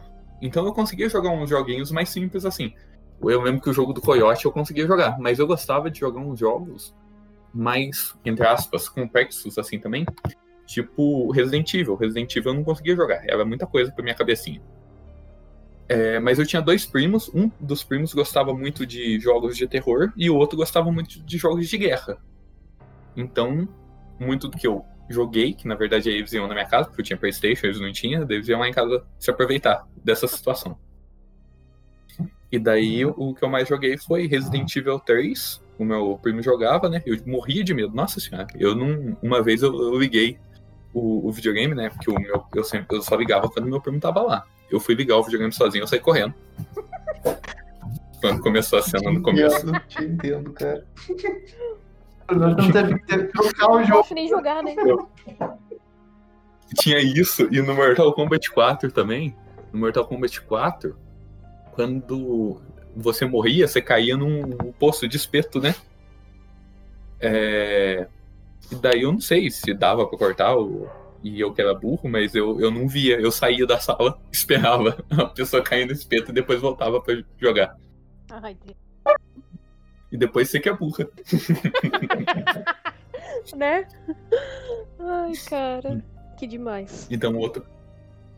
Então 0.41 0.65
eu 0.65 0.73
conseguia 0.73 1.09
jogar 1.09 1.31
uns 1.31 1.49
joguinhos 1.49 1.91
mais 1.91 2.09
simples 2.09 2.45
assim. 2.45 2.73
Eu 3.21 3.41
lembro 3.41 3.61
que 3.61 3.69
o 3.69 3.73
jogo 3.73 3.91
do 3.91 4.01
Coyote 4.01 4.45
eu 4.45 4.51
conseguia 4.51 4.87
jogar, 4.87 5.19
mas 5.19 5.39
eu 5.39 5.47
gostava 5.47 5.91
de 5.91 5.99
jogar 5.99 6.21
uns 6.21 6.39
jogos 6.39 6.95
mais, 7.53 8.15
entre 8.23 8.45
aspas, 8.45 8.87
complexos 8.87 9.57
assim 9.57 9.79
também. 9.79 10.05
Tipo 10.65 11.31
Resident 11.31 11.73
Evil. 11.73 11.95
Resident 11.95 12.35
Evil 12.35 12.51
eu 12.51 12.55
não 12.55 12.63
conseguia 12.63 12.95
jogar, 12.95 13.23
era 13.27 13.43
muita 13.43 13.65
coisa 13.67 13.91
pra 13.91 14.03
minha 14.03 14.15
cabecinha. 14.15 14.61
É, 15.89 16.19
mas 16.19 16.37
eu 16.37 16.45
tinha 16.45 16.61
dois 16.61 16.85
primos. 16.85 17.29
Um 17.33 17.49
dos 17.59 17.83
primos 17.83 18.13
gostava 18.13 18.53
muito 18.53 18.85
de 18.85 19.19
jogos 19.19 19.57
de 19.57 19.67
terror 19.67 20.13
e 20.15 20.29
o 20.29 20.35
outro 20.35 20.55
gostava 20.55 20.91
muito 20.91 21.21
de 21.23 21.37
jogos 21.37 21.67
de 21.67 21.77
guerra. 21.77 22.17
Então, 23.17 23.67
muito 24.19 24.47
do 24.47 24.55
que 24.55 24.67
eu 24.67 24.85
joguei, 25.09 25.53
que 25.53 25.67
na 25.67 25.75
verdade 25.75 26.09
eles 26.09 26.31
iam 26.33 26.47
na 26.47 26.53
minha 26.53 26.65
casa, 26.65 26.87
porque 26.87 27.01
eu 27.01 27.05
tinha 27.05 27.17
Playstation, 27.17 27.67
eles 27.67 27.79
não 27.79 27.91
tinham, 27.91 28.25
eles 28.29 28.47
iam 28.47 28.59
lá 28.59 28.69
em 28.69 28.73
casa 28.73 29.03
se 29.17 29.29
aproveitar 29.29 29.87
dessa 30.03 30.27
situação. 30.27 30.77
E 32.51 32.57
daí 32.57 33.05
o 33.05 33.33
que 33.33 33.43
eu 33.43 33.49
mais 33.49 33.67
joguei 33.67 33.97
foi 33.97 34.25
Resident 34.25 34.75
Evil 34.75 34.99
3. 34.99 35.61
O 35.77 35.85
meu 35.85 36.19
primo 36.21 36.41
jogava, 36.41 36.89
né? 36.89 37.01
Eu 37.05 37.17
morria 37.25 37.63
de 37.63 37.73
medo. 37.73 37.93
Nossa 37.93 38.19
senhora, 38.19 38.47
eu 38.55 38.75
não. 38.75 39.17
Uma 39.21 39.41
vez 39.41 39.61
eu, 39.61 39.73
eu 39.73 39.97
liguei 39.97 40.37
o, 40.93 41.27
o 41.27 41.31
videogame, 41.31 41.75
né? 41.75 41.89
Porque 41.89 42.09
o 42.09 42.19
meu, 42.19 42.43
eu, 42.55 42.63
sempre, 42.63 42.97
eu 42.97 43.01
só 43.01 43.15
ligava 43.15 43.47
quando 43.49 43.67
meu 43.67 43.79
primo 43.79 43.99
tava 43.99 44.21
lá. 44.21 44.45
Eu 44.69 44.79
fui 44.79 44.95
ligar 44.95 45.17
o 45.17 45.23
videogame 45.23 45.53
sozinho, 45.53 45.83
eu 45.83 45.87
saí 45.87 45.99
correndo. 45.99 46.33
Quando 48.19 48.41
começou 48.41 48.79
a 48.79 48.81
cena 48.81 49.11
no 49.11 49.21
começo. 49.21 49.67
Eu 49.67 49.79
te 49.87 50.03
entendo, 50.03 50.51
cara. 50.51 50.85
Nós 52.31 52.55
não 52.57 52.71
teve 52.71 52.99
que 52.99 53.23
trocar 53.25 53.71
o 53.71 53.79
Não 53.79 53.85
jogo. 53.85 54.07
nem 54.13 54.27
jogar, 54.27 54.63
né? 54.63 54.75
Tinha 56.75 56.99
isso, 56.99 57.47
e 57.51 57.61
no 57.61 57.73
Mortal 57.73 58.13
Kombat 58.13 58.51
4 58.51 58.91
também. 58.91 59.35
No 59.73 59.79
Mortal 59.79 60.05
Kombat 60.05 60.41
4, 60.41 60.95
quando 61.71 62.61
você 62.95 63.25
morria, 63.25 63.67
você 63.67 63.81
caía 63.81 64.15
num 64.15 64.71
poço 64.73 65.07
de 65.07 65.17
espeto, 65.17 65.59
né? 65.59 65.73
É... 67.19 68.07
E 68.71 68.75
daí 68.75 69.01
eu 69.01 69.11
não 69.11 69.19
sei 69.19 69.49
se 69.49 69.73
dava 69.73 70.05
pra 70.07 70.17
cortar 70.17 70.55
o... 70.55 70.87
e 71.23 71.39
eu 71.39 71.51
que 71.51 71.61
era 71.61 71.73
burro, 71.73 72.07
mas 72.07 72.35
eu, 72.35 72.59
eu 72.59 72.69
não 72.69 72.87
via. 72.87 73.19
Eu 73.19 73.31
saía 73.31 73.65
da 73.65 73.79
sala, 73.79 74.19
esperava 74.31 74.97
a 75.11 75.25
pessoa 75.25 75.63
cair 75.63 75.85
no 75.85 75.91
espeto 75.91 76.29
e 76.29 76.33
depois 76.33 76.61
voltava 76.61 77.01
pra 77.01 77.15
jogar. 77.39 77.75
Ai, 78.29 78.55
Deus. 78.63 78.77
E 80.11 80.17
depois 80.17 80.49
você 80.49 80.59
que 80.59 80.69
é 80.69 80.73
burra. 80.73 81.07
Né? 83.55 83.87
Ai, 84.99 85.31
cara. 85.49 86.03
Que 86.37 86.45
demais. 86.45 87.07
Então 87.09 87.35
outro. 87.35 87.65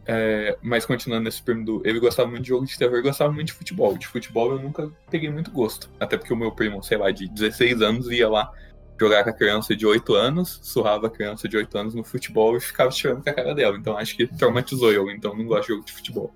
É, 0.06 0.58
mas 0.62 0.86
continuando 0.86 1.26
nesse 1.26 1.42
primo 1.42 1.64
do. 1.64 1.82
Ele 1.86 2.00
gostava 2.00 2.30
muito 2.30 2.44
de 2.44 2.50
jogo 2.50 2.66
de 2.66 2.78
terror 2.78 2.98
e 2.98 3.02
gostava 3.02 3.32
muito 3.32 3.48
de 3.48 3.54
futebol. 3.54 3.98
De 3.98 4.08
futebol 4.08 4.52
eu 4.52 4.60
nunca 4.60 4.90
peguei 5.10 5.30
muito 5.30 5.52
gosto. 5.52 5.90
Até 6.00 6.18
porque 6.18 6.34
o 6.34 6.38
meu 6.38 6.52
primo, 6.52 6.82
sei 6.84 6.98
lá, 6.98 7.12
de 7.12 7.28
16 7.28 7.82
anos 7.82 8.10
ia 8.10 8.30
lá 8.30 8.52
jogar 9.00 9.24
com 9.24 9.32
a 9.32 9.34
criança 9.34 9.76
de 9.76 9.86
8 9.86 10.14
anos, 10.14 10.60
surrava 10.62 11.08
a 11.08 11.10
criança 11.10 11.48
de 11.48 11.58
8 11.58 11.78
anos 11.78 11.96
no 11.96 12.04
futebol 12.04 12.56
e 12.56 12.62
ficava 12.62 12.92
tirando 12.92 13.24
com 13.24 13.30
a 13.30 13.34
cara 13.34 13.56
dela. 13.56 13.78
Então 13.78 13.98
acho 13.98 14.16
que 14.16 14.28
traumatizou 14.28 14.92
eu, 14.92 15.10
então 15.10 15.36
não 15.36 15.46
gosto 15.46 15.64
de 15.64 15.68
jogo 15.70 15.86
de 15.86 15.92
futebol. 15.92 16.34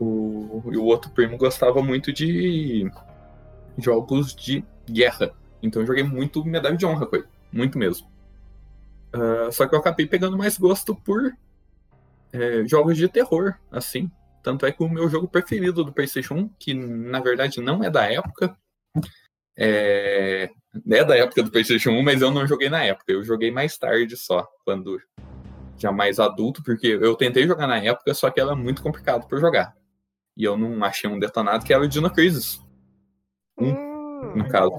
O, 0.00 0.62
e 0.72 0.76
o 0.76 0.84
outro 0.84 1.10
primo 1.10 1.36
gostava 1.36 1.82
muito 1.82 2.12
de 2.12 2.90
jogos 3.78 4.34
de 4.34 4.64
guerra. 4.88 5.34
Então 5.62 5.82
eu 5.82 5.86
joguei 5.86 6.02
muito 6.02 6.44
medalha 6.44 6.76
de 6.76 6.84
honra 6.84 7.08
ele. 7.12 7.24
Muito 7.52 7.78
mesmo. 7.78 8.12
Ah, 9.12 9.50
só 9.52 9.66
que 9.66 9.74
eu 9.74 9.78
acabei 9.78 10.06
pegando 10.06 10.38
mais 10.38 10.56
gosto 10.56 10.94
por 10.94 11.32
é, 12.32 12.66
jogos 12.66 12.96
de 12.96 13.08
terror, 13.08 13.54
assim. 13.70 14.10
Tanto 14.42 14.66
é 14.66 14.72
que 14.72 14.82
o 14.82 14.88
meu 14.88 15.08
jogo 15.08 15.28
preferido 15.28 15.84
do 15.84 15.92
PlayStation 15.92 16.34
1, 16.34 16.48
que 16.58 16.74
na 16.74 17.20
verdade 17.20 17.60
não 17.60 17.84
é 17.84 17.90
da 17.90 18.10
época, 18.10 18.56
é, 19.56 20.50
é 20.90 21.04
da 21.04 21.16
época 21.16 21.42
do 21.42 21.50
PlayStation 21.50 21.90
1, 21.90 22.02
mas 22.02 22.22
eu 22.22 22.30
não 22.30 22.46
joguei 22.46 22.68
na 22.68 22.82
época. 22.82 23.12
Eu 23.12 23.22
joguei 23.22 23.50
mais 23.50 23.76
tarde 23.78 24.16
só, 24.16 24.48
quando 24.64 25.00
já 25.78 25.92
mais 25.92 26.18
adulto, 26.18 26.62
porque 26.62 26.86
eu 26.86 27.14
tentei 27.14 27.46
jogar 27.46 27.66
na 27.66 27.78
época, 27.78 28.14
só 28.14 28.30
que 28.30 28.40
era 28.40 28.54
muito 28.56 28.82
complicado 28.82 29.26
pra 29.28 29.38
jogar. 29.38 29.76
E 30.36 30.44
eu 30.44 30.56
não 30.56 30.82
achei 30.84 31.08
um 31.10 31.18
detonado 31.18 31.64
que 31.64 31.72
era 31.72 31.82
o 31.82 31.88
Dino 31.88 32.10
Crisis, 32.10 32.60
Hum. 33.58 33.74
no 34.34 34.48
caso. 34.48 34.72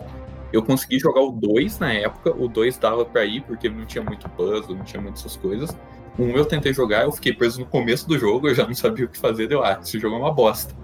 Eu 0.52 0.62
consegui 0.62 1.00
jogar 1.00 1.22
o 1.22 1.32
2 1.32 1.80
na 1.80 1.94
época, 1.94 2.32
o 2.32 2.48
2 2.48 2.78
dava 2.78 3.04
pra 3.04 3.26
ir, 3.26 3.42
porque 3.42 3.68
não 3.70 3.86
tinha 3.86 4.04
muito 4.04 4.30
puzzle, 4.30 4.76
não 4.76 4.84
tinha 4.84 5.02
muitas 5.02 5.22
essas 5.22 5.36
coisas. 5.36 5.76
O 6.18 6.24
1 6.24 6.38
eu 6.38 6.46
tentei 6.46 6.72
jogar, 6.74 7.06
eu 7.06 7.12
fiquei 7.12 7.34
preso 7.34 7.60
no 7.60 7.66
começo 7.66 8.08
do 8.08 8.20
jogo, 8.20 8.48
eu 8.48 8.54
já 8.54 8.66
não 8.66 8.76
sabia 8.76 9.06
o 9.06 9.08
que 9.08 9.18
fazer, 9.18 9.48
deu, 9.48 9.64
ah, 9.64 9.80
esse 9.82 9.98
jogo 9.98 10.16
é 10.16 10.20
uma 10.20 10.32
bosta. 10.32 10.76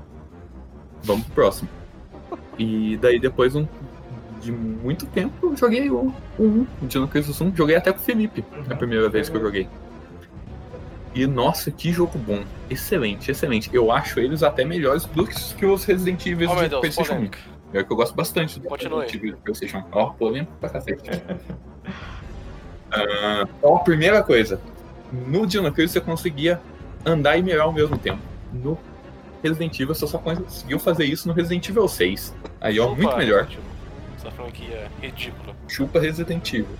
Vamos 1.03 1.25
pro 1.25 1.35
próximo. 1.35 1.69
E 2.57 2.97
daí 2.97 3.19
depois 3.19 3.55
um, 3.55 3.67
de 4.41 4.51
muito 4.51 5.05
tempo 5.05 5.33
eu 5.43 5.55
joguei 5.55 5.89
o, 5.89 6.11
o 6.37 6.43
1, 6.43 6.67
o 6.81 6.87
Dino 6.87 7.07
Crisis 7.07 7.39
1, 7.39 7.55
joguei 7.55 7.75
até 7.75 7.91
com 7.91 7.99
o 7.99 8.01
Felipe, 8.01 8.43
a 8.69 8.75
primeira 8.75 9.07
vez 9.07 9.29
que 9.29 9.37
eu 9.37 9.41
joguei. 9.41 9.67
E 11.13 11.25
nossa, 11.27 11.71
que 11.71 11.91
jogo 11.91 12.17
bom. 12.17 12.43
Excelente, 12.69 13.31
excelente. 13.31 13.69
Eu 13.73 13.91
acho 13.91 14.19
eles 14.19 14.43
até 14.43 14.63
melhores 14.63 15.05
do 15.05 15.25
que 15.25 15.65
os 15.65 15.83
Resident 15.83 16.25
Evil 16.25 16.49
Oh 16.51 16.55
de 16.55 16.69
Deus, 16.69 16.81
PlayStation 16.81 17.15
1. 17.15 17.29
É 17.73 17.83
que 17.83 17.91
eu 17.91 17.97
gosto 17.97 18.15
bastante 18.15 18.59
do 18.59 18.67
Continue. 18.67 19.05
De 19.05 19.35
PlayStation 19.37 19.79
1. 19.79 19.83
Ó, 19.91 20.09
polêmico 20.11 20.51
pra 20.59 20.69
cacete. 20.69 21.09
Ah, 22.91 23.47
ó, 23.61 23.77
primeira 23.77 24.23
coisa. 24.23 24.59
No 25.11 25.45
Dino 25.45 25.71
Crisis 25.71 25.91
você 25.91 26.01
conseguia 26.01 26.59
andar 27.05 27.37
e 27.37 27.43
mirar 27.43 27.65
ao 27.65 27.71
mesmo 27.71 27.99
tempo. 27.99 28.19
No 28.51 28.79
Resident 29.43 29.79
Evil 29.79 29.93
você 29.93 30.07
só 30.07 30.17
conseguiu 30.17 30.79
fazer 30.79 31.05
isso 31.05 31.27
no 31.27 31.33
Resident 31.35 31.69
Evil 31.69 31.87
6. 31.87 32.35
Aí, 32.59 32.79
ó, 32.79 32.89
Chupa, 32.89 32.95
muito 32.95 33.17
melhor. 33.17 33.47
Essa 34.17 34.31
franquia 34.31 34.89
é 35.01 35.05
ridícula. 35.05 35.55
Chupa 35.67 35.99
Resident 35.99 36.51
Evil. 36.51 36.75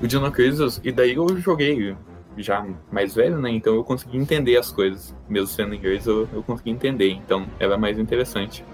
O 0.00 0.06
Dino 0.06 0.30
Crisis, 0.30 0.80
e 0.84 0.92
daí 0.92 1.14
eu 1.14 1.36
joguei 1.38 1.96
já 2.36 2.64
mais 2.90 3.14
velho, 3.14 3.38
né? 3.38 3.50
Então 3.50 3.74
eu 3.74 3.84
consegui 3.84 4.16
entender 4.16 4.56
as 4.56 4.70
coisas. 4.70 5.14
Mesmo 5.28 5.48
sendo 5.48 5.74
inglês, 5.74 6.06
eu, 6.06 6.28
eu 6.32 6.42
consegui 6.42 6.70
entender. 6.70 7.10
Então 7.10 7.46
era 7.58 7.76
mais 7.76 7.98
interessante. 7.98 8.64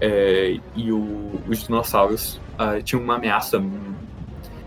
É, 0.00 0.58
e 0.74 0.92
o- 0.92 1.40
os 1.48 1.62
dinossauros 1.64 2.40
ah, 2.58 2.80
tinham 2.82 3.02
uma 3.02 3.14
ameaça 3.16 3.62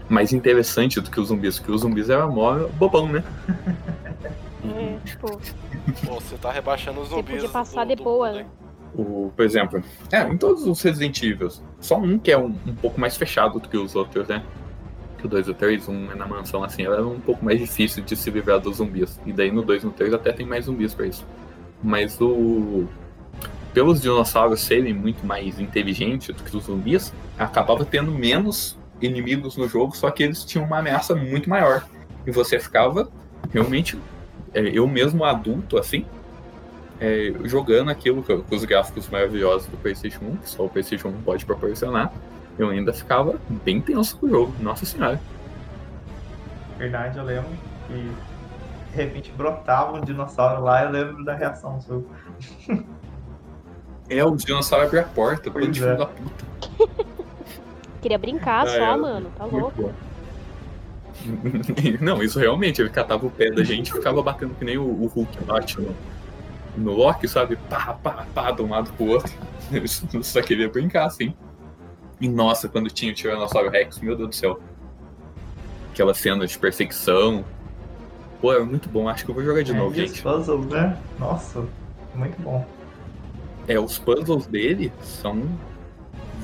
mais 0.10 0.32
interessante 0.34 1.00
do 1.02 1.12
que 1.12 1.20
os 1.20 1.28
zumbis, 1.28 1.60
porque 1.60 1.72
os 1.72 1.82
zumbis 1.82 2.10
eram 2.10 2.32
mó 2.32 2.56
bobão, 2.78 3.08
né? 3.10 3.24
É, 4.70 4.98
tipo, 5.06 5.28
Pô, 6.06 6.16
você 6.20 6.36
tá 6.38 6.52
rebaixando 6.52 7.00
os 7.00 7.08
Você 7.10 7.16
zumbis. 7.16 7.36
podia 7.36 7.50
passar 7.50 7.86
do- 7.86 7.96
de 7.96 8.04
boa, 8.04 8.28
mundo, 8.28 8.38
né? 8.40 8.46
O, 8.96 9.32
por 9.36 9.46
exemplo, 9.46 9.82
é, 10.12 10.24
em 10.24 10.38
todos 10.38 10.66
os 10.66 10.82
Resident 10.82 11.22
Evil, 11.24 11.50
só 11.80 11.98
um 11.98 12.18
que 12.20 12.32
é 12.32 12.38
um, 12.38 12.54
um 12.66 12.76
pouco 12.76 13.00
mais 13.00 13.16
fechado 13.16 13.60
do 13.60 13.70
que 13.70 13.78
os 13.78 13.96
outros, 13.96 14.28
né? 14.28 14.44
Que 15.20 15.26
o 15.26 15.30
2 15.30 15.48
e 15.48 15.52
o 15.52 15.54
3, 15.54 15.88
um 15.88 16.12
é 16.12 16.16
na 16.16 16.26
mansão 16.28 16.64
assim, 16.64 16.84
era 16.86 17.06
um 17.06 17.20
pouco 17.20 17.46
mais 17.46 17.60
difícil 17.60 18.04
de 18.04 18.16
se 18.16 18.30
livrar 18.30 18.60
dos 18.60 18.78
zumbis. 18.78 19.20
E 19.26 19.32
daí 19.32 19.52
no 19.52 19.62
2 19.62 19.84
e 19.84 19.86
no 19.86 19.92
3 19.92 20.14
até 20.14 20.32
tem 20.34 20.46
mais 20.46 20.66
zumbis 20.66 20.94
pra 20.94 21.06
isso. 21.06 21.26
Mas 21.82 22.20
o. 22.20 22.88
Pelos 23.78 24.02
dinossauros 24.02 24.62
serem 24.62 24.92
muito 24.92 25.24
mais 25.24 25.60
inteligentes 25.60 26.36
do 26.36 26.44
que 26.44 26.58
os 26.58 26.64
zumbis, 26.64 27.14
acabava 27.38 27.86
tendo 27.86 28.12
menos 28.12 28.76
inimigos 29.00 29.56
no 29.56 29.70
jogo, 29.70 29.96
só 29.96 30.10
que 30.10 30.24
eles 30.24 30.44
tinham 30.44 30.66
uma 30.66 30.80
ameaça 30.80 31.14
muito 31.14 31.48
maior. 31.48 31.86
E 32.26 32.32
você 32.32 32.60
ficava 32.60 33.08
realmente. 33.54 33.96
é, 34.52 34.62
eu 34.62 34.88
mesmo 34.88 35.24
adulto, 35.24 35.78
assim, 35.78 36.08
é, 37.00 37.32
jogando 37.44 37.92
aquilo 37.92 38.24
com 38.24 38.56
os 38.56 38.66
gráficos 38.66 39.08
maravilhosos 39.10 39.68
do 39.68 39.78
PlayStation 39.78 40.26
1, 40.26 40.38
que 40.38 40.50
só 40.50 40.66
o 40.66 40.70
PlayStation 40.70 41.10
1 41.10 41.22
pode 41.22 41.46
proporcionar, 41.46 42.12
eu 42.58 42.72
ainda 42.72 42.92
ficava 42.92 43.36
bem 43.64 43.80
tenso 43.80 44.18
com 44.18 44.26
o 44.26 44.30
jogo. 44.32 44.56
Nossa 44.60 44.88
senhora. 44.88 45.22
Verdade, 46.80 47.16
eu 47.16 47.24
lembro 47.24 47.52
que 47.86 47.94
de 47.94 48.96
repente 48.96 49.32
brotava 49.38 49.96
um 49.96 50.02
dinossauro 50.02 50.64
lá, 50.64 50.84
eu 50.84 50.90
lembro 50.90 51.24
da 51.24 51.36
reação 51.36 51.80
sua. 51.80 52.04
É, 54.10 54.24
o 54.24 54.36
dinossauro 54.36 54.86
abre 54.86 55.00
a 55.00 55.04
porta, 55.04 55.50
bando 55.50 55.68
de 55.72 55.80
é. 55.80 55.84
filho 55.84 55.98
da 55.98 56.06
puta. 56.06 56.46
Queria 58.02 58.18
brincar 58.18 58.64
Ah, 58.66 58.68
só, 58.68 58.94
é. 58.94 58.98
mano. 58.98 59.32
Tá 59.38 59.46
louco. 59.46 59.82
bom. 59.82 59.94
Não, 62.00 62.22
isso 62.22 62.40
realmente, 62.40 62.82
ele 62.82 62.90
catava 62.90 63.26
o 63.26 63.32
pé 63.32 63.50
da 63.52 63.64
gente 63.64 63.90
e 63.90 63.92
ficava 63.94 64.22
batendo 64.22 64.54
que 64.56 64.64
nem 64.64 64.78
o, 64.78 64.84
o 64.86 65.08
Hulk 65.08 65.44
bate 65.44 65.82
no, 65.82 65.96
no 66.78 66.94
Loki, 66.94 67.28
sabe? 67.28 67.58
Pá, 67.70 67.94
pá, 68.02 68.26
pá, 68.34 68.52
de 68.52 68.62
um 68.62 68.70
lado 68.70 68.92
pro 68.94 69.08
outro. 69.08 69.34
Eu 70.14 70.24
só 70.24 70.42
queria 70.42 70.70
brincar, 70.70 71.06
assim. 71.06 71.34
E 72.22 72.30
nossa, 72.30 72.70
quando 72.70 72.90
tinha 72.90 73.12
o 73.12 73.16
Tiranossauro 73.16 73.70
Rex, 73.70 74.00
meu 74.00 74.16
Deus 74.16 74.30
do 74.30 74.36
céu. 74.36 74.60
Aquela 75.92 76.14
cena 76.14 76.46
de 76.46 76.58
perseguição. 76.58 77.44
Pô, 78.40 78.54
era 78.54 78.64
muito 78.64 78.88
bom, 78.88 79.10
acho 79.10 79.26
que 79.26 79.32
eu 79.32 79.36
vou 79.36 79.44
jogar 79.44 79.64
de 79.64 79.74
novo, 79.74 79.96
e 80.00 80.04
os 80.04 80.12
gente. 80.12 80.22
puzzles, 80.22 80.68
né? 80.68 80.96
Nossa, 81.20 81.66
muito 82.14 82.40
bom. 82.42 82.66
É, 83.68 83.80
os 83.80 83.98
puzzles 83.98 84.46
dele 84.48 84.92
são 85.02 85.44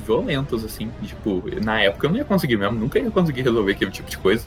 violentos, 0.06 0.64
assim. 0.66 0.92
Tipo, 1.04 1.42
na 1.64 1.82
época 1.82 2.08
eu 2.08 2.12
não 2.12 2.18
ia 2.18 2.26
conseguir 2.26 2.58
mesmo, 2.58 2.78
nunca 2.78 3.00
ia 3.00 3.10
conseguir 3.10 3.42
resolver 3.44 3.72
aquele 3.72 3.92
tipo 3.92 4.10
de 4.10 4.18
coisa. 4.18 4.46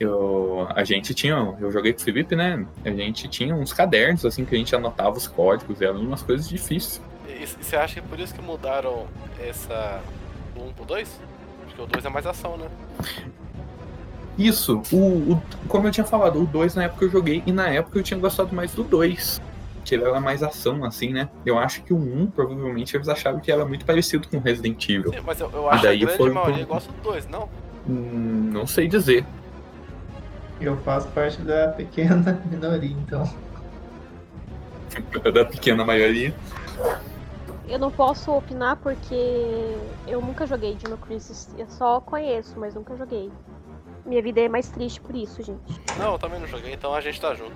Eu, 0.00 0.66
a 0.74 0.82
gente 0.82 1.14
tinha, 1.14 1.34
eu 1.60 1.70
joguei 1.70 1.92
com 1.92 2.00
o 2.00 2.02
Felipe, 2.02 2.34
né? 2.34 2.66
A 2.84 2.90
gente 2.90 3.28
tinha 3.28 3.54
uns 3.54 3.72
cadernos, 3.72 4.24
assim, 4.24 4.44
que 4.44 4.54
a 4.54 4.58
gente 4.58 4.74
anotava 4.74 5.16
os 5.16 5.28
códigos, 5.28 5.80
eram 5.80 6.00
umas 6.00 6.20
coisas 6.22 6.48
difíceis. 6.48 7.00
E 7.28 7.46
você 7.46 7.76
acha 7.76 7.94
que 7.94 8.00
é 8.00 8.02
por 8.02 8.18
isso 8.18 8.34
que 8.34 8.42
mudaram 8.42 9.06
essa 9.40 10.00
do 10.54 10.64
1 10.64 10.72
pro 10.72 10.84
2? 10.84 11.20
Porque 11.66 11.82
o 11.82 11.86
2 11.86 12.04
é 12.04 12.08
mais 12.08 12.26
ação, 12.26 12.56
né? 12.56 12.66
Isso, 14.36 14.82
o, 14.92 15.32
o- 15.34 15.42
como 15.68 15.86
eu 15.86 15.92
tinha 15.92 16.04
falado, 16.04 16.42
o 16.42 16.46
2 16.46 16.74
na 16.74 16.84
época 16.84 17.04
eu 17.04 17.10
joguei, 17.10 17.42
e 17.46 17.52
na 17.52 17.68
época 17.68 17.98
eu 17.98 18.02
tinha 18.02 18.18
gostado 18.18 18.54
mais 18.54 18.72
do 18.74 18.82
2. 18.82 19.40
Que 19.84 19.94
ele 19.94 20.04
era 20.04 20.18
mais 20.20 20.42
ação, 20.42 20.84
assim, 20.84 21.12
né? 21.12 21.28
Eu 21.44 21.58
acho 21.58 21.82
que 21.82 21.92
o 21.92 21.96
1, 21.96 22.28
provavelmente, 22.30 22.96
eles 22.96 23.08
achavam 23.08 23.38
que 23.40 23.52
era 23.52 23.64
muito 23.66 23.84
parecido 23.84 24.26
com 24.28 24.38
Resident 24.38 24.88
Evil. 24.88 25.12
Sim, 25.12 25.20
mas 25.24 25.38
eu, 25.40 25.50
eu 25.52 25.68
acho 25.68 25.80
que 25.82 25.86
a 25.86 25.90
daí 25.90 25.98
grande 26.00 26.16
foi 26.16 26.30
um 26.30 26.34
maioria 26.34 26.56
pouco- 26.66 26.72
gosta 26.74 26.92
do 26.92 27.00
2, 27.02 27.28
não? 27.28 27.48
Hum, 27.88 28.50
não 28.52 28.66
sei 28.66 28.88
dizer. 28.88 29.26
Eu 30.60 30.76
faço 30.78 31.08
parte 31.08 31.40
da 31.42 31.68
pequena 31.68 32.40
minoria, 32.50 32.90
então. 32.90 33.28
da 35.32 35.44
pequena 35.44 35.84
maioria. 35.84 36.34
Eu 37.68 37.78
não 37.78 37.90
posso 37.90 38.30
opinar 38.32 38.76
porque 38.76 39.74
eu 40.06 40.20
nunca 40.20 40.46
joguei 40.46 40.74
Dino 40.76 40.96
Crisis. 40.98 41.48
Eu 41.58 41.66
só 41.68 42.00
conheço, 42.00 42.54
mas 42.58 42.74
nunca 42.74 42.96
joguei. 42.96 43.30
Minha 44.06 44.22
vida 44.22 44.40
é 44.40 44.48
mais 44.48 44.68
triste 44.68 45.00
por 45.00 45.14
isso, 45.16 45.42
gente. 45.42 45.80
Não, 45.98 46.12
eu 46.12 46.18
também 46.18 46.38
não 46.38 46.46
joguei, 46.46 46.72
então 46.74 46.94
a 46.94 47.00
gente 47.00 47.20
tá 47.20 47.34
junto. 47.34 47.54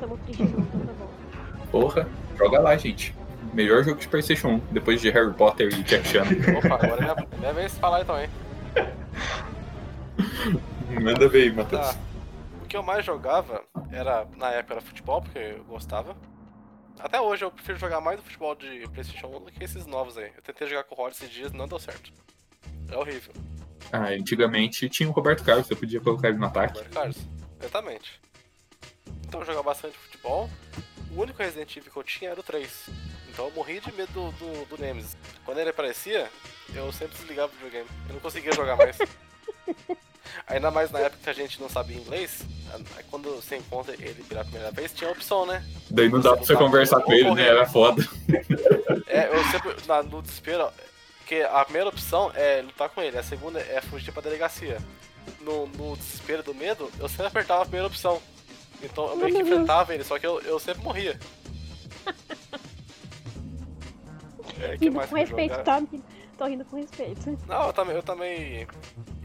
Tamo 0.00 0.18
triste 0.18 0.42
junto, 0.42 0.86
tá 0.86 0.92
bom. 0.92 1.08
Porra, 1.70 2.08
joga 2.36 2.60
lá, 2.60 2.76
gente. 2.76 3.14
Melhor 3.52 3.82
jogo 3.84 4.00
de 4.00 4.08
PlayStation 4.08 4.48
1, 4.48 4.58
depois 4.72 5.00
de 5.00 5.10
Harry 5.10 5.32
Potter 5.32 5.72
e 5.72 5.82
Jack 5.82 6.06
Chan. 6.08 6.24
Opa, 6.58 6.74
agora 6.74 7.00
é 7.00 7.14
minha, 7.14 7.28
minha 7.38 7.52
vez 7.52 7.72
de 7.72 7.80
falar 7.80 8.02
então, 8.02 8.20
hein? 8.20 8.28
Manda 11.00 11.28
ver 11.28 11.44
aí, 11.44 11.52
Matheus. 11.52 11.86
Tá. 11.86 11.96
O 12.62 12.66
que 12.66 12.76
eu 12.76 12.82
mais 12.82 13.04
jogava 13.04 13.62
era, 13.90 14.26
na 14.36 14.50
época, 14.50 14.74
era 14.74 14.80
futebol, 14.80 15.22
porque 15.22 15.38
eu 15.38 15.64
gostava. 15.64 16.16
Até 16.98 17.20
hoje 17.20 17.44
eu 17.44 17.50
prefiro 17.50 17.78
jogar 17.78 18.00
mais 18.00 18.18
o 18.18 18.22
futebol 18.22 18.54
de 18.54 18.84
Playstation 18.92 19.28
1 19.28 19.44
do 19.44 19.52
que 19.52 19.62
esses 19.62 19.86
novos 19.86 20.16
aí. 20.16 20.32
Eu 20.34 20.42
tentei 20.42 20.66
jogar 20.66 20.84
com 20.84 20.94
o 20.94 20.98
Rod 20.98 21.12
esses 21.12 21.30
dias 21.30 21.52
não 21.52 21.68
deu 21.68 21.78
certo. 21.78 22.12
É 22.90 22.96
horrível. 22.96 23.32
Ah, 23.92 24.08
antigamente 24.08 24.88
tinha 24.88 25.08
o 25.08 25.12
Roberto 25.12 25.44
Carlos, 25.44 25.66
você 25.66 25.76
podia 25.76 26.00
colocar 26.00 26.28
ele 26.28 26.38
no 26.38 26.46
ataque. 26.46 26.74
Roberto 26.74 26.92
Carlos. 26.92 27.18
Exatamente. 27.60 28.20
Então 29.26 29.40
eu 29.40 29.46
jogava 29.46 29.64
bastante 29.64 29.96
futebol. 29.96 30.48
O 31.10 31.20
único 31.22 31.38
Resident 31.42 31.74
Evil 31.76 31.90
que 31.92 31.98
eu 31.98 32.02
tinha 32.02 32.30
era 32.30 32.40
o 32.40 32.42
3. 32.42 32.70
Então 33.28 33.46
eu 33.46 33.50
morri 33.52 33.80
de 33.80 33.92
medo 33.92 34.12
do, 34.12 34.30
do, 34.32 34.66
do 34.66 34.78
Nemesis. 34.78 35.16
Quando 35.44 35.58
ele 35.58 35.70
aparecia, 35.70 36.30
eu 36.74 36.92
sempre 36.92 37.16
desligava 37.18 37.52
o 37.52 37.54
videogame. 37.56 37.88
Eu 38.08 38.14
não 38.14 38.20
conseguia 38.20 38.52
jogar 38.52 38.76
mais. 38.76 38.96
Ainda 40.46 40.70
mais 40.70 40.90
na 40.90 41.00
época 41.00 41.22
que 41.22 41.30
a 41.30 41.32
gente 41.32 41.60
não 41.60 41.68
sabia 41.68 41.96
inglês, 41.96 42.42
aí 42.96 43.04
quando 43.10 43.34
você 43.36 43.56
encontra 43.56 43.94
ele 43.94 44.22
pela 44.28 44.44
primeira 44.44 44.70
vez, 44.70 44.92
tinha 44.92 45.08
a 45.08 45.12
opção, 45.12 45.46
né? 45.46 45.64
Daí 45.90 46.08
não 46.08 46.20
dá 46.20 46.36
pra 46.36 46.44
você 46.44 46.54
conversar 46.56 47.00
com 47.00 47.12
ele, 47.12 47.34
né? 47.34 47.46
Era 47.48 47.66
foda. 47.66 48.02
É, 49.06 49.28
eu 49.28 49.44
sempre, 49.50 49.74
na- 49.86 50.02
no 50.02 50.20
desespero, 50.22 50.68
porque 51.18 51.36
a 51.36 51.64
primeira 51.64 51.88
opção 51.88 52.30
é 52.34 52.60
lutar 52.60 52.88
com 52.90 53.00
ele, 53.02 53.16
a 53.18 53.22
segunda 53.22 53.60
é 53.60 53.80
fugir 53.80 54.12
pra 54.12 54.20
delegacia. 54.22 54.78
No, 55.40 55.66
no 55.68 55.96
desespero 55.96 56.42
do 56.42 56.54
medo, 56.54 56.90
eu 56.98 57.08
sempre 57.08 57.26
apertava 57.26 57.62
a 57.62 57.64
primeira 57.66 57.86
opção. 57.86 58.20
Então 58.82 59.08
eu 59.08 59.16
meio 59.16 59.34
que 59.34 59.42
enfrentava 59.42 59.94
ele, 59.94 60.04
só 60.04 60.18
que 60.18 60.26
eu, 60.26 60.40
eu 60.42 60.58
sempre 60.58 60.82
morria. 60.84 61.18
É, 64.58 64.74
Rindo 64.76 65.00
com 65.06 65.16
respeito, 65.16 65.58
tá? 65.62 65.82
Tô 66.38 66.46
rindo 66.46 66.64
com 66.64 66.76
respeito. 66.76 67.38
Não, 67.46 67.66
eu 67.66 67.72
também. 67.72 67.96
Eu 67.96 68.02
também... 68.02 68.66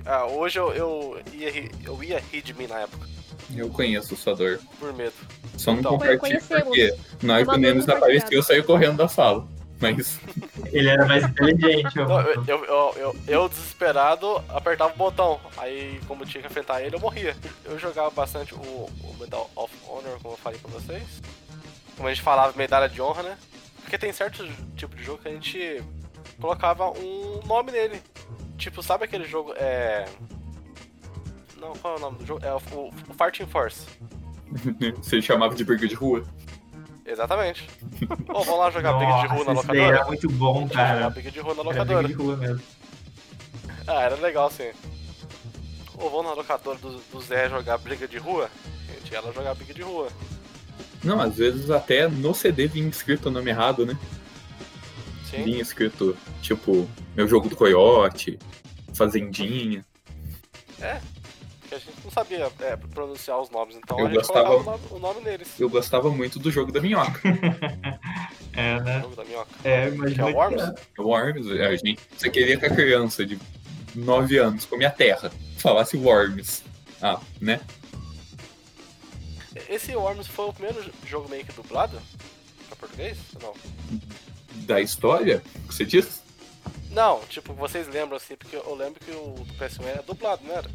Ah, 0.06 0.26
hoje 0.26 0.60
eu, 0.60 0.74
eu, 0.74 1.22
ia, 1.32 1.50
rir- 1.52 1.72
eu 1.86 2.04
ia 2.04 2.20
rir 2.32 2.42
de 2.42 2.54
mim 2.54 2.68
na 2.68 2.80
época, 2.80 3.08
Eu 3.56 3.70
conheço 3.70 4.16
sua 4.16 4.36
dor. 4.36 4.60
por 4.80 4.92
medo. 4.94 5.14
Só 5.58 5.72
não 5.72 5.80
Então. 5.80 5.92
compartilho 5.94 6.20
porque 6.20 6.38
que 6.40 6.44
o 7.44 7.46
compartilhado. 7.86 7.98
apareceu, 7.98 8.30
eu 8.40 8.44
saí 8.44 8.64
correndo 8.64 8.98
da 8.98 9.08
sala. 9.08 9.48
Mas 9.80 10.20
Ele 10.72 10.90
era 10.90 11.06
mais 11.06 11.24
inteligente, 11.24 11.98
eu... 11.98 12.08
Não, 12.08 12.22
eu, 12.22 12.46
eu, 12.46 12.66
eu, 12.66 12.94
eu, 12.96 13.16
eu, 13.28 13.50
desesperado, 13.50 14.38
apertava 14.50 14.94
o 14.94 14.98
botão. 14.98 15.40
Aí, 15.58 16.00
como 16.08 16.26
tinha 16.26 16.42
que 16.42 16.48
enfrentar 16.48 16.82
ele, 16.82 16.96
eu 16.96 17.00
morria. 17.00 17.36
Eu 17.66 17.78
jogava 17.78 18.10
bastante 18.10 18.54
o, 18.54 18.58
o 18.58 19.16
Medal 19.20 19.50
of 19.56 19.74
Honor, 19.88 20.20
como 20.22 20.34
eu 20.34 20.38
falei 20.38 20.60
pra 20.60 20.72
vocês. 20.72 21.22
Como 21.96 22.08
a 22.08 22.14
gente 22.14 22.24
falava, 22.24 22.58
medalha 22.58 22.88
de 22.88 23.02
honra, 23.02 23.24
né? 23.24 23.38
Porque 23.82 23.98
tem 23.98 24.14
certo 24.14 24.48
tipo 24.76 24.96
de 24.96 25.04
jogo 25.04 25.22
que 25.22 25.28
a 25.28 25.32
gente 25.32 25.84
colocava 26.40 26.90
um 26.90 27.42
nome 27.46 27.72
nele. 27.72 28.02
Tipo, 28.58 28.82
sabe 28.82 29.06
aquele 29.06 29.26
jogo, 29.26 29.54
é... 29.58 30.06
Não, 31.60 31.74
qual 31.74 31.96
é 31.96 31.98
o 31.98 32.02
nome 32.02 32.18
do 32.20 32.26
jogo? 32.26 32.46
É 32.46 32.54
o, 32.54 32.62
o, 32.74 32.88
o 32.88 33.14
Fighting 33.14 33.46
Force. 33.46 33.86
você 35.02 35.22
chamava 35.22 35.54
de 35.54 35.64
briga 35.64 35.88
de 35.88 35.96
rua. 35.96 36.24
Exatamente. 37.06 37.68
Ô, 38.30 38.44
vamos 38.44 38.60
lá 38.60 38.72
jogar 38.72 38.94
briga 38.94 39.22
de 39.22 39.28
rua 39.28 39.46
na 39.46 39.52
locadora? 39.54 39.84
era 39.98 40.06
muito 40.06 40.30
bom, 40.30 40.54
Vamos 40.54 40.70
jogar 40.72 40.88
cara. 40.88 41.10
briga 41.10 41.32
de 41.32 41.40
rua 41.40 41.54
na 41.56 41.62
Era 41.62 41.70
locadora. 41.70 42.04
briga 42.04 42.18
de 42.18 42.24
rua 42.24 42.38
mesmo. 42.38 42.62
Ah, 43.88 44.02
era 44.04 44.16
legal 44.16 44.50
sim. 44.52 44.72
Ou 45.98 46.10
vamos 46.10 46.26
na 46.28 46.34
locadora 46.34 46.78
do, 46.80 47.00
do 47.00 47.22
Zé 47.22 47.50
jogar 47.50 47.78
briga 47.80 48.08
de 48.08 48.18
rua? 48.18 48.50
Gente 48.88 49.14
lá 49.14 49.32
jogar 49.32 49.54
briga 49.56 49.74
de 49.74 49.82
rua. 49.82 50.08
Não, 51.04 51.20
às 51.20 51.36
vezes 51.36 51.70
até 51.72 52.08
no 52.08 52.34
CD 52.34 52.68
vinha 52.68 52.88
escrito 52.88 53.28
o 53.28 53.32
nome 53.32 53.50
errado, 53.50 53.86
né? 53.86 53.98
Sim. 55.30 55.44
Vinha 55.44 55.62
escrito, 55.62 56.16
tipo, 56.42 56.88
meu 57.16 57.28
jogo 57.28 57.50
do 57.50 57.56
coiote, 57.56 58.38
fazendinha. 58.94 59.84
Porque 61.72 61.76
a 61.76 61.80
gente 61.80 62.04
não 62.04 62.12
sabia 62.12 62.52
é, 62.60 62.76
pronunciar 62.76 63.40
os 63.40 63.50
nomes, 63.50 63.78
então 63.78 63.98
Eu 63.98 64.06
a 64.08 64.10
gente 64.10 64.18
gostava- 64.18 64.50
colocava 64.50 64.78
o 64.78 64.80
nome, 64.80 64.84
o 64.92 65.00
nome 65.00 65.22
deles. 65.22 65.58
Eu 65.58 65.70
gostava 65.70 66.10
muito 66.10 66.38
do 66.38 66.52
jogo 66.52 66.70
da 66.72 66.82
minhoca. 66.82 67.22
É, 68.54 68.76
O 68.76 68.84
né? 68.84 69.00
jogo 69.00 69.16
da 69.16 69.24
minhoca. 69.24 69.50
É, 69.64 69.90
Que 69.90 69.96
imagina. 69.96 70.24
é 70.24 70.26
o 70.26 70.36
Worms? 70.36 70.74
que 70.94 71.02
Worms, 71.02 71.52
a 71.52 71.72
gente, 71.78 72.00
você 72.18 72.30
queria 72.30 72.58
que 72.60 72.66
a 72.66 72.76
criança 72.76 73.26
de 73.26 73.40
9 73.96 74.38
anos 74.40 74.66
comia 74.66 74.90
terra 74.92 75.32
falasse 75.58 75.96
Worms. 75.96 76.62
Ah, 77.02 77.22
né? 77.40 77.62
Esse 79.70 79.96
Worms 79.96 80.28
foi 80.28 80.50
o 80.50 80.54
primeiro 80.54 80.92
jogo 81.06 81.30
meio 81.30 81.46
que 81.46 81.54
dublado? 81.54 81.98
Pra 82.68 82.76
português? 82.76 83.18
Não. 83.42 83.54
Da 84.66 84.82
história, 84.82 85.42
que 85.70 85.74
você 85.74 85.86
disse? 85.86 86.20
Não, 86.90 87.22
tipo, 87.30 87.54
vocês 87.54 87.88
lembram 87.88 88.18
assim, 88.18 88.36
porque 88.36 88.58
eu 88.58 88.76
lembro 88.76 89.00
que 89.00 89.12
o 89.12 89.32
do 89.46 89.54
PS1 89.54 89.86
era 89.86 90.02
dublado, 90.04 90.42
não 90.46 90.54
era? 90.58 90.70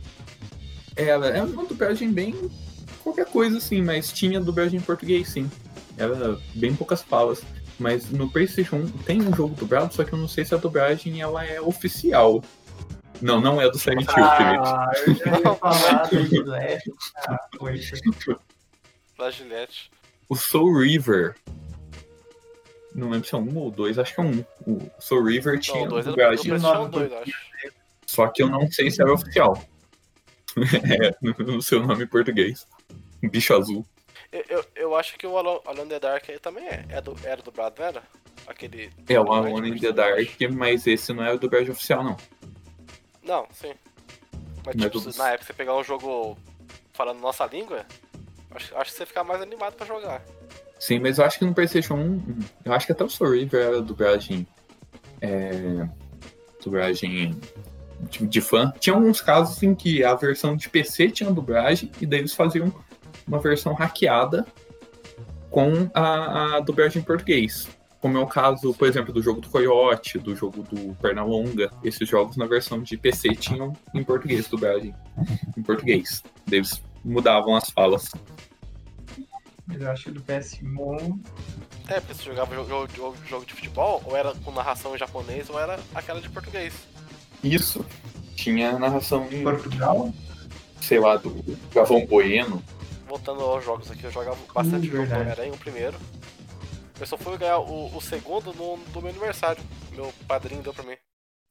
Ela 0.96 1.28
é 1.28 1.42
uma 1.42 1.64
dublagem 1.64 2.10
bem. 2.10 2.34
qualquer 3.02 3.26
coisa 3.26 3.58
assim, 3.58 3.82
mas 3.82 4.10
tinha 4.10 4.40
dublagem 4.40 4.78
em 4.78 4.82
português 4.82 5.28
sim. 5.28 5.50
Era 5.96 6.38
bem 6.54 6.74
poucas 6.74 7.02
falas. 7.02 7.42
Mas 7.78 8.10
no 8.10 8.30
PlayStation 8.30 8.76
1 8.76 8.88
tem 9.04 9.20
um 9.20 9.34
jogo 9.34 9.54
dublado, 9.54 9.94
só 9.94 10.02
que 10.02 10.12
eu 10.12 10.18
não 10.18 10.26
sei 10.28 10.44
se 10.46 10.54
a 10.54 10.58
dublagem 10.58 11.20
ela 11.20 11.44
é 11.44 11.60
oficial. 11.60 12.42
Não, 13.20 13.40
não 13.40 13.60
é 13.60 13.70
do 13.70 13.78
Silent 13.78 14.08
Hill, 14.08 14.14
Felipe. 14.14 14.62
Ah, 14.66 14.90
eu 15.06 15.14
já 15.14 15.38
ia 15.38 15.54
falar 15.54 16.08
do 16.08 16.26
Gillette. 16.26 16.92
Ah, 17.28 17.38
poxa. 17.58 17.96
Da 19.18 19.30
Gillette. 19.30 19.90
O 20.28 20.36
Soul 20.36 20.78
River. 20.80 21.34
Não 22.94 23.10
lembro 23.10 23.28
se 23.28 23.34
é 23.34 23.38
um 23.38 23.56
ou 23.58 23.70
dois, 23.70 23.98
acho 23.98 24.14
que 24.14 24.20
é 24.20 24.24
um. 24.24 24.44
O 24.66 24.90
Soul 24.98 25.24
River 25.24 25.58
tinha 25.60 25.82
Não, 25.82 25.88
dois 25.88 26.06
é 26.06 26.10
do, 26.10 26.12
do 26.12 26.16
dublagem, 26.16 26.48
PlayStation 26.48 26.88
2, 26.88 27.12
eu 27.12 27.18
acho. 27.18 27.32
só 28.06 28.26
que 28.28 28.42
eu 28.42 28.48
não 28.48 28.70
sei 28.70 28.90
se 28.90 29.02
era 29.02 29.12
oficial. 29.12 29.62
é, 31.22 31.42
no 31.42 31.60
seu 31.60 31.80
nome 31.86 32.04
em 32.04 32.08
português. 32.08 32.66
Bicho 33.22 33.54
azul. 33.54 33.86
Eu, 34.32 34.44
eu, 34.48 34.64
eu 34.74 34.96
acho 34.96 35.16
que 35.16 35.26
o 35.26 35.36
Alone 35.36 35.88
the 35.88 36.00
Dark 36.00 36.28
aí 36.28 36.38
também 36.38 36.66
é. 36.66 36.84
é 36.88 37.00
do, 37.00 37.14
era 37.24 37.42
dublado, 37.42 37.76
não 37.78 37.86
era? 37.86 38.02
Aquele. 38.46 38.90
É 39.08 39.20
o 39.20 39.32
Alone 39.32 39.70
in 39.70 39.78
the 39.78 39.92
Dark, 39.92 40.40
mas 40.52 40.86
esse 40.86 41.12
não 41.12 41.24
é 41.24 41.32
o 41.32 41.38
dublagem 41.38 41.70
oficial, 41.70 42.02
não. 42.02 42.16
Não, 43.22 43.46
sim. 43.52 43.74
Mas, 44.64 44.74
Mas 44.74 44.76
tipo, 44.76 45.00
do- 45.00 45.12
se 45.12 45.18
na 45.18 45.30
época 45.30 45.44
você 45.46 45.52
pegar 45.52 45.76
um 45.76 45.84
jogo 45.84 46.36
falando 46.92 47.20
nossa 47.20 47.44
língua, 47.46 47.84
acho, 48.50 48.76
acho 48.76 48.90
que 48.92 48.96
você 48.98 49.06
fica 49.06 49.22
mais 49.24 49.40
animado 49.42 49.74
pra 49.74 49.86
jogar. 49.86 50.22
Sim, 50.78 50.98
mas 50.98 51.18
eu 51.18 51.24
acho 51.24 51.38
que 51.38 51.44
no 51.44 51.54
PlayStation 51.54 51.94
1, 51.94 52.38
eu 52.64 52.72
acho 52.72 52.86
que 52.86 52.92
até 52.92 53.02
o 53.02 53.08
Soul 53.08 53.32
River 53.32 53.64
era 53.64 53.80
dublagem. 53.82 54.46
É, 55.20 55.88
dublagem 56.62 57.38
de, 58.10 58.26
de 58.26 58.40
fã. 58.40 58.72
Tinha 58.78 58.94
alguns 58.94 59.20
casos 59.20 59.62
em 59.62 59.74
que 59.74 60.04
a 60.04 60.14
versão 60.14 60.56
de 60.56 60.68
PC 60.68 61.10
tinha 61.10 61.30
dublagem 61.30 61.90
e 62.00 62.06
daí 62.06 62.20
eles 62.20 62.34
faziam 62.34 62.72
uma 63.26 63.38
versão 63.40 63.74
hackeada 63.74 64.46
com 65.50 65.88
a, 65.94 66.56
a 66.56 66.60
dublagem 66.60 67.00
em 67.00 67.04
português. 67.04 67.68
Como 68.00 68.18
é 68.18 68.20
o 68.20 68.26
caso, 68.26 68.72
por 68.74 68.86
exemplo, 68.86 69.12
do 69.12 69.22
jogo 69.22 69.40
do 69.40 69.48
Coyote, 69.48 70.18
do 70.18 70.36
jogo 70.36 70.62
do 70.62 70.94
Pernalonga. 70.96 71.70
Esses 71.82 72.08
jogos 72.08 72.36
na 72.36 72.46
versão 72.46 72.80
de 72.82 72.96
PC 72.96 73.30
tinham 73.34 73.72
em 73.94 74.04
português, 74.04 74.46
dublagem 74.46 74.94
em 75.56 75.62
português. 75.62 76.22
Daí 76.46 76.58
Eles 76.60 76.80
mudavam 77.04 77.56
as 77.56 77.70
falas. 77.70 78.12
Mas 79.66 79.80
eu 79.80 79.90
acho 79.90 80.04
que 80.04 80.10
do 80.12 80.20
PS1 80.22 81.18
É, 81.88 81.98
porque 82.00 82.14
você 82.14 82.22
jogava 82.24 82.54
jogo, 82.54 82.68
jogo, 82.68 82.92
jogo- 82.94 83.16
jogo 83.26 83.46
de 83.46 83.54
futebol, 83.54 84.00
ou 84.04 84.16
era 84.16 84.32
com 84.44 84.52
narração 84.52 84.94
em 84.94 84.98
japonês, 84.98 85.48
ou 85.50 85.58
era 85.58 85.78
aquela 85.94 86.20
de 86.20 86.28
português. 86.28 86.74
Isso. 87.42 87.84
Tinha 88.34 88.78
narração 88.78 89.26
em 89.30 89.42
Portugal. 89.42 90.12
sei 90.80 90.98
lá, 91.00 91.16
do 91.16 91.34
Gavão 91.74 92.04
Bueno. 92.06 92.62
Voltando 93.08 93.40
aos 93.40 93.64
jogos 93.64 93.90
aqui, 93.90 94.04
eu 94.04 94.10
jogava 94.10 94.36
bastante 94.54 94.88
Hum, 94.88 94.92
jogo 94.92 95.06
do. 95.06 95.14
Homem-Aranha, 95.14 95.52
o 95.52 95.58
primeiro. 95.58 95.96
Eu 97.00 97.06
só 97.06 97.16
fui 97.16 97.36
ganhar 97.38 97.58
o, 97.58 97.94
o 97.96 98.00
segundo 98.00 98.52
no, 98.54 98.76
do 98.92 99.00
meu 99.00 99.10
aniversário. 99.10 99.62
Meu 99.92 100.12
padrinho 100.28 100.62
deu 100.62 100.72
pra 100.74 100.84
mim. 100.84 100.96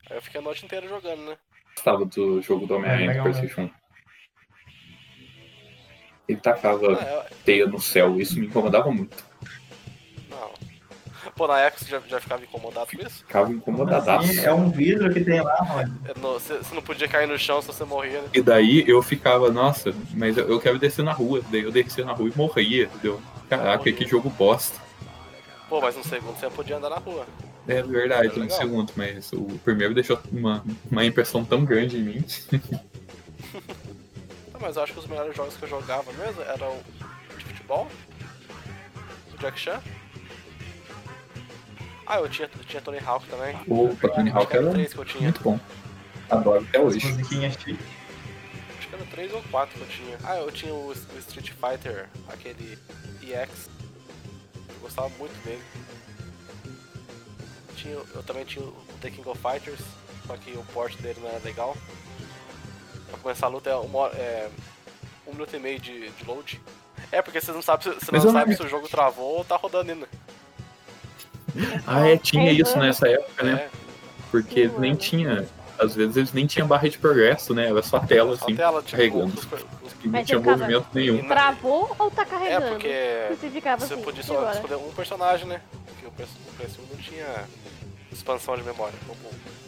Aí 0.09 0.17
eu 0.17 0.21
fiquei 0.21 0.39
a 0.39 0.43
noite 0.43 0.63
inteira 0.65 0.87
jogando, 0.87 1.21
né? 1.21 1.37
Gostava 1.75 2.05
do 2.05 2.41
jogo 2.41 2.65
do 2.67 2.75
Homem-Aranha 2.75 3.11
É, 3.11 3.13
do 3.15 3.21
PlayStation 3.23 3.61
1. 3.61 3.69
Ele 6.27 6.39
tacava 6.39 6.93
Ah, 6.99 7.27
é- 7.29 7.35
teia 7.43 7.67
no 7.67 7.79
céu, 7.79 8.19
isso 8.19 8.39
me 8.39 8.47
incomodava 8.47 8.91
muito. 8.91 9.15
Pô, 11.35 11.47
na 11.47 11.59
época 11.59 11.83
você 11.83 11.91
já, 11.91 11.99
já 12.07 12.19
ficava 12.19 12.43
incomodado 12.43 12.87
com 12.95 13.01
isso? 13.05 13.19
Ficava 13.19 13.51
incomodadaço. 13.51 14.29
Assim, 14.29 14.39
é 14.45 14.53
um 14.53 14.69
vidro 14.69 15.11
que 15.13 15.23
tem 15.23 15.41
lá, 15.41 15.63
mano. 15.63 15.99
É, 16.05 16.13
Você 16.13 16.75
não 16.75 16.81
podia 16.81 17.07
cair 17.07 17.27
no 17.27 17.37
chão 17.37 17.61
se 17.61 17.67
você 17.67 17.83
morria, 17.83 18.21
né? 18.21 18.29
E 18.33 18.41
daí 18.41 18.83
eu 18.87 19.01
ficava, 19.01 19.51
nossa, 19.51 19.93
mas 20.13 20.37
eu 20.37 20.47
eu 20.49 20.59
quero 20.59 20.77
descer 20.79 21.03
na 21.03 21.11
rua. 21.13 21.41
Daí 21.49 21.63
eu 21.63 21.71
descia 21.71 22.05
na 22.05 22.13
rua 22.13 22.29
e 22.29 22.37
morria, 22.37 22.83
entendeu? 22.83 23.21
Caraca, 23.49 23.91
que 23.91 24.05
jogo 24.05 24.29
bosta. 24.29 24.79
Pô, 25.67 25.81
mas 25.81 25.95
no 25.95 26.03
segundo 26.03 26.37
você 26.37 26.49
podia 26.49 26.77
andar 26.77 26.89
na 26.89 26.97
rua. 26.97 27.25
É 27.67 27.81
verdade, 27.81 28.27
no 28.37 28.43
legal. 28.43 28.57
segundo, 28.57 28.93
mas 28.95 29.33
o 29.33 29.45
primeiro 29.63 29.93
deixou 29.93 30.19
uma, 30.31 30.63
uma 30.89 31.03
impressão 31.03 31.43
tão 31.43 31.65
grande 31.65 31.97
em 31.97 32.03
mim. 32.03 32.25
Não, 34.53 34.59
mas 34.61 34.77
eu 34.77 34.83
acho 34.83 34.93
que 34.93 34.99
os 34.99 35.07
melhores 35.07 35.35
jogos 35.35 35.57
que 35.57 35.63
eu 35.63 35.69
jogava 35.69 36.13
mesmo 36.13 36.41
eram 36.43 36.77
de 37.37 37.43
futebol, 37.45 37.87
o 39.33 39.37
Jack 39.37 39.59
Chan. 39.59 39.81
Ah, 42.07 42.19
eu 42.19 42.29
tinha, 42.29 42.47
tinha 42.67 42.81
Tony 42.81 42.99
Hawk 42.99 43.25
também. 43.27 43.55
O 43.67 43.95
Tony 43.95 44.29
Hawk 44.31 44.53
era 44.55 44.63
era 44.63 44.71
três 44.73 44.93
que 44.93 44.99
eu 44.99 45.05
tinha. 45.05 45.23
muito 45.23 45.41
bom. 45.41 45.59
Adoro 46.29 46.63
até 46.67 46.77
As 46.77 46.83
hoje. 46.83 46.99
chique. 46.99 47.79
Acho 48.77 48.87
que 48.87 48.95
era 48.95 49.05
três 49.05 49.33
ou 49.33 49.41
quatro 49.43 49.75
que 49.75 49.81
eu 49.81 49.87
tinha. 49.87 50.17
Ah, 50.23 50.37
eu 50.37 50.51
tinha 50.51 50.73
o, 50.73 50.87
o 50.89 50.93
Street 51.19 51.51
Fighter, 51.51 52.07
aquele 52.27 52.77
EX. 53.23 53.69
Eu 54.69 54.75
gostava 54.81 55.09
muito 55.17 55.33
dele. 55.43 55.61
Tinha, 57.75 57.93
eu 57.95 58.23
também 58.23 58.45
tinha 58.45 58.63
o 58.63 58.73
The 59.01 59.09
King 59.11 59.27
of 59.27 59.39
Fighters, 59.41 59.79
só 60.25 60.37
que 60.37 60.51
o 60.51 60.63
port 60.73 60.95
dele 60.97 61.19
não 61.21 61.29
era 61.29 61.39
legal. 61.43 61.75
Pra 63.09 63.17
começar 63.19 63.47
a 63.47 63.49
luta 63.49 63.69
é, 63.69 63.75
uma 63.75 64.07
é 64.09 64.49
um 65.27 65.31
minuto 65.33 65.55
e 65.55 65.59
meio 65.59 65.79
de, 65.79 66.09
de 66.09 66.23
load. 66.25 66.61
É, 67.11 67.21
porque 67.21 67.39
você 67.41 67.51
não 67.51 67.61
sabe, 67.61 67.83
se- 67.83 67.93
você 67.93 68.11
não 68.11 68.31
sabe 68.31 68.55
se 68.55 68.63
o 68.63 68.69
jogo 68.69 68.87
travou 68.87 69.37
ou 69.37 69.45
tá 69.45 69.55
rodando 69.57 69.91
ainda. 69.91 70.07
Ah, 71.87 72.07
é, 72.07 72.17
tinha 72.17 72.49
É, 72.49 72.53
isso 72.53 72.77
é. 72.77 72.79
nessa 72.81 73.07
época, 73.07 73.43
né? 73.43 73.53
É, 73.53 73.69
Porque 74.31 74.67
Sim, 74.69 74.75
nem 74.79 74.91
mano. 74.91 74.95
tinha. 74.97 75.47
Às 75.77 75.93
vezes 75.95 76.15
eles 76.15 76.31
nem 76.33 76.45
tinham 76.47 76.67
barra 76.67 76.87
de 76.89 76.97
progresso, 76.97 77.53
né? 77.53 77.67
Era 77.69 77.81
só 77.83 77.99
tela, 77.99 78.35
só 78.37 78.45
assim. 78.45 78.55
tela, 78.55 78.81
tipo, 78.81 78.91
carregando. 78.97 79.25
os- 79.33 79.43
os- 79.83 79.95
E 80.03 80.07
não 80.07 80.23
tinha 80.23 80.39
movimento 80.39 80.87
nenhum. 80.93 81.27
Travou 81.27 81.93
ou 81.99 82.09
tá 82.11 82.21
É, 82.21 82.25
carregando? 82.25 82.67
porque 82.69 83.27
Você 83.29 83.49
ficava 83.49 83.85
você 83.85 83.93
assim, 83.93 84.03
podia 84.03 84.23
só 84.23 84.37
agora? 84.37 84.55
escolher 84.55 84.75
um 84.75 84.91
personagem, 84.91 85.47
né? 85.47 85.61
Porque 85.85 86.05
o 86.05 86.11
PS1 86.11 86.81
não 86.89 86.97
tinha 86.97 87.25
expansão 88.11 88.55
de 88.55 88.63
memória, 88.63 88.97
como 89.05 89.19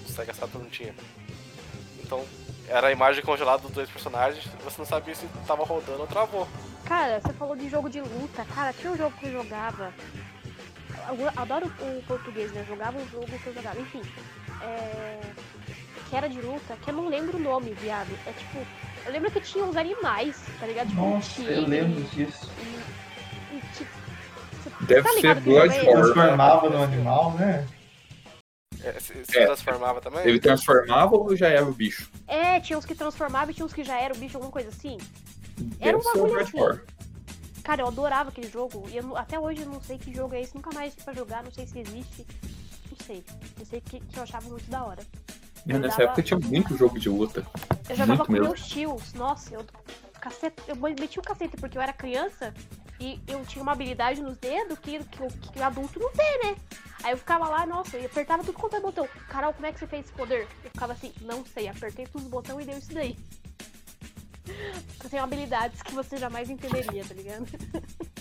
o 0.06 0.10
Sega 0.12 0.34
Saturn 0.34 0.64
não 0.64 0.72
tinha. 0.72 0.94
Então, 2.02 2.24
era 2.70 2.88
a 2.88 2.92
imagem 2.92 3.22
congelada 3.24 3.62
dos 3.64 3.72
dois 3.72 3.90
personagens, 3.90 4.46
você 4.64 4.76
não 4.80 4.86
sabia 4.86 5.14
se 5.14 5.26
tava 5.46 5.64
rodando 5.66 6.00
ou 6.02 6.08
travou. 6.08 6.48
Cara, 6.86 7.20
você 7.20 7.34
falou 7.34 7.56
de 7.56 7.68
jogo 7.70 7.90
de 7.90 8.00
luta. 8.00 8.46
Cara, 8.56 8.72
tinha 8.72 8.94
um 8.94 8.98
jogo 8.98 9.14
que 9.20 9.26
eu 9.28 9.32
jogava. 9.34 9.94
Eu 11.08 11.30
adoro 11.36 11.68
o 11.80 12.04
português, 12.04 12.52
né? 12.52 12.62
Eu 12.62 12.66
jogava 12.66 12.98
um 12.98 13.08
jogo 13.10 13.26
que 13.26 13.48
eu 13.48 13.54
jogava. 13.54 13.80
Enfim. 13.80 14.02
É... 14.62 15.20
Que 16.10 16.16
era 16.16 16.28
de 16.28 16.42
luta, 16.42 16.76
que 16.82 16.90
eu 16.90 16.94
não 16.94 17.08
lembro 17.10 17.38
o 17.38 17.42
nome, 17.42 17.72
viado. 17.74 18.10
É 18.26 18.32
tipo. 18.32 18.66
Eu 19.06 19.12
lembro 19.12 19.32
que 19.32 19.40
tinha 19.42 19.64
uns 19.64 19.76
animais, 19.76 20.42
tá 20.60 20.66
ligado? 20.68 20.90
Tipo, 20.90 21.02
um 21.02 21.16
Nossa, 21.16 21.42
eu 21.42 21.64
tigre 21.64 21.70
lembro 21.70 22.04
disso. 22.04 22.52
E, 22.60 23.56
e, 23.56 23.62
tipo, 23.76 23.90
você 24.52 24.86
Deve 24.86 25.04
tá 25.04 25.10
ser 25.10 25.22
jogo 25.22 25.30
é? 25.30 25.42
Bloodborne. 25.42 25.92
Transformava 25.92 26.70
no 26.70 26.84
animal, 26.84 27.32
né? 27.34 27.68
É, 28.84 28.94
se, 29.00 29.26
se 29.26 29.38
É. 29.38 29.46
transformava 29.46 30.02
também? 30.02 30.22
Ele 30.26 30.40
transformava 30.40 31.16
ou 31.16 31.36
já 31.36 31.48
era 31.48 31.66
o 31.66 31.74
bicho? 31.74 32.10
É, 32.28 32.60
tinha 32.60 32.78
uns 32.78 32.86
que 32.86 32.96
transformavam 32.96 33.50
e 33.52 33.54
tinha 33.54 33.66
uns 33.66 33.74
que 33.74 33.84
já 33.84 34.00
era 34.00 34.14
o 34.14 34.18
bicho, 34.18 34.38
alguma 34.38 34.52
coisa 34.52 34.70
assim. 34.70 34.98
Era 35.80 35.98
Deve 35.98 35.98
um 35.98 36.02
ser 36.02 36.18
o 36.18 36.22
bagulho 36.22 36.42
assim. 36.42 36.82
Cara, 37.68 37.82
eu 37.82 37.88
adorava 37.88 38.30
aquele 38.30 38.50
jogo. 38.50 38.88
E 38.90 38.96
eu 38.96 39.18
até 39.18 39.38
hoje 39.38 39.62
eu 39.64 39.66
não 39.68 39.82
sei 39.82 39.98
que 39.98 40.14
jogo 40.14 40.34
é 40.34 40.42
esse, 40.42 40.56
nunca 40.56 40.74
mais 40.74 40.96
pra 40.96 41.14
jogar, 41.14 41.44
não 41.44 41.52
sei 41.52 41.68
se 41.68 41.78
existe. 41.80 42.26
Não 42.90 43.06
sei. 43.06 43.22
Eu 43.60 43.66
sei 43.66 43.82
que, 43.82 44.00
que 44.00 44.18
eu 44.18 44.24
achava 44.24 44.48
muito 44.48 44.70
da 44.72 44.86
hora. 44.86 45.04
É, 45.68 45.74
nessa 45.74 45.90
dava- 45.98 46.04
época 46.04 46.24
tinha 46.24 46.40
muito 46.40 46.78
jogo 46.78 46.98
de 46.98 47.10
luta. 47.10 47.46
Eu 47.90 47.96
jogava 47.98 48.14
Muito 48.16 48.26
com 48.26 48.32
mesmo. 48.32 48.48
meus 48.48 48.66
tios, 48.66 49.14
nossa, 49.16 49.54
eu. 49.54 49.66
Cacete, 50.22 50.64
eu 50.66 50.78
meti 50.78 51.20
o 51.20 51.22
cacete 51.22 51.58
porque 51.58 51.78
eu 51.78 51.82
era 51.82 51.92
criança 51.92 52.54
e 53.02 53.20
eu 53.28 53.46
tinha 53.46 53.62
uma 53.62 53.74
habilidade 53.74 54.22
nos 54.22 54.38
dedos 54.38 54.80
que, 54.80 55.04
que, 55.04 55.22
o- 55.24 55.28
que 55.28 55.60
o 55.60 55.64
adulto 55.64 56.00
não 56.00 56.12
tem, 56.14 56.40
né? 56.46 56.56
Aí 57.04 57.12
eu 57.12 57.18
ficava 57.18 57.50
lá, 57.50 57.66
nossa, 57.66 57.98
e 57.98 58.06
apertava 58.06 58.46
tudo 58.46 58.58
quanto 58.58 58.78
é 58.78 58.80
botão. 58.80 59.06
Carol, 59.28 59.54
como 59.54 59.66
é 59.68 59.74
que 59.74 59.80
você 59.80 59.88
fez 59.88 60.06
esse 60.06 60.14
poder? 60.14 60.48
Eu 60.64 60.72
ficava 60.72 60.94
assim, 60.94 61.12
não 61.22 61.46
sei, 61.46 61.68
apertei 61.68 62.08
todos 62.08 62.24
os 62.26 62.32
botões 62.32 62.64
e 62.64 62.70
deu 62.70 62.78
isso 62.78 62.94
daí. 62.94 63.18
Eu 65.04 65.10
tenho 65.10 65.24
habilidades 65.24 65.82
que 65.82 65.94
você 65.94 66.18
jamais 66.18 66.50
entenderia, 66.50 67.04
tá 67.06 67.14
ligado? 67.14 67.46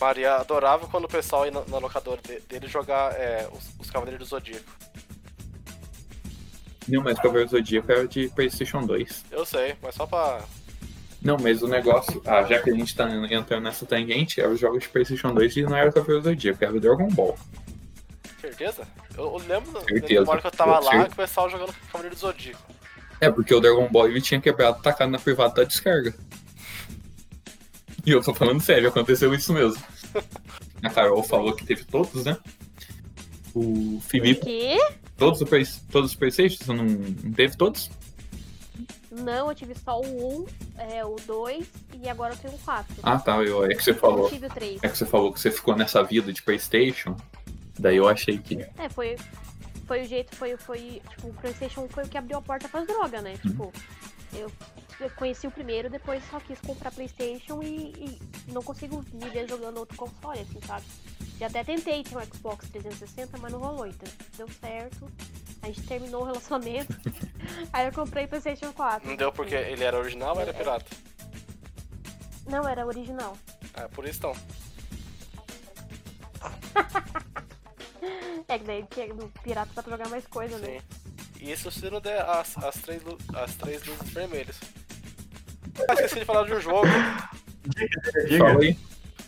Maria 0.01 0.35
adorava 0.37 0.87
quando 0.89 1.05
o 1.05 1.09
pessoal 1.09 1.45
ia 1.47 1.51
na, 1.51 1.65
na 1.67 1.79
locadora 1.79 2.21
de- 2.23 2.41
dele 2.41 2.67
jogar 2.69 3.13
é, 3.15 3.49
os, 3.53 3.71
os 3.79 3.91
Cavaleiros 3.91 4.27
do 4.27 4.31
Zodíaco. 4.31 4.65
Não, 6.89 7.03
mas 7.03 7.17
Cavaleiro 7.19 7.49
do 7.49 7.57
Zodíaco 7.57 7.91
era 7.91 8.07
de 8.07 8.29
PlayStation 8.29 8.83
2. 8.87 9.25
Eu 9.31 9.45
sei, 9.45 9.75
mas 9.83 9.95
só 9.95 10.07
pra. 10.07 10.41
Não, 11.21 11.37
mas 11.39 11.63
o 11.63 11.67
negócio. 11.67 12.23
Ah, 12.25 12.43
já 12.45 12.63
que 12.63 12.71
a 12.71 12.75
gente 12.75 12.95
tá 12.95 13.09
entrando 13.31 13.65
nessa 13.65 13.85
tangente, 13.85 14.41
era 14.41 14.51
os 14.51 14.61
jogos 14.61 14.83
de 14.85 14.89
PlayStation 14.89 15.35
2 15.35 15.57
e 15.57 15.63
não 15.63 15.77
era 15.77 15.91
Cavaleiro 15.91 16.23
do 16.23 16.29
Zodíaco, 16.31 16.65
era 16.65 16.77
o 16.77 16.81
Dragon 16.81 17.09
Ball. 17.09 17.37
Certeza? 18.41 18.87
Eu, 19.17 19.25
eu 19.25 19.37
lembro 19.49 19.73
da 19.73 19.81
Certeza. 19.81 20.21
memória 20.21 20.41
que 20.43 20.47
eu 20.47 20.51
tava 20.53 20.79
lá 20.79 20.83
Certeza. 20.83 21.07
que 21.07 21.13
o 21.13 21.17
pessoal 21.17 21.51
jogando 21.51 21.75
Cavaleiro 21.91 22.15
do 22.15 22.21
Zodíaco. 22.21 22.63
É, 23.21 23.31
porque 23.31 23.55
o 23.55 23.61
Dragon 23.61 23.89
Ball 23.91 24.09
ele 24.09 24.21
tinha 24.21 24.41
quebrado 24.41 24.83
tacado 24.83 25.11
na 25.11 25.19
privada 25.19 25.55
da 25.55 25.65
descarga. 25.65 26.15
E 28.05 28.11
eu 28.11 28.23
tô 28.23 28.33
falando 28.35 28.61
sério, 28.61 28.89
aconteceu 28.89 29.35
isso 29.35 29.53
mesmo. 29.53 29.83
A 30.83 30.91
Carol 30.91 31.23
falou 31.23 31.55
que 31.55 31.65
teve 31.65 31.85
todos, 31.85 32.25
né? 32.25 32.37
O 33.55 34.01
Felipe, 34.07 34.43
Que? 34.45 34.77
todos, 35.17 35.41
todos 35.91 36.11
os 36.11 36.17
Playstations, 36.17 36.67
não, 36.67 36.77
não 36.85 37.33
teve 37.33 37.57
todos? 37.57 37.91
Não, 39.11 39.49
eu 39.49 39.55
tive 39.55 39.75
só 39.75 39.99
o 39.99 40.43
1, 40.43 40.47
é, 40.93 41.05
o 41.05 41.17
2 41.27 41.67
e 42.03 42.09
agora 42.09 42.35
eu 42.35 42.39
tenho 42.39 42.55
o 42.55 42.59
4. 42.59 42.97
Ah, 43.03 43.19
tá, 43.19 43.43
eu, 43.43 43.65
é 43.65 43.75
que 43.75 43.83
você 43.83 43.95
falou. 43.95 44.29
tive 44.29 44.47
o 44.47 44.51
3. 44.51 44.81
É 44.83 44.89
que 44.89 44.99
você 44.99 45.07
falou 45.07 45.33
que 45.33 45.41
você 45.41 45.51
ficou 45.51 45.75
nessa 45.75 46.03
vida 46.03 46.33
de 46.33 46.43
Playstation. 46.43 47.17
Daí 47.79 47.97
eu 47.97 48.07
achei 48.09 48.37
que. 48.39 48.57
É, 48.77 48.89
foi. 48.91 49.17
Foi 49.87 50.03
o 50.03 50.05
jeito, 50.05 50.35
foi, 50.37 50.57
foi, 50.57 51.03
tipo, 51.11 51.29
o 51.29 51.35
Playstation 51.35 51.89
foi 51.89 52.05
o 52.05 52.09
que 52.09 52.19
abriu 52.19 52.39
a 52.39 52.43
porta 52.43 52.69
pras 52.69 52.87
drogas, 52.87 53.23
né? 53.23 53.37
Tipo, 53.37 53.73
eu, 54.33 54.51
eu 55.01 55.11
conheci 55.11 55.47
o 55.47 55.51
primeiro, 55.51 55.89
depois 55.89 56.23
só 56.29 56.41
quis 56.41 56.61
comprar 56.61 56.91
Playstation 56.91 57.63
e, 57.63 57.93
e 57.97 58.53
não 58.53 58.63
consigo 58.63 59.05
me 59.13 59.29
ver 59.31 59.49
jogando 59.49 59.79
outro 59.79 59.97
console, 59.97 60.41
assim, 60.41 60.61
sabe? 60.67 60.85
Já 61.39 61.47
até 61.47 61.63
tentei 61.63 62.03
ter 62.03 62.17
um 62.17 62.25
Xbox 62.25 62.69
360, 62.71 63.39
mas 63.39 63.53
não 63.53 63.61
rolou, 63.61 63.87
então 63.87 64.13
deu 64.37 64.49
certo. 64.49 65.11
A 65.63 65.67
gente 65.67 65.83
terminou 65.83 66.23
o 66.23 66.25
relacionamento. 66.25 66.95
aí 67.73 67.87
eu 67.87 67.93
comprei 67.93 68.27
Playstation 68.27 68.73
4. 68.73 69.09
Não 69.09 69.17
deu 69.17 69.33
porque 69.33 69.55
ele 69.55 69.85
era 69.85 69.99
original 69.99 70.35
ou 70.35 70.41
era 70.41 70.53
pirata? 70.53 70.87
Não, 72.49 72.67
era 72.67 72.87
original. 72.87 73.37
É, 73.75 73.87
por 73.89 74.07
isso 74.07 74.19
então. 74.19 74.33
É 78.49 78.59
que 78.59 78.65
daí 78.65 78.85
que 78.89 79.07
no 79.13 79.29
pirata 79.43 79.71
dá 79.75 79.83
pra 79.83 79.93
jogar 79.93 80.09
mais 80.09 80.27
coisa, 80.27 80.59
né? 80.59 80.79
Sim. 80.79 81.07
E 81.41 81.53
isso 81.53 81.71
se 81.71 81.91
não 81.91 82.01
der 82.01 82.21
as, 82.23 82.57
as, 82.59 82.77
três, 82.77 83.03
as 83.35 83.55
três 83.57 83.85
luzes 83.85 84.11
vermelhas. 84.11 84.61
Ah, 85.89 85.95
esqueci 85.95 86.21
de 86.21 86.25
falar 86.25 86.45
de 86.45 86.55
um 86.55 86.61
jogo 86.61 86.87
Diga. 88.27 88.47
Fala 88.47 88.63
aí. 88.63 88.79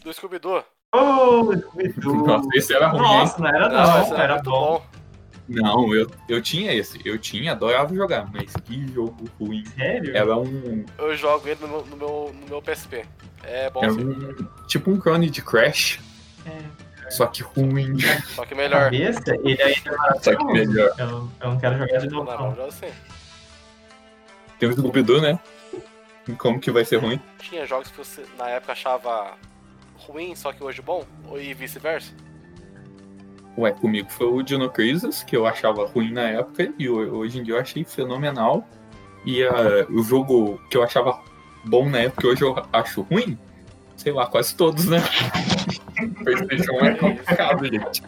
do 0.02 0.12
Scooby-Doo. 0.12 0.64
Ô, 0.94 1.56
Scooby-Doo. 1.56 2.26
Nossa, 2.26 2.48
esse 2.54 2.74
era 2.74 2.88
ruim? 2.88 3.02
Nossa, 3.02 3.42
não 3.42 3.48
era 3.48 3.68
não, 3.68 4.02
esse 4.02 4.14
era 4.14 4.34
muito 4.34 4.50
bom. 4.50 4.86
Não, 5.48 5.94
eu, 5.94 6.10
eu 6.28 6.42
tinha 6.42 6.74
esse. 6.74 7.00
Eu 7.06 7.18
tinha, 7.18 7.52
adorava 7.52 7.94
jogar, 7.94 8.30
mas 8.30 8.52
que 8.64 8.86
jogo 8.92 9.24
ruim. 9.40 9.64
Sério? 9.74 10.14
Era 10.14 10.36
um. 10.36 10.84
Eu 10.98 11.16
jogo 11.16 11.48
ele 11.48 11.60
no 11.60 11.68
meu, 11.68 11.86
no 11.86 11.96
meu, 11.96 12.34
no 12.38 12.46
meu 12.48 12.62
PSP. 12.62 13.04
É 13.42 13.70
bom 13.70 13.82
Era 13.82 13.92
um. 13.92 14.34
Tipo 14.66 14.90
um 14.90 15.00
clone 15.00 15.30
de 15.30 15.40
Crash, 15.42 16.00
É. 16.46 16.87
só 17.10 17.26
que 17.26 17.42
ruim. 17.42 17.96
só 18.34 18.44
que 18.44 18.54
melhor. 18.54 18.84
Cabeça, 18.84 19.22
ele 19.42 19.62
ainda 19.62 19.90
é 20.14 20.18
Só 20.20 20.36
que 20.36 20.44
melhor. 20.44 20.94
Eu, 20.98 21.08
eu 21.40 21.50
não 21.50 21.58
quero 21.58 21.78
jogar 21.78 21.98
de 21.98 22.08
novo, 22.08 22.30
não, 22.30 22.54
não. 22.54 22.64
assim. 22.66 22.86
Tem 24.58 24.68
o 24.68 24.72
Scooby-Doo, 24.72 25.20
né? 25.20 25.38
Como 26.36 26.60
que 26.60 26.70
vai 26.70 26.84
ser 26.84 26.96
ruim? 26.96 27.20
Tinha 27.38 27.64
jogos 27.66 27.90
que 27.90 27.96
você 27.98 28.24
na 28.36 28.48
época 28.50 28.72
achava 28.72 29.32
ruim, 29.96 30.34
só 30.36 30.52
que 30.52 30.62
hoje 30.62 30.82
bom, 30.82 31.04
ou 31.28 31.40
e 31.40 31.54
vice-versa. 31.54 32.12
Ué, 33.56 33.72
comigo 33.72 34.08
foi 34.10 34.26
o 34.26 34.42
Dino 34.42 34.70
Crisis, 34.70 35.22
que 35.22 35.36
eu 35.36 35.46
achava 35.46 35.86
ruim 35.86 36.12
na 36.12 36.28
época, 36.28 36.72
e 36.78 36.88
ho- 36.88 37.16
hoje 37.16 37.38
em 37.38 37.42
dia 37.42 37.54
eu 37.54 37.60
achei 37.60 37.82
fenomenal. 37.84 38.66
E 39.24 39.42
ah, 39.42 39.86
o 39.90 40.02
jogo 40.02 40.60
que 40.70 40.76
eu 40.76 40.82
achava 40.82 41.20
bom 41.64 41.88
na 41.88 41.98
época, 41.98 42.28
hoje 42.28 42.42
eu 42.42 42.54
acho 42.72 43.02
ruim, 43.02 43.36
sei 43.98 44.12
lá, 44.12 44.26
quase 44.26 44.54
todos, 44.54 44.86
né? 44.86 44.98
PlayStation 46.22 46.72
1 46.72 46.84
é 46.86 46.94
complicado, 46.94 47.66
gente. 47.66 48.02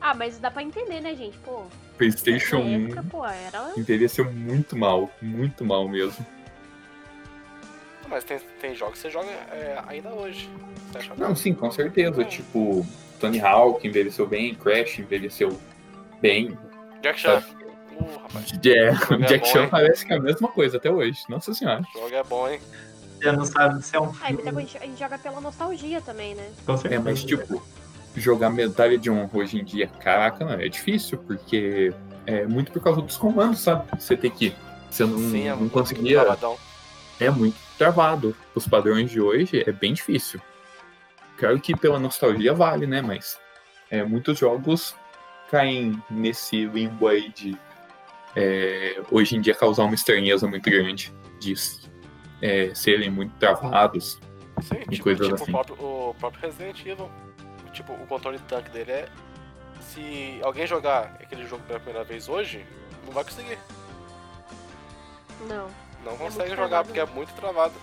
Ah, 0.00 0.14
mas 0.14 0.38
dá 0.38 0.50
pra 0.50 0.62
entender, 0.62 1.00
né, 1.00 1.14
gente? 1.14 1.36
Pô, 1.38 1.64
PlayStation 1.98 2.58
na 2.58 2.64
1 2.64 2.86
época, 2.86 3.04
pô, 3.10 3.26
era. 3.26 3.72
envelheceu 3.76 4.30
muito 4.32 4.76
mal, 4.76 5.10
muito 5.20 5.64
mal 5.64 5.88
mesmo. 5.88 6.24
Mas 8.08 8.24
tem, 8.24 8.38
tem 8.60 8.74
jogos 8.74 8.94
que 8.94 9.00
você 9.00 9.10
joga 9.10 9.28
é, 9.28 9.82
ainda 9.86 10.10
hoje. 10.10 10.48
Não, 11.18 11.34
sim, 11.34 11.52
com 11.52 11.70
certeza. 11.70 12.24
Tipo, 12.24 12.86
Tony 13.18 13.40
Hawk 13.40 13.86
envelheceu 13.86 14.26
bem, 14.26 14.54
Crash 14.54 15.00
envelheceu 15.00 15.60
bem. 16.22 16.56
Jack 17.02 17.18
Chan. 17.18 17.42
Rapaz, 18.22 18.52
É, 18.64 18.92
jogo 18.94 19.14
é 19.24 19.26
Jack 19.26 19.38
bom, 19.46 19.52
Chan 19.52 19.62
hein? 19.62 19.68
parece 19.70 20.06
que 20.06 20.12
é 20.12 20.16
a 20.16 20.20
mesma 20.20 20.48
coisa 20.48 20.76
até 20.76 20.90
hoje. 20.90 21.22
Nossa 21.28 21.54
senhora. 21.54 21.82
o 21.94 21.98
jogo 22.00 22.14
é 22.14 22.22
bom, 22.24 22.48
hein? 22.48 22.60
Você 23.20 23.32
não 23.32 23.44
sabe 23.44 23.82
se 23.82 23.96
é 23.96 24.00
um 24.00 24.10
Ah, 24.22 24.32
coisa 24.52 24.78
a 24.78 24.86
gente 24.86 24.98
joga 24.98 25.18
pela 25.18 25.40
nostalgia 25.40 26.00
também, 26.00 26.34
né? 26.34 26.50
Com 26.66 26.74
É, 26.74 26.76
certeza. 26.76 27.02
mas 27.02 27.24
tipo, 27.24 27.62
jogar 28.14 28.50
medalha 28.50 28.98
de 28.98 29.10
honra 29.10 29.30
hoje 29.32 29.58
em 29.58 29.64
dia, 29.64 29.88
caraca, 30.00 30.44
não, 30.44 30.52
é 30.52 30.68
difícil, 30.68 31.18
porque 31.18 31.94
é 32.26 32.46
muito 32.46 32.70
por 32.72 32.82
causa 32.82 33.00
dos 33.00 33.16
comandos, 33.16 33.60
sabe? 33.60 33.86
Você 33.98 34.16
tem 34.16 34.30
que. 34.30 34.54
Você 34.90 35.04
não, 35.04 35.18
Sim, 35.18 35.46
é 35.46 35.50
não 35.50 35.58
muito 35.58 35.72
conseguia. 35.72 36.20
travadão. 36.20 36.56
É 37.18 37.30
muito 37.30 37.56
travado. 37.78 38.36
Os 38.54 38.66
padrões 38.68 39.10
de 39.10 39.20
hoje 39.20 39.64
é 39.66 39.72
bem 39.72 39.94
difícil. 39.94 40.40
Claro 41.38 41.58
que 41.60 41.74
pela 41.76 41.98
nostalgia 41.98 42.52
vale, 42.54 42.86
né? 42.86 43.00
Mas 43.00 43.38
é, 43.90 44.02
muitos 44.04 44.38
jogos 44.38 44.94
caem 45.50 46.02
nesse 46.10 46.64
limbo 46.66 47.08
aí 47.08 47.30
de 47.30 47.56
é, 48.36 49.00
hoje 49.10 49.34
em 49.34 49.40
dia 49.40 49.54
causar 49.54 49.84
uma 49.84 49.94
estranheza 49.94 50.46
muito 50.46 50.68
grande. 50.68 51.12
De 51.40 51.54
é, 52.42 52.74
serem 52.74 53.10
muito 53.10 53.34
travados. 53.38 54.20
Sim, 54.62 54.76
E 54.76 54.90
tipo, 54.90 55.04
coisas 55.04 55.26
tipo 55.26 55.42
assim. 55.42 55.50
o, 55.50 55.54
próprio, 55.54 55.76
o 55.80 56.14
próprio 56.18 56.42
Resident 56.42 56.80
Evil. 56.84 57.10
Tipo, 57.72 57.92
o 57.94 58.06
controle 58.06 58.38
de 58.38 58.44
tanque 58.44 58.70
dele 58.70 58.92
é. 58.92 59.08
Se 59.80 60.38
alguém 60.42 60.66
jogar 60.66 61.16
aquele 61.20 61.46
jogo 61.46 61.62
pela 61.66 61.80
primeira 61.80 62.04
vez 62.04 62.28
hoje, 62.28 62.64
não 63.04 63.12
vai 63.12 63.24
conseguir. 63.24 63.58
Não. 65.48 65.68
Não 66.04 66.12
muito 66.16 66.18
consegue 66.18 66.50
jogar 66.50 66.68
travado, 66.68 66.86
porque 66.86 67.00
é 67.00 67.06
muito 67.06 67.32
travado. 67.34 67.74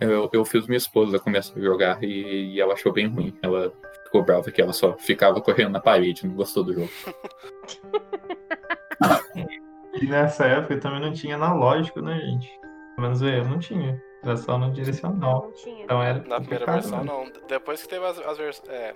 Eu, 0.00 0.28
eu 0.32 0.44
fiz 0.44 0.66
minha 0.66 0.76
esposa 0.76 1.18
começar 1.18 1.58
a 1.58 1.62
jogar 1.62 2.02
e, 2.02 2.54
e 2.54 2.60
ela 2.60 2.74
achou 2.74 2.92
bem 2.92 3.06
ruim. 3.06 3.36
Ela 3.42 3.72
ficou 4.04 4.22
brava 4.22 4.50
que 4.50 4.60
ela 4.60 4.72
só 4.72 4.94
ficava 4.94 5.40
correndo 5.40 5.70
na 5.70 5.80
parede, 5.80 6.26
não 6.26 6.34
gostou 6.34 6.64
do 6.64 6.74
jogo. 6.74 6.90
E 10.00 10.06
nessa 10.06 10.44
época 10.46 10.78
também 10.78 11.00
não 11.00 11.12
tinha 11.12 11.36
analógico, 11.36 12.00
né, 12.00 12.18
gente? 12.18 12.50
Pelo 12.96 13.02
menos 13.08 13.22
eu 13.22 13.44
não 13.44 13.58
tinha. 13.58 14.02
Era 14.22 14.36
só 14.36 14.58
no 14.58 14.72
direcional. 14.72 15.42
Não 15.44 15.52
tinha. 15.52 15.84
Então 15.84 16.02
era 16.02 16.18
Na 16.26 16.40
primeira 16.40 16.66
versão, 16.66 17.04
né? 17.04 17.04
não. 17.04 17.46
Depois 17.46 17.82
que 17.82 17.88
teve 17.88 18.04
as, 18.04 18.18
as 18.18 18.38
versões. 18.38 18.68
É, 18.70 18.94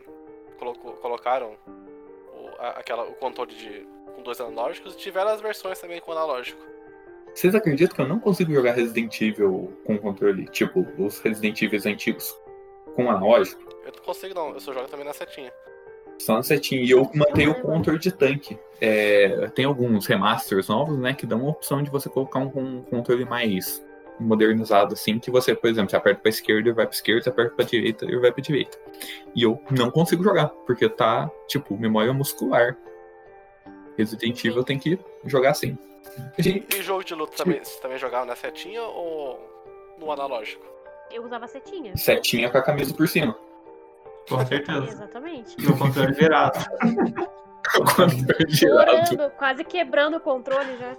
colocou- 0.58 0.92
colocaram 0.94 1.52
o, 1.68 2.48
a- 2.58 2.70
aquela, 2.80 3.04
o 3.04 3.12
controle 3.14 3.54
de, 3.54 3.86
com 4.16 4.22
dois 4.22 4.40
analógicos 4.40 4.94
e 4.94 4.98
tiveram 4.98 5.30
as 5.30 5.40
versões 5.40 5.78
também 5.80 6.00
com 6.00 6.12
analógico. 6.12 6.60
Vocês 7.34 7.54
acreditam 7.54 7.94
que 7.94 8.02
eu 8.02 8.08
não 8.08 8.18
consigo 8.18 8.52
jogar 8.52 8.72
Resident 8.72 9.20
Evil 9.20 9.72
com 9.84 9.98
controle? 9.98 10.46
Tipo, 10.46 10.84
os 10.98 11.20
Resident 11.20 11.60
Evil 11.62 11.80
antigos 11.86 12.34
com 12.96 13.08
analógico? 13.10 13.62
Eu 13.84 13.92
não 13.96 14.02
consigo, 14.02 14.34
não. 14.34 14.50
Eu 14.54 14.60
só 14.60 14.72
jogo 14.72 14.88
também 14.88 15.04
na 15.06 15.12
setinha. 15.12 15.52
Só 16.18 16.34
na 16.34 16.42
setinha. 16.42 16.82
E 16.82 16.90
eu 16.90 17.10
mantenho 17.14 17.52
o 17.52 17.62
controle 17.62 17.98
de 17.98 18.12
tanque. 18.12 18.58
É, 18.80 19.48
tem 19.54 19.64
alguns 19.64 20.06
remasters 20.06 20.68
novos, 20.68 20.98
né, 20.98 21.12
que 21.12 21.26
dão 21.26 21.46
a 21.46 21.50
opção 21.50 21.82
de 21.82 21.90
você 21.90 22.08
colocar 22.08 22.38
um, 22.38 22.50
um 22.54 22.82
controle 22.82 23.24
mais 23.24 23.84
modernizado, 24.20 24.94
assim, 24.94 25.18
que 25.18 25.30
você, 25.30 25.54
por 25.54 25.70
exemplo, 25.70 25.90
você 25.90 25.96
aperta 25.96 26.20
pra 26.20 26.28
esquerda 26.28 26.68
e 26.68 26.72
vai 26.72 26.86
pra 26.86 26.94
esquerda, 26.94 27.22
você 27.22 27.28
aperta 27.28 27.54
pra 27.54 27.64
direita 27.64 28.04
e 28.04 28.16
vai 28.18 28.32
pra 28.32 28.42
direita. 28.42 28.78
E 29.34 29.42
eu 29.42 29.60
não 29.70 29.90
consigo 29.90 30.22
jogar, 30.24 30.48
porque 30.66 30.88
tá, 30.88 31.30
tipo, 31.46 31.76
memória 31.76 32.12
muscular. 32.12 32.76
Resident 33.96 34.44
Evil 34.44 34.64
tem 34.64 34.78
que 34.78 34.98
jogar 35.24 35.50
assim. 35.50 35.76
E 36.38 36.82
jogo 36.82 37.04
de 37.04 37.14
luta 37.14 37.36
também, 37.36 37.62
você 37.62 37.80
também 37.80 37.98
jogava 37.98 38.24
na 38.24 38.34
setinha 38.34 38.82
ou 38.82 39.96
no 39.98 40.10
analógico? 40.10 40.64
Eu 41.10 41.24
usava 41.24 41.46
setinha. 41.46 41.96
Setinha 41.96 42.50
com 42.50 42.58
a 42.58 42.62
camisa 42.62 42.92
por 42.94 43.08
cima. 43.08 43.36
Com 44.28 44.46
certeza. 44.46 44.84
Exatamente. 44.86 45.56
No 45.64 45.76
controle 45.78 46.12
virado. 46.12 46.58
Controle 47.96 48.46
girado. 48.48 49.06
Chorando, 49.06 49.30
quase 49.32 49.64
quebrando 49.64 50.16
o 50.16 50.20
controle 50.20 50.76
já. 50.78 50.96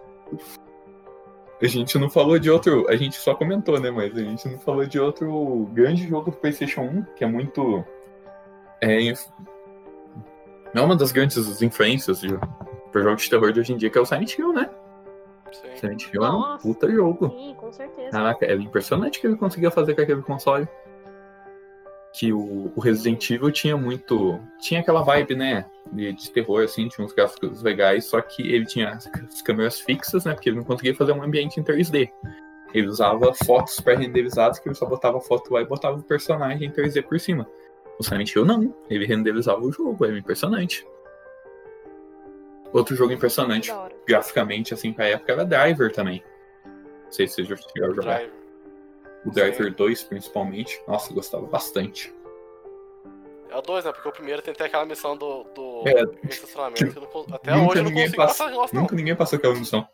A 1.62 1.68
gente 1.68 1.98
não 1.98 2.10
falou 2.10 2.38
de 2.40 2.50
outro. 2.50 2.86
A 2.90 2.96
gente 2.96 3.16
só 3.18 3.34
comentou, 3.36 3.80
né? 3.80 3.90
Mas 3.92 4.16
a 4.16 4.20
gente 4.22 4.48
não 4.48 4.60
falou 4.60 4.86
de 4.86 5.00
outro 5.00 5.68
grande 5.74 6.08
jogo 6.08 6.32
do 6.32 6.38
PlayStation 6.38 6.82
1, 6.82 7.04
que 7.16 7.24
é 7.24 7.28
muito. 7.28 7.84
É, 8.82 9.02
inf- 9.02 9.28
é 10.74 10.80
uma 10.82 10.96
das 10.96 11.12
grandes 11.12 11.62
influências 11.62 12.22
de, 12.22 12.30
pro 12.92 13.02
jogo 13.04 13.16
de 13.18 13.30
terror 13.30 13.52
de 13.52 13.60
hoje 13.60 13.74
em 13.74 13.78
dia, 13.78 13.90
que 13.90 13.98
é 13.98 14.02
o 14.02 14.06
Silent 14.06 14.38
Hill, 14.38 14.54
né? 14.54 14.70
Sim. 15.52 15.76
Silent 15.76 16.14
Hill 16.14 16.24
é 16.24 16.30
um 16.30 16.40
Nossa. 16.40 16.62
puta 16.68 16.90
jogo. 16.90 17.30
Sim, 17.30 17.56
com 17.58 17.74
certeza. 17.74 18.12
Caraca, 18.12 18.46
é 18.46 18.54
impressionante 18.54 19.18
o 19.18 19.22
que 19.22 19.28
ele 19.28 19.36
conseguia 19.36 19.72
fazer 19.72 19.96
com 19.96 20.02
aquele 20.02 20.22
console. 20.22 20.68
Que 22.20 22.34
o, 22.34 22.70
o 22.76 22.82
Resident 22.82 23.30
Evil 23.30 23.50
tinha 23.50 23.78
muito. 23.78 24.42
Tinha 24.60 24.82
aquela 24.82 25.02
vibe, 25.02 25.36
né? 25.36 25.66
De, 25.90 26.12
de 26.12 26.32
terror, 26.32 26.64
assim, 26.64 26.90
tinha 26.90 27.06
uns 27.06 27.14
gráficos 27.14 27.64
legais, 27.64 28.06
só 28.06 28.20
que 28.20 28.42
ele 28.42 28.66
tinha 28.66 28.90
as, 28.90 29.08
as 29.08 29.42
câmeras 29.42 29.80
fixas, 29.80 30.26
né? 30.26 30.34
Porque 30.34 30.50
ele 30.50 30.58
não 30.58 30.66
conseguia 30.66 30.94
fazer 30.94 31.14
um 31.14 31.24
ambiente 31.24 31.62
em 31.62 31.64
3D. 31.64 32.12
Ele 32.74 32.88
usava 32.88 33.34
fotos 33.46 33.80
pré-renderizadas, 33.80 34.60
que 34.60 34.68
ele 34.68 34.76
só 34.76 34.86
botava 34.86 35.22
foto 35.22 35.54
lá 35.54 35.62
e 35.62 35.66
botava 35.66 35.98
o 35.98 36.04
personagem 36.04 36.68
em 36.68 36.72
3D 36.72 37.04
por 37.04 37.18
cima. 37.22 37.48
O 37.98 38.04
Silent 38.04 38.36
Hill 38.36 38.46
não, 38.46 38.76
ele 38.90 39.06
renderizava 39.06 39.62
o 39.62 39.72
jogo, 39.72 40.06
era 40.06 40.18
impressionante. 40.18 40.86
Outro 42.74 42.98
jogo 42.98 43.14
impressionante, 43.14 43.72
graficamente, 44.06 44.74
assim, 44.74 44.92
pra 44.92 45.08
época, 45.08 45.32
era 45.32 45.46
Driver 45.46 45.92
também. 45.92 46.22
Não 46.66 47.12
sei 47.12 47.28
se 47.28 47.36
vocês 47.36 47.48
já 47.48 47.56
chegaram 47.56 47.94
a 47.94 47.96
jogar. 47.96 48.18
Drive. 48.18 48.39
O 49.26 49.32
Driver 49.32 49.74
2, 49.74 50.04
principalmente. 50.04 50.82
Nossa, 50.88 51.12
eu 51.12 51.16
gostava 51.16 51.46
bastante. 51.46 52.14
É 53.50 53.58
o 53.58 53.62
2, 53.62 53.84
né? 53.86 53.92
Porque 53.92 54.08
o 54.08 54.12
primeiro 54.12 54.40
até 54.40 54.66
aquela 54.66 54.86
missão 54.86 55.18
do, 55.18 55.44
do 55.56 55.84
É. 55.88 56.04
estacionamento 56.30 57.00
não 57.00 57.08
con- 57.08 57.26
até 57.32 57.52
hoje 57.56 57.80
eu 57.80 57.84
não 57.84 57.90
ninguém 57.90 58.04
consigo 58.06 58.16
passa- 58.18 58.44
passar 58.46 58.56
não. 58.74 58.82
Nunca 58.82 58.96
ninguém 58.96 59.16
passou 59.16 59.38
aquela 59.38 59.56
missão. 59.56 59.88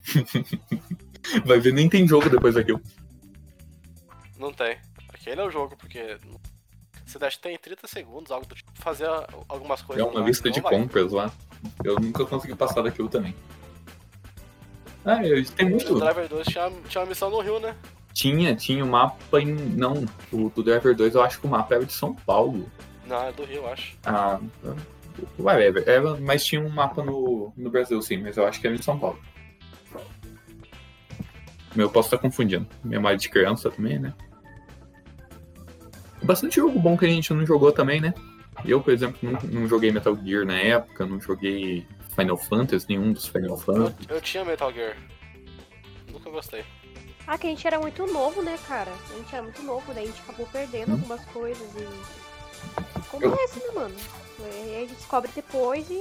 Vai 1.44 1.60
ver, 1.60 1.72
nem 1.72 1.88
tem 1.88 2.08
jogo 2.08 2.28
depois 2.30 2.54
daquilo. 2.54 2.80
Não 4.38 4.52
tem. 4.52 4.78
Aquele 5.12 5.40
é 5.40 5.44
o 5.44 5.50
jogo, 5.50 5.76
porque 5.76 6.18
Você 7.04 7.18
que 7.18 7.38
tem 7.40 7.58
30 7.58 7.86
segundos, 7.86 8.30
algo 8.32 8.46
do 8.46 8.54
tipo, 8.54 8.70
fazer 8.76 9.06
algumas 9.48 9.80
É 9.82 9.84
coisas. 9.84 10.06
uma 10.06 10.20
lá, 10.20 10.26
lista 10.26 10.50
de 10.50 10.60
vai. 10.60 10.72
compras 10.72 11.12
lá. 11.12 11.30
Eu 11.84 11.96
nunca 11.96 12.24
consegui 12.24 12.54
passar 12.54 12.82
daquilo 12.82 13.08
também. 13.08 13.34
Ah, 15.04 15.24
eu, 15.26 15.44
tem 15.50 15.68
muito. 15.68 15.94
O 15.94 16.00
Driver 16.00 16.28
2 16.28 16.46
tinha, 16.46 16.70
tinha 16.88 17.00
uma 17.02 17.08
missão 17.08 17.28
no 17.30 17.40
Rio, 17.40 17.58
né? 17.60 17.76
Tinha, 18.12 18.54
tinha 18.56 18.84
o 18.84 18.88
mapa 18.88 19.40
em. 19.40 19.54
Não, 19.54 20.04
o 20.32 20.50
do 20.50 20.62
Driver 20.62 20.94
2 20.94 21.14
eu 21.14 21.22
acho 21.22 21.40
que 21.40 21.46
o 21.46 21.50
mapa 21.50 21.74
era 21.74 21.84
de 21.84 21.92
São 21.92 22.14
Paulo. 22.14 22.70
Não, 23.06 23.22
é 23.22 23.32
do 23.32 23.44
Rio, 23.44 23.58
eu 23.58 23.68
acho. 23.68 23.96
Ah, 24.04 24.40
whatever. 25.38 25.82
Era, 25.88 26.16
mas 26.16 26.44
tinha 26.44 26.60
um 26.60 26.68
mapa 26.68 27.02
no, 27.02 27.52
no 27.56 27.70
Brasil, 27.70 28.00
sim, 28.02 28.18
mas 28.18 28.36
eu 28.36 28.46
acho 28.46 28.60
que 28.60 28.66
era 28.66 28.76
de 28.76 28.84
São 28.84 28.98
Paulo. 28.98 29.18
Eu 31.76 31.88
posso 31.88 32.08
estar 32.08 32.18
confundindo. 32.18 32.66
Memória 32.82 33.16
de 33.16 33.28
criança 33.28 33.70
também, 33.70 33.98
né? 33.98 34.12
Bastante 36.22 36.56
jogo 36.56 36.78
bom 36.78 36.96
que 36.98 37.06
a 37.06 37.08
gente 37.08 37.32
não 37.32 37.46
jogou 37.46 37.72
também, 37.72 38.00
né? 38.00 38.12
Eu, 38.64 38.80
por 38.80 38.92
exemplo, 38.92 39.18
não, 39.22 39.40
não 39.60 39.68
joguei 39.68 39.90
Metal 39.90 40.16
Gear 40.22 40.44
na 40.44 40.58
época, 40.58 41.06
não 41.06 41.20
joguei 41.20 41.86
Final 42.14 42.36
Fantasy, 42.36 42.86
nenhum 42.88 43.12
dos 43.12 43.26
Final 43.26 43.50
Eu, 43.50 43.56
Fantasy. 43.56 44.08
eu 44.08 44.20
tinha 44.20 44.44
Metal 44.44 44.72
Gear. 44.72 44.96
Nunca 46.12 46.28
gostei. 46.28 46.64
Ah, 47.26 47.38
que 47.38 47.46
a 47.46 47.50
gente 47.50 47.66
era 47.66 47.78
muito 47.78 48.06
novo, 48.06 48.42
né, 48.42 48.58
cara? 48.66 48.90
A 49.10 49.14
gente 49.14 49.32
era 49.32 49.42
muito 49.42 49.62
novo, 49.62 49.92
daí 49.94 50.04
a 50.04 50.06
gente 50.08 50.20
acabou 50.22 50.46
perdendo 50.46 50.90
Hum. 50.90 50.94
algumas 50.94 51.24
coisas 51.26 51.68
e. 51.76 51.88
Acontece, 52.98 53.60
né, 53.60 53.72
mano? 53.74 53.94
É, 54.40 54.76
a 54.76 54.80
gente 54.80 54.94
descobre 54.94 55.30
depois 55.34 55.88
e 55.90 55.94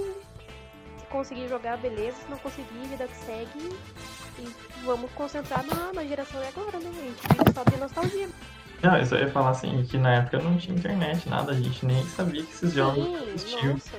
se 0.97 1.05
conseguir 1.09 1.47
jogar, 1.47 1.77
beleza. 1.77 2.17
Se 2.23 2.29
não 2.29 2.37
conseguir, 2.37 2.87
vida 2.89 3.07
que 3.07 3.25
segue. 3.25 3.77
E 4.39 4.47
vamos 4.85 5.11
concentrar 5.11 5.65
na, 5.65 5.91
na 5.93 6.03
geração 6.05 6.39
de 6.41 6.47
agora, 6.47 6.79
né? 6.79 6.89
A 6.89 7.01
gente 7.01 7.21
vive 7.27 7.53
só 7.53 7.63
de 7.63 7.77
nostalgia. 7.77 8.29
Não, 8.81 8.97
eu 8.97 9.05
só 9.05 9.17
ia 9.17 9.29
falar 9.29 9.49
assim, 9.49 9.83
que 9.85 9.97
na 9.97 10.15
época 10.15 10.39
não 10.39 10.57
tinha 10.57 10.77
internet, 10.77 11.27
nada, 11.27 11.51
a 11.51 11.55
gente 11.55 11.85
nem 11.85 12.01
sabia 12.07 12.41
que 12.43 12.49
esses 12.53 12.73
jogos 12.73 13.03
Sim, 13.03 13.29
existiam. 13.33 13.73
nossa. 13.73 13.97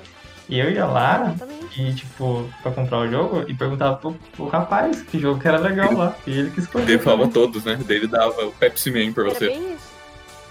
E 0.51 0.59
eu 0.59 0.69
ia 0.69 0.85
lá 0.85 1.33
e, 1.77 1.95
tipo, 1.95 2.45
pra 2.61 2.73
comprar 2.73 2.99
o 2.99 3.09
jogo 3.09 3.45
e 3.47 3.55
perguntava 3.55 3.97
pro, 3.97 4.13
pro 4.35 4.49
rapaz 4.49 5.01
que 5.01 5.21
jogo 5.21 5.41
que 5.41 5.47
era 5.47 5.59
legal 5.59 5.93
lá. 5.95 6.17
E 6.27 6.33
ele 6.33 6.51
que 6.51 6.59
escolheu. 6.59 6.89
Ele 6.89 6.99
falava 6.99 7.29
todos, 7.29 7.65
né? 7.65 7.79
Daí 7.87 7.99
ele 7.99 8.09
dava 8.09 8.47
o 8.47 8.53
Pepsi 8.53 8.91
Man 8.91 9.13
pra 9.13 9.27
Era 9.27 9.35
você. 9.35 9.47
bem 9.47 9.75
isso. 9.75 9.89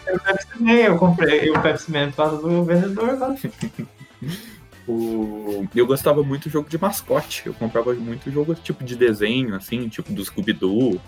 Eu 0.07 0.19
Pepsi 0.21 0.47
Man, 0.63 0.71
eu 0.71 0.97
comprei 0.97 1.49
o 1.49 1.61
Pepsi 1.61 1.91
Man 1.91 2.09
por 2.11 2.15
causa 2.15 2.37
do 2.41 2.63
vendedor 2.63 3.19
lá. 3.19 3.35
O... 4.91 5.67
Eu 5.75 5.85
gostava 5.85 6.23
muito 6.23 6.49
do 6.49 6.51
jogo 6.51 6.67
de 6.67 6.75
mascote. 6.75 7.43
Eu 7.45 7.53
comprava 7.53 7.93
muito 7.93 8.31
jogo 8.31 8.55
tipo 8.55 8.83
de 8.83 8.95
desenho, 8.95 9.53
assim, 9.53 9.87
tipo 9.87 10.11
do 10.11 10.25
Scooby-Doo, 10.25 10.99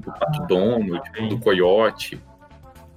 do 0.00 0.10
Pato 0.10 0.44
Donald, 0.48 1.00
sim. 1.16 1.28
do 1.28 1.38
Coyote. 1.38 2.20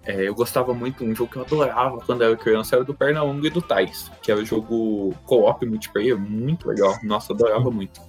É, 0.03 0.27
eu 0.27 0.33
gostava 0.33 0.73
muito, 0.73 1.03
um 1.03 1.13
jogo 1.13 1.31
que 1.31 1.37
eu 1.37 1.43
adorava 1.43 1.97
quando 1.99 2.23
eu 2.23 2.29
era 2.29 2.37
criança 2.37 2.75
era 2.75 2.83
do 2.83 2.93
Pernalonga 2.93 3.45
e 3.45 3.51
do 3.51 3.61
Tais, 3.61 4.11
que 4.21 4.31
era 4.31 4.41
o 4.41 4.45
jogo 4.45 5.13
co-op 5.25 5.63
multiplayer, 5.65 6.17
muito 6.17 6.67
legal. 6.67 6.97
Nossa, 7.03 7.31
eu 7.31 7.35
adorava 7.35 7.69
muito. 7.69 8.01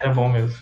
Era 0.00 0.12
bom 0.12 0.28
mesmo. 0.28 0.58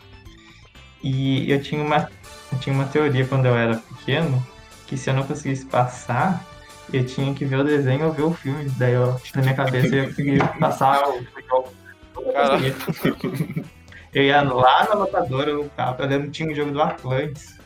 E 1.03 1.51
eu 1.51 1.63
tinha 1.63 1.83
uma, 1.83 2.11
eu 2.53 2.59
tinha 2.59 2.75
uma 2.75 2.85
teoria 2.87 3.25
quando 3.27 3.47
eu 3.47 3.57
era 3.57 3.77
pequeno, 3.77 4.45
que 4.87 4.97
se 4.97 5.09
eu 5.09 5.15
não 5.15 5.23
conseguisse 5.23 5.65
passar, 5.67 6.45
eu 6.93 7.07
tinha 7.07 7.33
que 7.33 7.45
ver 7.45 7.61
o 7.61 7.65
desenho 7.65 8.07
ou 8.07 8.13
ver 8.13 8.23
o 8.23 8.33
filme. 8.33 8.69
Daí 8.77 8.95
eu, 8.95 9.21
na 9.35 9.43
minha 9.43 9.55
cabeça 9.55 9.95
eu 9.95 10.03
ia 10.03 10.09
conseguir 10.09 10.59
passar 10.59 11.09
o 11.09 11.23
jogo. 11.49 11.73
Eu 12.17 13.15
conseguia. 13.15 13.65
Ia 14.13 14.43
lá 14.43 14.89
na 14.89 14.95
locadora, 14.95 15.55
no 15.55 15.71
carro, 15.71 15.97
eu 16.01 16.09
lembro 16.09 16.27
que 16.27 16.33
tinha 16.33 16.51
um 16.51 16.55
jogo 16.55 16.73
do 16.73 16.83
Atlantis, 16.83 17.60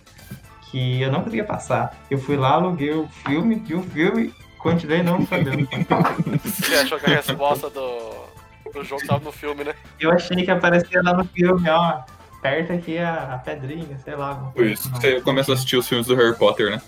que 0.75 1.01
eu 1.01 1.12
não 1.12 1.22
conseguia 1.22 1.45
passar. 1.45 1.97
Eu 2.11 2.18
fui 2.18 2.37
lá, 2.37 2.55
aluguei 2.55 2.91
o 2.91 3.07
filme, 3.25 3.55
vi 3.55 3.75
o 3.77 3.83
filme, 3.85 4.35
continuei 4.59 5.05
não 5.05 5.25
sabendo. 5.25 5.68
Você 6.45 6.75
achou 6.75 6.99
que 6.99 7.07
a 7.07 7.14
resposta 7.14 7.70
do, 7.70 8.11
do 8.72 8.83
jogo 8.83 9.07
tava 9.07 9.22
no 9.22 9.31
filme, 9.31 9.62
né? 9.62 9.72
Eu 10.01 10.11
achei 10.11 10.45
que 10.45 10.51
aparecia 10.51 11.01
lá 11.01 11.14
no 11.14 11.25
filme, 11.27 11.70
ó, 11.70 12.03
aperta 12.39 12.72
aqui 12.72 12.99
a, 12.99 13.35
a 13.35 13.39
pedrinha, 13.39 13.97
sei 14.03 14.16
lá. 14.16 14.35
Por 14.53 14.66
isso 14.66 14.89
assim. 14.89 15.01
que 15.01 15.12
você 15.12 15.20
começa 15.20 15.53
a 15.53 15.55
assistir 15.55 15.77
os 15.77 15.87
filmes 15.87 16.09
do 16.09 16.16
Harry 16.16 16.37
Potter, 16.37 16.72
né? 16.72 16.83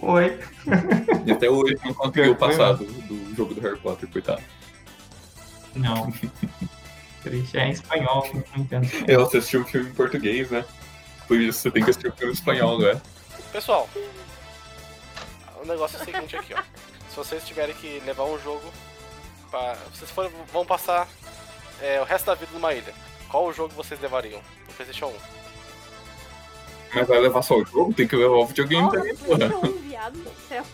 Oi. 0.00 0.38
E 1.24 1.32
até 1.32 1.48
hoje 1.48 1.78
não 1.82 1.94
conseguiu 1.94 2.36
passar 2.36 2.74
do, 2.74 2.84
do 2.84 3.34
jogo 3.34 3.54
do 3.54 3.62
Harry 3.62 3.78
Potter, 3.78 4.10
coitado. 4.10 4.42
Não. 5.74 6.12
Triste, 7.24 7.56
é 7.56 7.66
em 7.66 7.70
espanhol, 7.70 8.28
não 8.54 8.62
entendo. 8.62 8.86
Eu 9.06 9.22
assisti 9.22 9.56
o 9.56 9.64
filme 9.64 9.88
em 9.88 9.94
português, 9.94 10.50
né? 10.50 10.66
Por 11.28 11.38
isso 11.38 11.60
você 11.60 11.70
tem 11.70 11.84
que 11.84 11.90
assistir 11.90 12.08
o 12.08 12.12
filme 12.12 12.32
em 12.32 12.34
espanhol 12.34 12.76
agora. 12.76 13.02
Pessoal, 13.52 13.88
o 15.62 15.66
negócio 15.66 15.98
é 15.98 16.02
o 16.02 16.04
seguinte 16.04 16.36
aqui, 16.36 16.54
ó. 16.54 16.62
Se 17.10 17.16
vocês 17.16 17.46
tiverem 17.46 17.74
que 17.74 18.00
levar 18.06 18.24
um 18.24 18.38
jogo 18.40 18.72
pra. 19.50 19.76
Vocês 19.94 20.10
forem, 20.10 20.32
vão 20.52 20.64
passar 20.64 21.06
é, 21.82 22.00
o 22.00 22.04
resto 22.04 22.26
da 22.26 22.34
vida 22.34 22.50
numa 22.52 22.72
ilha. 22.72 22.94
Qual 23.28 23.46
o 23.46 23.52
jogo 23.52 23.74
vocês 23.74 24.00
levariam? 24.00 24.40
No 24.66 24.72
Playstation 24.74 25.08
1. 25.08 25.12
Mas 26.94 27.06
vai 27.06 27.18
levar 27.20 27.42
só 27.42 27.56
o 27.56 27.64
jogo? 27.64 27.92
Tem 27.92 28.08
que 28.08 28.16
levar 28.16 28.36
o 28.36 28.46
videogame 28.46 28.82
Nossa, 28.84 28.96
também, 28.96 29.16
porra. 29.16 29.38
PlayStation 29.38 29.66
1, 29.66 29.78
viado 29.88 30.18
do 30.18 30.48
céu. 30.48 30.64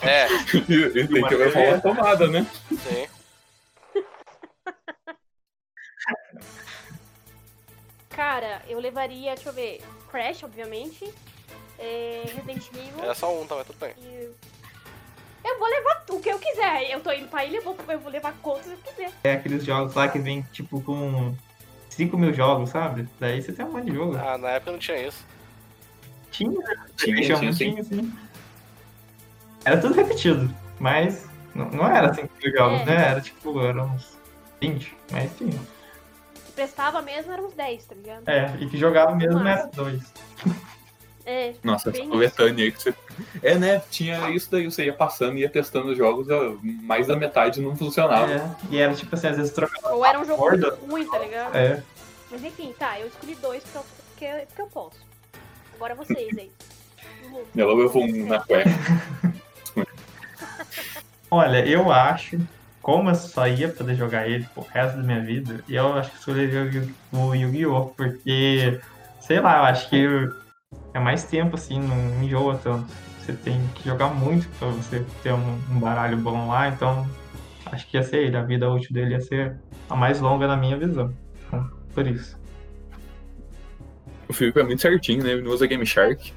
É, 0.00 0.26
E, 0.68 1.00
e 1.00 1.08
tem 1.08 1.26
que 1.26 1.34
levar 1.34 1.60
uma 1.60 1.80
tomada, 1.80 2.28
né? 2.28 2.46
sim. 2.70 3.06
Cara, 8.14 8.62
eu 8.68 8.78
levaria, 8.78 9.34
deixa 9.34 9.48
eu 9.48 9.52
ver, 9.52 9.80
Crash, 10.10 10.42
obviamente. 10.44 11.12
É, 11.78 12.22
Resident 12.26 12.66
Evil. 12.72 13.02
Era 13.02 13.14
só 13.14 13.34
um, 13.36 13.46
tá? 13.46 13.56
Mas 13.56 13.66
tudo 13.66 13.78
bem. 13.80 13.92
e- 13.98 14.30
Eu 15.44 15.58
vou 15.58 15.68
levar 15.68 16.04
o 16.08 16.20
que 16.20 16.28
eu 16.30 16.38
quiser. 16.38 16.90
Eu 16.90 17.00
tô 17.00 17.12
indo 17.12 17.28
pra 17.28 17.44
ilha, 17.44 17.56
eu 17.58 17.62
vou, 17.62 17.76
eu 17.88 17.98
vou 17.98 18.10
levar 18.10 18.32
quantos 18.40 18.70
eu 18.70 18.78
quiser. 18.78 19.10
É 19.24 19.32
aqueles 19.32 19.64
jogos 19.64 19.94
lá 19.94 20.08
que 20.08 20.18
vem, 20.18 20.42
tipo, 20.52 20.80
com 20.80 21.34
5 21.90 22.16
mil 22.16 22.32
jogos, 22.32 22.70
sabe? 22.70 23.08
Daí 23.20 23.42
você 23.42 23.52
tem 23.52 23.64
um 23.66 23.72
monte 23.72 23.86
de 23.90 23.94
jogo. 23.94 24.16
Ah, 24.16 24.38
na 24.38 24.50
época 24.52 24.72
não 24.72 24.78
tinha 24.78 25.06
isso. 25.08 25.24
Tinha, 26.30 26.50
Tinha, 26.96 27.20
tinha, 27.22 27.36
tinha, 27.38 27.52
sim. 27.52 27.70
tinha, 27.72 27.84
sim. 27.84 28.12
Era 29.64 29.78
tudo 29.80 29.94
repetido, 29.94 30.54
mas 30.78 31.26
não, 31.54 31.66
não 31.70 31.86
era 31.86 32.12
5 32.14 32.28
mil 32.42 32.52
jogos, 32.56 32.80
É. 32.82 32.84
né? 32.86 33.08
Era 33.10 33.20
tipo, 33.20 33.60
eram 33.60 33.86
uns 33.94 34.16
20, 34.60 34.96
mas 35.10 35.36
tinha. 35.36 35.60
Prestava 36.54 37.02
mesmo, 37.02 37.32
eram 37.32 37.46
uns 37.46 37.54
10, 37.54 37.84
tá 37.84 37.94
ligado? 37.94 38.28
É, 38.28 38.56
e 38.60 38.68
que 38.68 38.76
jogava 38.78 39.14
mesmo 39.14 39.46
era 39.46 39.66
dois. 39.66 40.02
É, 41.26 41.54
Nossa, 41.62 41.88
essa 41.88 42.04
coletânea 42.04 42.66
aí 42.66 42.70
que 42.70 42.82
você. 42.82 42.94
É, 43.42 43.54
né? 43.54 43.82
Tinha 43.90 44.28
isso 44.30 44.50
daí, 44.50 44.66
você 44.66 44.84
ia 44.84 44.92
passando 44.92 45.38
e 45.38 45.40
ia 45.40 45.48
testando 45.48 45.88
os 45.90 45.96
jogos, 45.96 46.26
mais 46.62 47.06
da 47.06 47.16
metade 47.16 47.62
não 47.62 47.74
funcionava. 47.74 48.30
É, 48.30 48.50
e 48.70 48.78
era 48.78 48.94
tipo 48.94 49.14
assim, 49.14 49.28
às 49.28 49.36
vezes 49.38 49.52
trocava. 49.52 49.94
ou 49.94 50.04
era 50.04 50.20
um 50.20 50.24
jogo 50.26 50.50
muito 50.50 50.74
ruim, 50.86 51.08
tá 51.08 51.18
ligado? 51.18 51.56
É, 51.56 51.82
Mas 52.30 52.44
enfim, 52.44 52.74
tá, 52.78 53.00
eu 53.00 53.06
escolhi 53.06 53.34
dois 53.36 53.62
porque 53.62 53.78
eu, 53.78 53.82
porque, 54.10 54.46
porque 54.48 54.62
eu 54.62 54.66
posso. 54.66 54.98
Agora 55.74 55.94
vocês 55.94 56.36
aí. 56.36 56.52
Vamos. 57.22 57.46
Ela 57.56 57.74
levou 57.74 58.04
um 58.04 58.26
na 58.26 58.40
cueca. 58.40 58.70
Olha, 61.30 61.66
eu 61.66 61.90
acho, 61.90 62.38
como 62.84 63.08
eu 63.08 63.14
só 63.14 63.48
ia 63.48 63.70
poder 63.70 63.94
jogar 63.94 64.28
ele 64.28 64.46
pro 64.52 64.62
resto 64.62 64.98
da 64.98 65.02
minha 65.02 65.22
vida, 65.22 65.64
eu 65.66 65.94
acho 65.94 66.10
que 66.10 66.18
escolheria 66.18 66.86
o 67.12 67.34
Yu-Gi-Oh! 67.34 67.86
Porque, 67.96 68.78
sei 69.20 69.40
lá, 69.40 69.56
eu 69.56 69.64
acho 69.64 69.88
que 69.88 70.06
é 70.92 71.00
mais 71.00 71.24
tempo, 71.24 71.56
assim, 71.56 71.80
não 71.80 72.22
enjoa 72.22 72.58
tanto. 72.58 72.92
Você 73.18 73.32
tem 73.32 73.58
que 73.74 73.88
jogar 73.88 74.08
muito 74.08 74.46
pra 74.58 74.68
você 74.68 75.02
ter 75.22 75.32
um, 75.32 75.58
um 75.70 75.80
baralho 75.80 76.18
bom 76.18 76.46
lá, 76.46 76.68
então 76.68 77.08
acho 77.72 77.88
que 77.88 77.96
ia 77.96 78.02
ser 78.02 78.18
ele. 78.18 78.36
A 78.36 78.42
vida 78.42 78.70
útil 78.70 78.92
dele 78.92 79.12
ia 79.12 79.20
ser 79.22 79.56
a 79.88 79.96
mais 79.96 80.20
longa 80.20 80.46
na 80.46 80.56
minha 80.56 80.76
visão. 80.76 81.10
Então, 81.46 81.70
por 81.94 82.06
isso. 82.06 82.38
O 84.28 84.34
Felipe 84.34 84.60
é 84.60 84.62
muito 84.62 84.82
certinho, 84.82 85.24
né? 85.24 85.30
Ele 85.30 85.40
não 85.40 85.52
usa 85.52 85.66
Game 85.66 85.86
Shark 85.86 86.34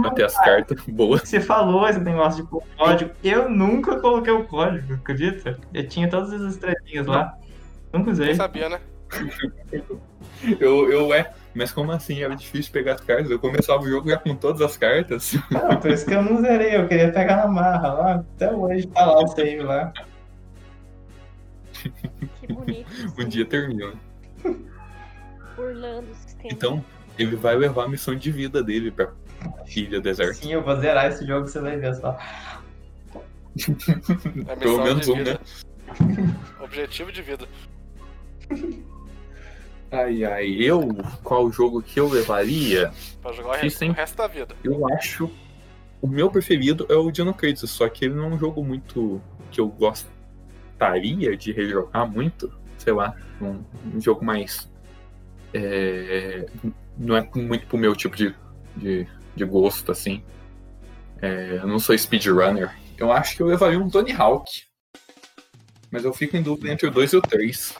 pra 0.00 0.10
ter 0.10 0.24
as 0.24 0.34
cartas 0.34 0.80
boas. 0.88 1.22
Você 1.22 1.40
falou 1.40 1.88
esse 1.88 2.00
negócio 2.00 2.42
de 2.42 2.50
pôr 2.50 2.62
código. 2.76 3.10
Eu 3.22 3.48
nunca 3.50 4.00
coloquei 4.00 4.32
o 4.32 4.44
código, 4.44 4.94
acredita? 4.94 5.58
Eu 5.72 5.88
tinha 5.88 6.08
todas 6.08 6.32
as 6.32 6.54
estrelinhas 6.54 7.06
lá. 7.06 7.36
Nunca 7.92 8.10
usei. 8.10 8.28
Quem 8.28 8.36
sabia, 8.36 8.68
né? 8.68 8.80
Eu, 10.58 10.90
eu 10.90 11.14
é. 11.14 11.32
Mas 11.54 11.70
como 11.70 11.92
assim? 11.92 12.22
Era 12.22 12.34
difícil 12.34 12.72
pegar 12.72 12.94
as 12.94 13.00
cartas. 13.00 13.30
Eu 13.30 13.38
começava 13.38 13.82
o 13.82 13.88
jogo 13.88 14.08
já 14.08 14.16
com 14.16 14.34
todas 14.34 14.60
as 14.60 14.76
cartas. 14.76 15.34
Não, 15.50 15.76
por 15.78 15.90
isso 15.90 16.04
que 16.04 16.14
eu 16.14 16.22
não 16.22 16.40
zerei, 16.40 16.76
eu 16.76 16.88
queria 16.88 17.12
pegar 17.12 17.36
na 17.36 17.46
marra 17.46 17.92
lá. 17.92 18.14
Até 18.14 18.50
hoje 18.50 18.86
tá 18.88 19.06
lá 19.06 19.22
o 19.22 19.28
save 19.28 19.60
lá. 19.60 19.92
Que 22.40 22.52
bonito. 22.52 22.90
Um 23.18 23.28
dia 23.28 23.44
termina. 23.44 23.92
Burlando 25.56 26.10
o 26.10 26.14
sistema. 26.14 26.48
Então, 26.52 26.84
ele 27.18 27.36
vai 27.36 27.54
levar 27.54 27.84
a 27.84 27.88
missão 27.88 28.14
de 28.14 28.30
vida 28.30 28.62
dele 28.62 28.90
pra 28.90 29.08
ilha 29.74 30.00
deserta. 30.00 30.34
Sim, 30.34 30.52
eu 30.52 30.62
vou 30.62 30.76
zerar 30.80 31.06
esse 31.06 31.26
jogo, 31.26 31.46
você 31.46 31.60
vai 31.60 31.76
ver 31.76 31.94
só. 31.94 32.18
É 34.48 34.56
Pelo 34.56 34.82
menos 34.82 35.08
um, 35.08 35.16
né? 35.16 35.38
Objetivo 36.60 37.12
de 37.12 37.22
vida. 37.22 37.46
Ai, 39.90 40.24
ai, 40.24 40.46
eu, 40.54 40.88
qual 41.22 41.52
jogo 41.52 41.82
que 41.82 42.00
eu 42.00 42.08
levaria? 42.08 42.90
Pra 43.20 43.32
jogar 43.32 43.50
o 43.50 43.52
resto, 43.52 43.78
sim. 43.78 43.90
o 43.90 43.92
resto 43.92 44.16
da 44.16 44.26
vida. 44.26 44.56
Eu 44.64 44.88
acho. 44.94 45.30
o 46.00 46.06
meu 46.06 46.30
preferido 46.30 46.86
é 46.88 46.94
o 46.94 47.10
Dino 47.10 47.34
Crisis, 47.34 47.70
só 47.70 47.88
que 47.88 48.06
ele 48.06 48.14
não 48.14 48.24
é 48.24 48.28
um 48.28 48.38
jogo 48.38 48.64
muito 48.64 49.20
que 49.50 49.60
eu 49.60 49.68
gostaria 49.68 51.36
de 51.36 51.52
rejogar 51.52 52.10
muito, 52.10 52.50
sei 52.78 52.94
lá, 52.94 53.14
um, 53.40 53.62
um 53.94 54.00
jogo 54.00 54.24
mais 54.24 54.72
é, 55.54 56.46
não 56.96 57.16
é 57.16 57.28
muito 57.34 57.66
pro 57.66 57.78
meu 57.78 57.94
tipo 57.94 58.16
de, 58.16 58.34
de, 58.76 59.06
de 59.34 59.44
gosto, 59.44 59.92
assim. 59.92 60.22
É, 61.20 61.58
eu 61.62 61.66
não 61.66 61.78
sou 61.78 61.96
speedrunner. 61.96 62.74
Eu 62.98 63.12
acho 63.12 63.36
que 63.36 63.42
eu 63.42 63.46
levaria 63.46 63.78
um 63.78 63.88
Tony 63.88 64.12
Hawk. 64.12 64.64
Mas 65.90 66.04
eu 66.04 66.12
fico 66.12 66.36
em 66.36 66.42
dúvida 66.42 66.72
entre 66.72 66.86
o 66.86 66.90
2 66.90 67.12
e 67.12 67.16
o 67.16 67.22
3. 67.22 67.74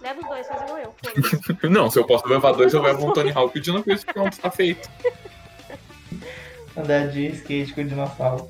Leva 0.00 0.20
os 0.20 0.26
dois, 0.26 0.46
faz 0.46 0.62
igual 0.62 0.78
eu. 0.78 0.94
não, 1.70 1.90
se 1.90 1.98
eu 1.98 2.06
posso 2.06 2.26
levar 2.26 2.52
dois, 2.52 2.72
eu 2.72 2.80
levo 2.80 3.06
um 3.06 3.12
Tony 3.12 3.30
Hawk 3.32 3.56
e 3.56 3.60
o 3.60 3.62
Dino 3.62 3.82
Crisis, 3.82 4.04
pronto, 4.04 4.38
tá 4.38 4.50
feito. 4.50 4.88
Andar 6.76 7.08
de 7.08 7.26
skate 7.26 7.74
com 7.74 7.82
o 7.82 7.84
dinossauro. 7.84 8.48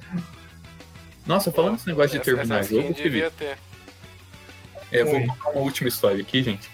Nossa, 1.27 1.51
falando 1.51 1.75
desse 1.75 1.89
negócio 1.89 2.11
de 2.11 2.17
Essa- 2.19 2.25
terminar 2.25 2.61
essa 2.61 2.69
jogo, 2.71 2.91
skin 2.91 3.03
Felipe, 3.03 3.31
ter. 3.33 3.59
É, 4.93 5.05
vou 5.05 5.21
contar 5.27 5.51
uma 5.51 5.61
última 5.61 5.89
história 5.89 6.21
aqui, 6.21 6.43
gente. 6.43 6.71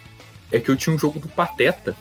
É 0.53 0.61
que 0.61 0.71
eu 0.71 0.77
tinha 0.77 0.95
um 0.95 0.99
jogo 0.99 1.19
do 1.19 1.29
Pateta. 1.29 1.97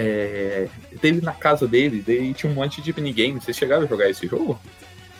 É, 0.00 0.68
teve 1.00 1.20
na 1.20 1.32
casa 1.32 1.66
dele, 1.66 2.04
daí 2.06 2.32
tinha 2.32 2.50
um 2.50 2.54
monte 2.54 2.80
de 2.80 2.92
minigame. 2.92 3.40
Vocês 3.40 3.56
chegaram 3.56 3.82
a 3.82 3.86
jogar 3.86 4.08
esse 4.08 4.28
jogo? 4.28 4.56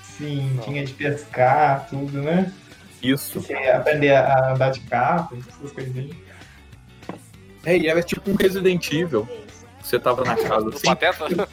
Sim, 0.04 0.52
Não. 0.54 0.62
tinha 0.62 0.84
de 0.84 0.92
pescar, 0.92 1.88
tudo, 1.90 2.22
né? 2.22 2.52
Isso. 3.02 3.40
Tinha 3.40 3.76
aprender 3.76 4.14
a 4.14 4.52
andar 4.52 4.70
de 4.70 4.80
carro, 4.80 5.36
essas 5.48 5.72
coisinhas. 5.72 6.16
É, 7.64 7.76
e 7.76 7.88
era 7.88 8.00
tipo 8.02 8.30
um 8.30 8.36
Resident 8.36 8.92
Evil. 8.92 9.28
Você 9.88 9.98
tava 9.98 10.22
na 10.22 10.36
casa 10.36 10.68
assim. 10.68 10.86
Pateta? 10.86 11.26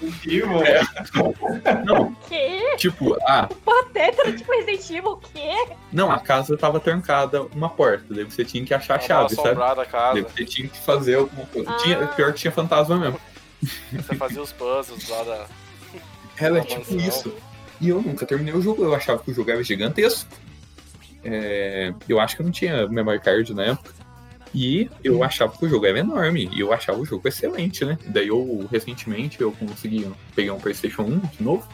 É. 0.65 1.83
Não, 1.85 2.13
Que? 2.27 2.75
tipo, 2.75 3.15
ah, 3.25 3.47
Pateta 3.63 4.23
era 4.23 4.35
tipo 4.35 4.51
Resident 4.51 4.89
Evil, 4.89 5.11
o 5.11 5.17
quê? 5.17 5.67
não, 5.91 6.11
a 6.11 6.19
casa 6.19 6.57
tava 6.57 6.79
trancada, 6.81 7.43
uma 7.55 7.69
porta. 7.69 8.03
Daí 8.09 8.25
você 8.25 8.43
tinha 8.43 8.65
que 8.65 8.73
achar 8.73 8.95
a 8.95 8.99
chave, 8.99 9.35
sabe? 9.35 9.61
a 9.61 9.85
casa. 9.85 10.13
Daí 10.13 10.21
você 10.23 10.43
tinha 10.43 10.67
que 10.67 10.77
fazer 10.77 11.15
alguma 11.15 11.45
coisa. 11.47 11.69
Ah. 11.71 11.77
Tinha, 11.77 12.07
pior 12.07 12.33
que 12.33 12.39
tinha 12.39 12.51
fantasma 12.51 12.97
mesmo. 12.97 13.19
Você 13.93 14.15
fazia 14.15 14.41
os 14.41 14.51
puzzles 14.51 15.07
lá 15.07 15.23
da. 15.23 15.45
Era 16.37 16.55
Uma 16.55 16.63
tipo 16.65 16.93
mansão. 16.93 17.07
isso. 17.07 17.35
E 17.79 17.87
eu 17.89 18.01
nunca 18.01 18.25
terminei 18.25 18.53
o 18.53 18.61
jogo, 18.61 18.83
eu 18.83 18.93
achava 18.93 19.23
que 19.23 19.31
o 19.31 19.33
jogo 19.33 19.49
era 19.49 19.63
gigantesco. 19.63 20.29
É, 21.23 21.93
eu 22.09 22.19
acho 22.19 22.35
que 22.35 22.41
eu 22.41 22.45
não 22.45 22.51
tinha 22.51 22.85
memory 22.87 23.19
card 23.19 23.53
na 23.53 23.63
época. 23.63 23.91
E 24.57 24.89
eu 25.03 25.21
achava 25.21 25.57
que 25.57 25.65
o 25.65 25.69
jogo 25.69 25.85
era 25.85 25.99
enorme. 25.99 26.49
E 26.53 26.61
eu 26.61 26.71
achava 26.71 26.97
o 26.97 27.05
jogo 27.05 27.27
excelente, 27.27 27.83
né? 27.83 27.97
Daí 28.07 28.29
eu, 28.29 28.65
recentemente, 28.71 29.41
eu 29.41 29.51
consegui 29.51 30.09
pegar 30.33 30.53
um 30.53 30.59
Playstation 30.59 31.01
1 31.03 31.19
de 31.19 31.43
novo. 31.43 31.67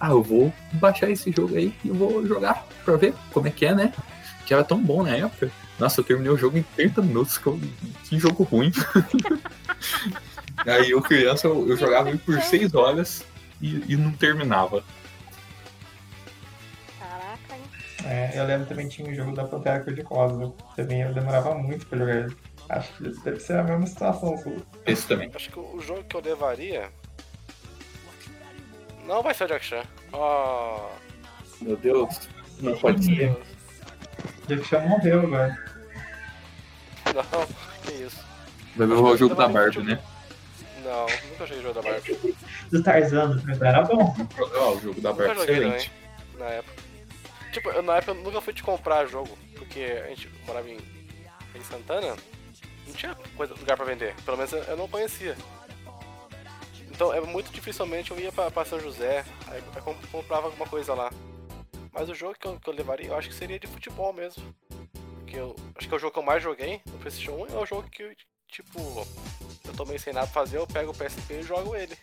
Ah, 0.00 0.10
eu 0.10 0.22
vou 0.22 0.52
baixar 0.72 1.10
esse 1.10 1.30
jogo 1.30 1.54
aí 1.56 1.74
e 1.84 1.90
vou 1.90 2.26
jogar 2.26 2.66
pra 2.84 2.96
ver 2.96 3.12
como 3.32 3.46
é 3.48 3.50
que 3.50 3.66
é, 3.66 3.74
né? 3.74 3.92
Que 4.46 4.54
era 4.54 4.64
tão 4.64 4.82
bom 4.82 5.02
na 5.02 5.14
época. 5.14 5.50
Nossa, 5.78 6.00
eu 6.00 6.04
terminei 6.04 6.32
o 6.32 6.36
jogo 6.38 6.56
em 6.56 6.62
30 6.74 7.02
minutos. 7.02 7.36
Que, 7.38 7.46
eu- 7.48 7.60
que 8.08 8.18
jogo 8.18 8.42
ruim. 8.44 8.72
aí 10.66 10.90
eu, 10.90 11.00
criança, 11.02 11.46
eu, 11.46 11.68
eu 11.68 11.76
jogava 11.76 12.16
por 12.18 12.40
6 12.40 12.74
horas 12.74 13.24
e- 13.60 13.82
e 13.88 13.96
não 13.96 14.10
terminava. 14.12 14.82
É, 18.04 18.32
eu 18.34 18.44
lembro 18.44 18.66
também 18.66 18.88
tinha 18.88 19.08
um 19.08 19.14
jogo 19.14 19.32
da 19.32 19.44
Pantera 19.44 19.80
Cor-de-Rosa. 19.84 20.52
Também 20.76 21.02
eu 21.02 21.14
demorava 21.14 21.54
muito 21.54 21.86
pra 21.86 21.98
jogar 21.98 22.16
ele. 22.16 22.36
Acho 22.68 22.92
que 22.94 23.02
deve 23.24 23.40
ser 23.40 23.58
a 23.58 23.62
mesma 23.62 23.86
situação. 23.86 24.34
Esse 24.86 25.06
também. 25.06 25.30
Acho 25.34 25.50
que 25.50 25.58
o 25.58 25.80
jogo 25.80 26.04
que 26.04 26.16
eu 26.16 26.20
levaria. 26.20 26.90
Não 29.06 29.22
vai 29.22 29.34
ser 29.34 29.44
o 29.44 29.48
Jack 29.48 29.64
Chan. 29.64 29.82
Oh, 30.12 30.88
Meu 31.60 31.76
Deus, 31.76 32.28
não 32.60 32.76
pode 32.78 33.04
ser. 33.04 33.36
Jack 34.46 34.64
Chan 34.64 34.80
morreu 34.80 35.20
agora. 35.20 35.58
Não, 37.14 37.46
que 37.82 37.92
isso. 37.92 38.24
Vai 38.76 38.86
ver 38.86 38.94
o 38.94 39.16
jogo 39.16 39.34
da 39.34 39.48
Barbie, 39.48 39.82
né? 39.82 40.00
Não, 40.84 41.06
nunca 41.30 41.46
joguei 41.46 41.62
jogo 41.62 41.74
da 41.74 41.82
Barbie. 41.82 42.36
Do 42.70 42.82
Tarzan, 42.82 43.42
mas 43.44 43.60
era 43.60 43.82
bom. 43.82 44.14
Ó, 44.56 44.72
o 44.72 44.80
jogo 44.80 45.00
da 45.00 45.12
Barbie 45.12 45.40
é 45.40 45.42
excelente. 45.42 45.90
também, 45.90 46.38
na 46.38 46.54
época. 46.54 46.91
Tipo, 47.52 47.68
eu, 47.68 47.82
na 47.82 47.96
época 47.96 48.12
eu 48.12 48.22
nunca 48.22 48.40
fui 48.40 48.54
te 48.54 48.62
comprar 48.62 49.06
jogo, 49.06 49.38
porque 49.56 49.80
a 49.80 50.08
gente 50.08 50.28
morava 50.46 50.68
em, 50.68 50.78
em 51.54 51.64
Santana, 51.64 52.16
não 52.86 52.94
tinha 52.94 53.14
coisa, 53.36 53.54
lugar 53.54 53.76
pra 53.76 53.84
vender. 53.84 54.14
Pelo 54.24 54.38
menos 54.38 54.52
eu, 54.52 54.62
eu 54.62 54.76
não 54.76 54.88
conhecia. 54.88 55.36
Então, 56.90 57.12
é 57.12 57.20
muito 57.20 57.52
dificilmente 57.52 58.10
eu 58.10 58.18
ia 58.18 58.32
pra, 58.32 58.50
pra 58.50 58.64
São 58.64 58.80
José, 58.80 59.24
aí 59.48 59.62
comprava 60.10 60.46
alguma 60.46 60.66
coisa 60.66 60.94
lá. 60.94 61.10
Mas 61.92 62.08
o 62.08 62.14
jogo 62.14 62.34
que 62.38 62.46
eu, 62.46 62.58
que 62.58 62.68
eu 62.68 62.74
levaria, 62.74 63.08
eu 63.08 63.16
acho 63.16 63.28
que 63.28 63.34
seria 63.34 63.58
de 63.58 63.66
futebol 63.66 64.12
mesmo. 64.12 64.42
Porque 65.18 65.36
eu 65.36 65.54
acho 65.74 65.88
que 65.88 65.94
é 65.94 65.96
o 65.96 66.00
jogo 66.00 66.12
que 66.12 66.18
eu 66.18 66.22
mais 66.22 66.42
joguei 66.42 66.80
no 66.86 66.98
PlayStation 66.98 67.32
1 67.32 67.54
é 67.54 67.58
o 67.58 67.66
jogo 67.66 67.88
que, 67.90 68.16
tipo, 68.48 69.06
eu 69.64 69.74
tô 69.76 69.84
meio 69.84 70.00
sem 70.00 70.12
nada 70.12 70.26
fazer, 70.26 70.56
eu 70.56 70.66
pego 70.66 70.90
o 70.90 70.94
PSP 70.94 71.34
e 71.34 71.42
jogo 71.42 71.76
ele. 71.76 71.96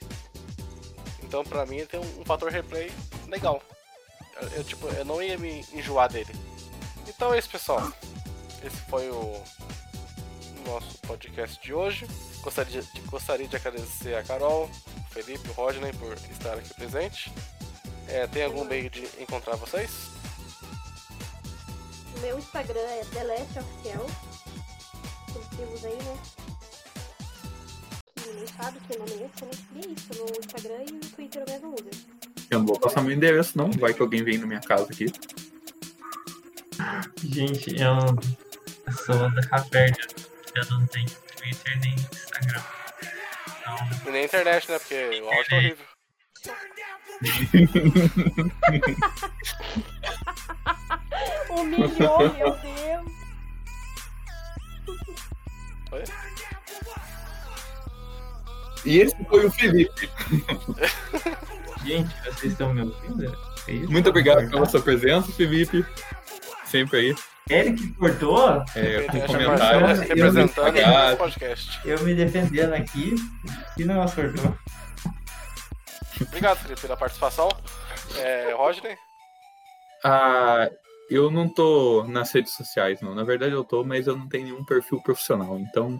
Então, 1.23 1.43
pra 1.43 1.65
mim, 1.65 1.85
tem 1.85 1.99
um, 1.99 2.21
um 2.21 2.25
fator 2.25 2.51
replay 2.51 2.91
legal. 3.27 3.61
Eu, 4.55 4.63
tipo, 4.63 4.87
eu 4.87 5.05
não 5.05 5.21
ia 5.21 5.37
me 5.37 5.65
enjoar 5.73 6.11
dele. 6.11 6.33
Então 7.07 7.33
é 7.33 7.39
isso, 7.39 7.49
pessoal. 7.49 7.91
Esse 8.63 8.77
foi 8.89 9.09
o 9.09 9.43
nosso 10.65 10.97
podcast 10.99 11.61
de 11.61 11.73
hoje. 11.73 12.07
Gostaria 12.41 12.81
de, 12.81 13.01
gostaria 13.01 13.47
de 13.47 13.55
agradecer 13.55 14.15
a 14.15 14.23
Carol, 14.23 14.69
Felipe, 15.09 15.49
o 15.49 15.53
Rodney 15.53 15.91
por 15.93 16.13
estar 16.31 16.53
aqui 16.53 16.73
presente. 16.73 17.31
É, 18.07 18.25
tem 18.27 18.43
algum 18.43 18.63
meio 18.63 18.89
de 18.89 19.07
encontrar 19.19 19.55
vocês? 19.55 19.91
Meu 22.21 22.37
Instagram 22.37 22.79
é 22.79 23.05
TheLastOfCell. 23.05 24.05
Os 25.35 25.47
primos 25.55 25.85
aí, 25.85 25.95
né? 25.95 26.17
Que 28.15 28.29
nem 28.33 28.47
sabe 28.47 28.79
que 28.81 28.97
nome 28.97 29.11
é 29.11 29.25
esse, 29.25 29.45
né? 29.45 29.51
E 29.75 29.79
é 29.79 29.91
isso, 29.91 30.09
no 30.13 30.39
Instagram 30.39 30.83
e 30.87 30.91
no 30.91 30.99
Twitter 30.99 31.43
eu 31.45 31.53
mesmo 31.53 31.75
uso. 31.75 32.18
Eu 32.49 32.59
não 32.59 32.65
vou 32.65 32.79
passar 32.79 33.01
meu 33.01 33.11
endereço, 33.11 33.57
não. 33.57 33.69
Vai 33.71 33.93
que 33.93 34.01
alguém 34.01 34.23
vem 34.23 34.37
na 34.37 34.47
minha 34.47 34.59
casa 34.59 34.91
aqui. 34.91 35.05
Gente, 37.23 37.75
eu, 37.79 37.97
sou 39.05 39.29
da 39.31 39.41
Caverna. 39.47 39.97
Eu 40.55 40.65
não 40.71 40.85
tenho 40.87 41.07
Twitter 41.37 41.79
nem 41.79 41.93
Instagram. 41.93 42.63
Então, 43.59 43.77
nem 44.11 44.25
internet, 44.25 44.71
né? 44.71 44.79
Porque 44.79 45.21
o 45.21 45.29
áudio 45.29 45.49
tá 45.49 45.57
horrível. 45.57 45.85
Humilhou, 51.49 52.33
meu 52.33 52.57
Deus. 52.57 53.05
Oi? 55.91 56.03
E 58.85 58.99
esse 58.99 59.15
foi 59.25 59.45
o 59.45 59.51
Felipe. 59.51 60.09
gente, 61.85 62.13
vocês 62.23 62.51
estão 62.53 62.73
me 62.73 62.81
ouvindo? 62.81 63.37
É 63.67 63.71
isso? 63.71 63.91
Muito 63.91 64.09
obrigado 64.09 64.49
pela 64.49 64.65
sua 64.65 64.81
presença, 64.81 65.31
Felipe. 65.31 65.85
Sempre 66.65 66.99
aí. 66.99 67.15
Ele 67.49 67.73
que 67.73 67.91
cortou, 67.93 68.63
É, 68.75 69.01
com 69.03 69.21
comentários. 69.21 69.81
Marcelo 69.81 70.07
representando 70.07 71.13
o 71.13 71.17
podcast. 71.17 71.79
eu 71.83 71.99
me 72.03 72.13
defendendo 72.13 72.73
aqui. 72.73 73.15
Que 73.75 73.85
negócio 73.85 74.15
cortou? 74.21 74.55
Obrigado, 76.21 76.57
Felipe, 76.57 76.81
pela 76.81 76.97
participação. 76.97 77.49
É, 78.17 78.53
Rodney? 78.53 78.95
Ah, 80.03 80.69
eu 81.09 81.31
não 81.31 81.47
tô 81.49 82.03
nas 82.07 82.31
redes 82.31 82.53
sociais, 82.53 83.01
não. 83.01 83.15
Na 83.15 83.23
verdade 83.23 83.53
eu 83.53 83.63
tô, 83.63 83.83
mas 83.83 84.05
eu 84.05 84.15
não 84.15 84.27
tenho 84.27 84.45
nenhum 84.45 84.63
perfil 84.63 85.01
profissional. 85.01 85.57
Então, 85.59 85.99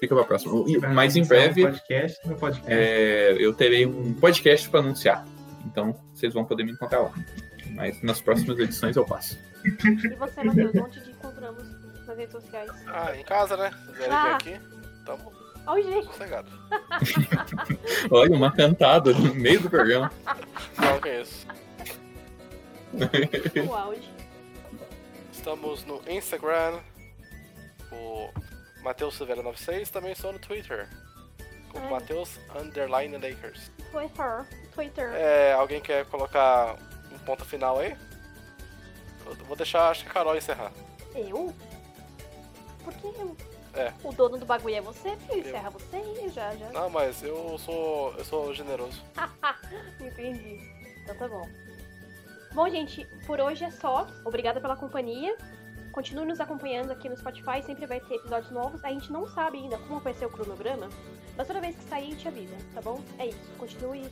fica 0.00 0.14
pra 0.14 0.24
próxima. 0.24 0.64
E- 0.68 0.78
Mas 0.78 1.14
em 1.16 1.24
breve 1.24 1.62
Podcast 1.62 2.28
no 2.28 2.36
podcast. 2.36 2.72
é, 2.72 3.36
eu 3.38 3.52
terei 3.54 3.86
um 3.86 4.12
podcast 4.14 4.68
pra 4.68 4.80
anunciar. 4.80 5.24
Então, 5.66 5.94
vocês 6.14 6.32
vão 6.34 6.44
poder 6.44 6.64
me 6.64 6.72
encontrar 6.72 7.00
lá. 7.00 7.12
Mas 7.72 8.02
nas 8.02 8.20
próximas 8.20 8.58
edições 8.58 8.96
eu 8.96 9.04
passo. 9.04 9.38
E 9.64 10.16
você, 10.16 10.42
Matheus, 10.42 10.74
onde 10.74 11.00
te 11.04 11.10
encontramos 11.10 11.62
nas 12.06 12.16
redes 12.16 12.32
sociais? 12.32 12.70
Ah, 12.88 13.14
em 13.16 13.22
casa, 13.24 13.56
né? 13.56 13.70
Quiserem 13.92 14.12
Ah. 14.12 14.34
aqui, 14.36 14.60
tamo 15.04 15.32
Olha 15.66 15.84
o 15.86 15.92
jeito. 15.92 16.06
sossegado. 16.06 16.48
Olha, 18.10 18.34
uma 18.34 18.50
cantada 18.50 19.12
no 19.12 19.34
meio 19.34 19.60
do 19.60 19.70
programa. 19.70 20.10
Não, 20.80 20.98
que 21.00 21.08
é 21.10 21.20
isso. 21.22 21.46
O 23.68 23.74
auge. 23.74 24.10
Estamos 25.32 25.84
no 25.84 26.00
Instagram, 26.08 26.80
o 27.92 28.28
Matheus 28.82 29.14
Silveira 29.16 29.42
96, 29.42 29.90
também 29.90 30.12
estou 30.12 30.32
no 30.32 30.38
Twitter, 30.38 30.88
como 31.70 31.84
Ai. 31.84 31.90
Matheus 31.90 32.38
Underline 32.54 33.16
Lakers. 33.16 33.70
Twitter. 33.90 34.46
Twitter. 34.74 35.10
É, 35.14 35.52
alguém 35.52 35.80
quer 35.80 36.06
colocar 36.06 36.76
um 37.12 37.18
ponto 37.18 37.44
final 37.44 37.78
aí? 37.78 37.96
Eu 39.26 39.34
vou 39.46 39.56
deixar 39.56 39.90
acho 39.90 40.04
que 40.04 40.10
a 40.10 40.12
Carol 40.12 40.36
encerrar. 40.36 40.72
Eu? 41.14 41.54
Por 42.82 42.94
que 42.94 43.06
eu? 43.06 43.36
É. 43.74 43.92
O 44.02 44.12
dono 44.12 44.36
do 44.36 44.44
bagulho 44.44 44.74
é 44.74 44.80
você, 44.80 45.16
filho. 45.28 45.40
Encerra 45.40 45.70
você 45.70 45.96
aí, 45.96 46.28
já, 46.30 46.54
já. 46.56 46.68
Não, 46.70 46.90
mas 46.90 47.22
eu 47.22 47.56
sou. 47.58 48.12
eu 48.16 48.24
sou 48.24 48.54
generoso. 48.54 49.00
Entendi. 50.00 50.60
Então 51.02 51.16
tá 51.16 51.28
bom. 51.28 51.48
Bom, 52.52 52.68
gente, 52.68 53.06
por 53.26 53.40
hoje 53.40 53.64
é 53.64 53.70
só. 53.70 54.08
Obrigada 54.24 54.60
pela 54.60 54.74
companhia. 54.74 55.36
Continue 55.92 56.24
nos 56.24 56.40
acompanhando 56.40 56.92
aqui 56.92 57.08
no 57.08 57.16
Spotify, 57.16 57.62
sempre 57.64 57.86
vai 57.86 58.00
ter 58.00 58.14
episódios 58.14 58.50
novos. 58.52 58.84
A 58.84 58.90
gente 58.90 59.10
não 59.12 59.26
sabe 59.26 59.58
ainda 59.58 59.76
como 59.78 60.00
vai 60.00 60.14
ser 60.14 60.26
o 60.26 60.30
cronograma, 60.30 60.88
mas 61.36 61.46
toda 61.46 61.60
vez 61.60 61.74
que 61.76 61.82
sair 61.84 62.08
a 62.08 62.10
gente 62.10 62.28
avisa, 62.28 62.56
tá 62.74 62.80
bom? 62.80 63.00
É 63.18 63.26
isso. 63.26 63.50
Continue 63.58 64.08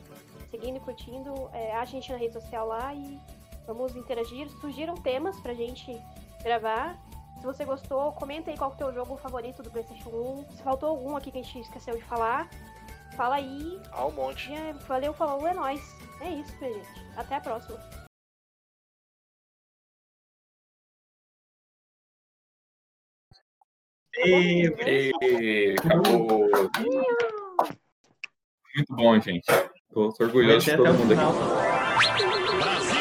seguindo 0.51 0.77
e 0.77 0.79
curtindo. 0.79 1.49
É, 1.53 1.75
a 1.75 1.85
gente 1.85 2.11
na 2.11 2.17
rede 2.17 2.33
social 2.33 2.67
lá 2.67 2.93
e 2.93 3.19
vamos 3.65 3.95
interagir. 3.95 4.49
Surgiram 4.59 4.95
temas 4.95 5.39
pra 5.39 5.53
gente 5.53 5.99
gravar. 6.43 6.97
Se 7.37 7.45
você 7.45 7.63
gostou, 7.63 8.11
comenta 8.13 8.51
aí 8.51 8.57
qual 8.57 8.71
é 8.71 8.73
o 8.73 8.77
teu 8.77 8.93
jogo 8.93 9.15
favorito 9.15 9.63
do 9.63 9.71
PlayStation 9.71 10.09
1. 10.09 10.57
Se 10.57 10.63
faltou 10.63 10.89
algum 10.89 11.15
aqui 11.15 11.31
que 11.31 11.39
a 11.39 11.43
gente 11.43 11.61
esqueceu 11.61 11.95
de 11.95 12.03
falar, 12.03 12.49
fala 13.15 13.35
aí. 13.35 13.79
Ah, 13.91 14.05
um 14.05 14.11
monte. 14.11 14.53
É, 14.53 14.73
valeu, 14.73 15.13
falou, 15.13 15.47
é 15.47 15.53
nóis. 15.53 15.81
É 16.19 16.29
isso, 16.29 16.53
minha 16.59 16.73
gente. 16.73 16.89
Até 17.15 17.35
a 17.35 17.41
próxima. 17.41 18.08
E 24.17 24.73
E 24.85 25.75
acabou. 25.79 26.49
Muito 28.75 28.95
bom, 28.95 29.19
gente. 29.19 29.45
Tô, 29.93 30.11
tô 30.13 30.23
orgulhoso 30.23 30.65
de 30.65 30.77
todo 30.77 30.93
mundo 30.93 31.13
aqui. 31.13 31.15
final. 31.15 31.33
Brasil! 32.57 32.98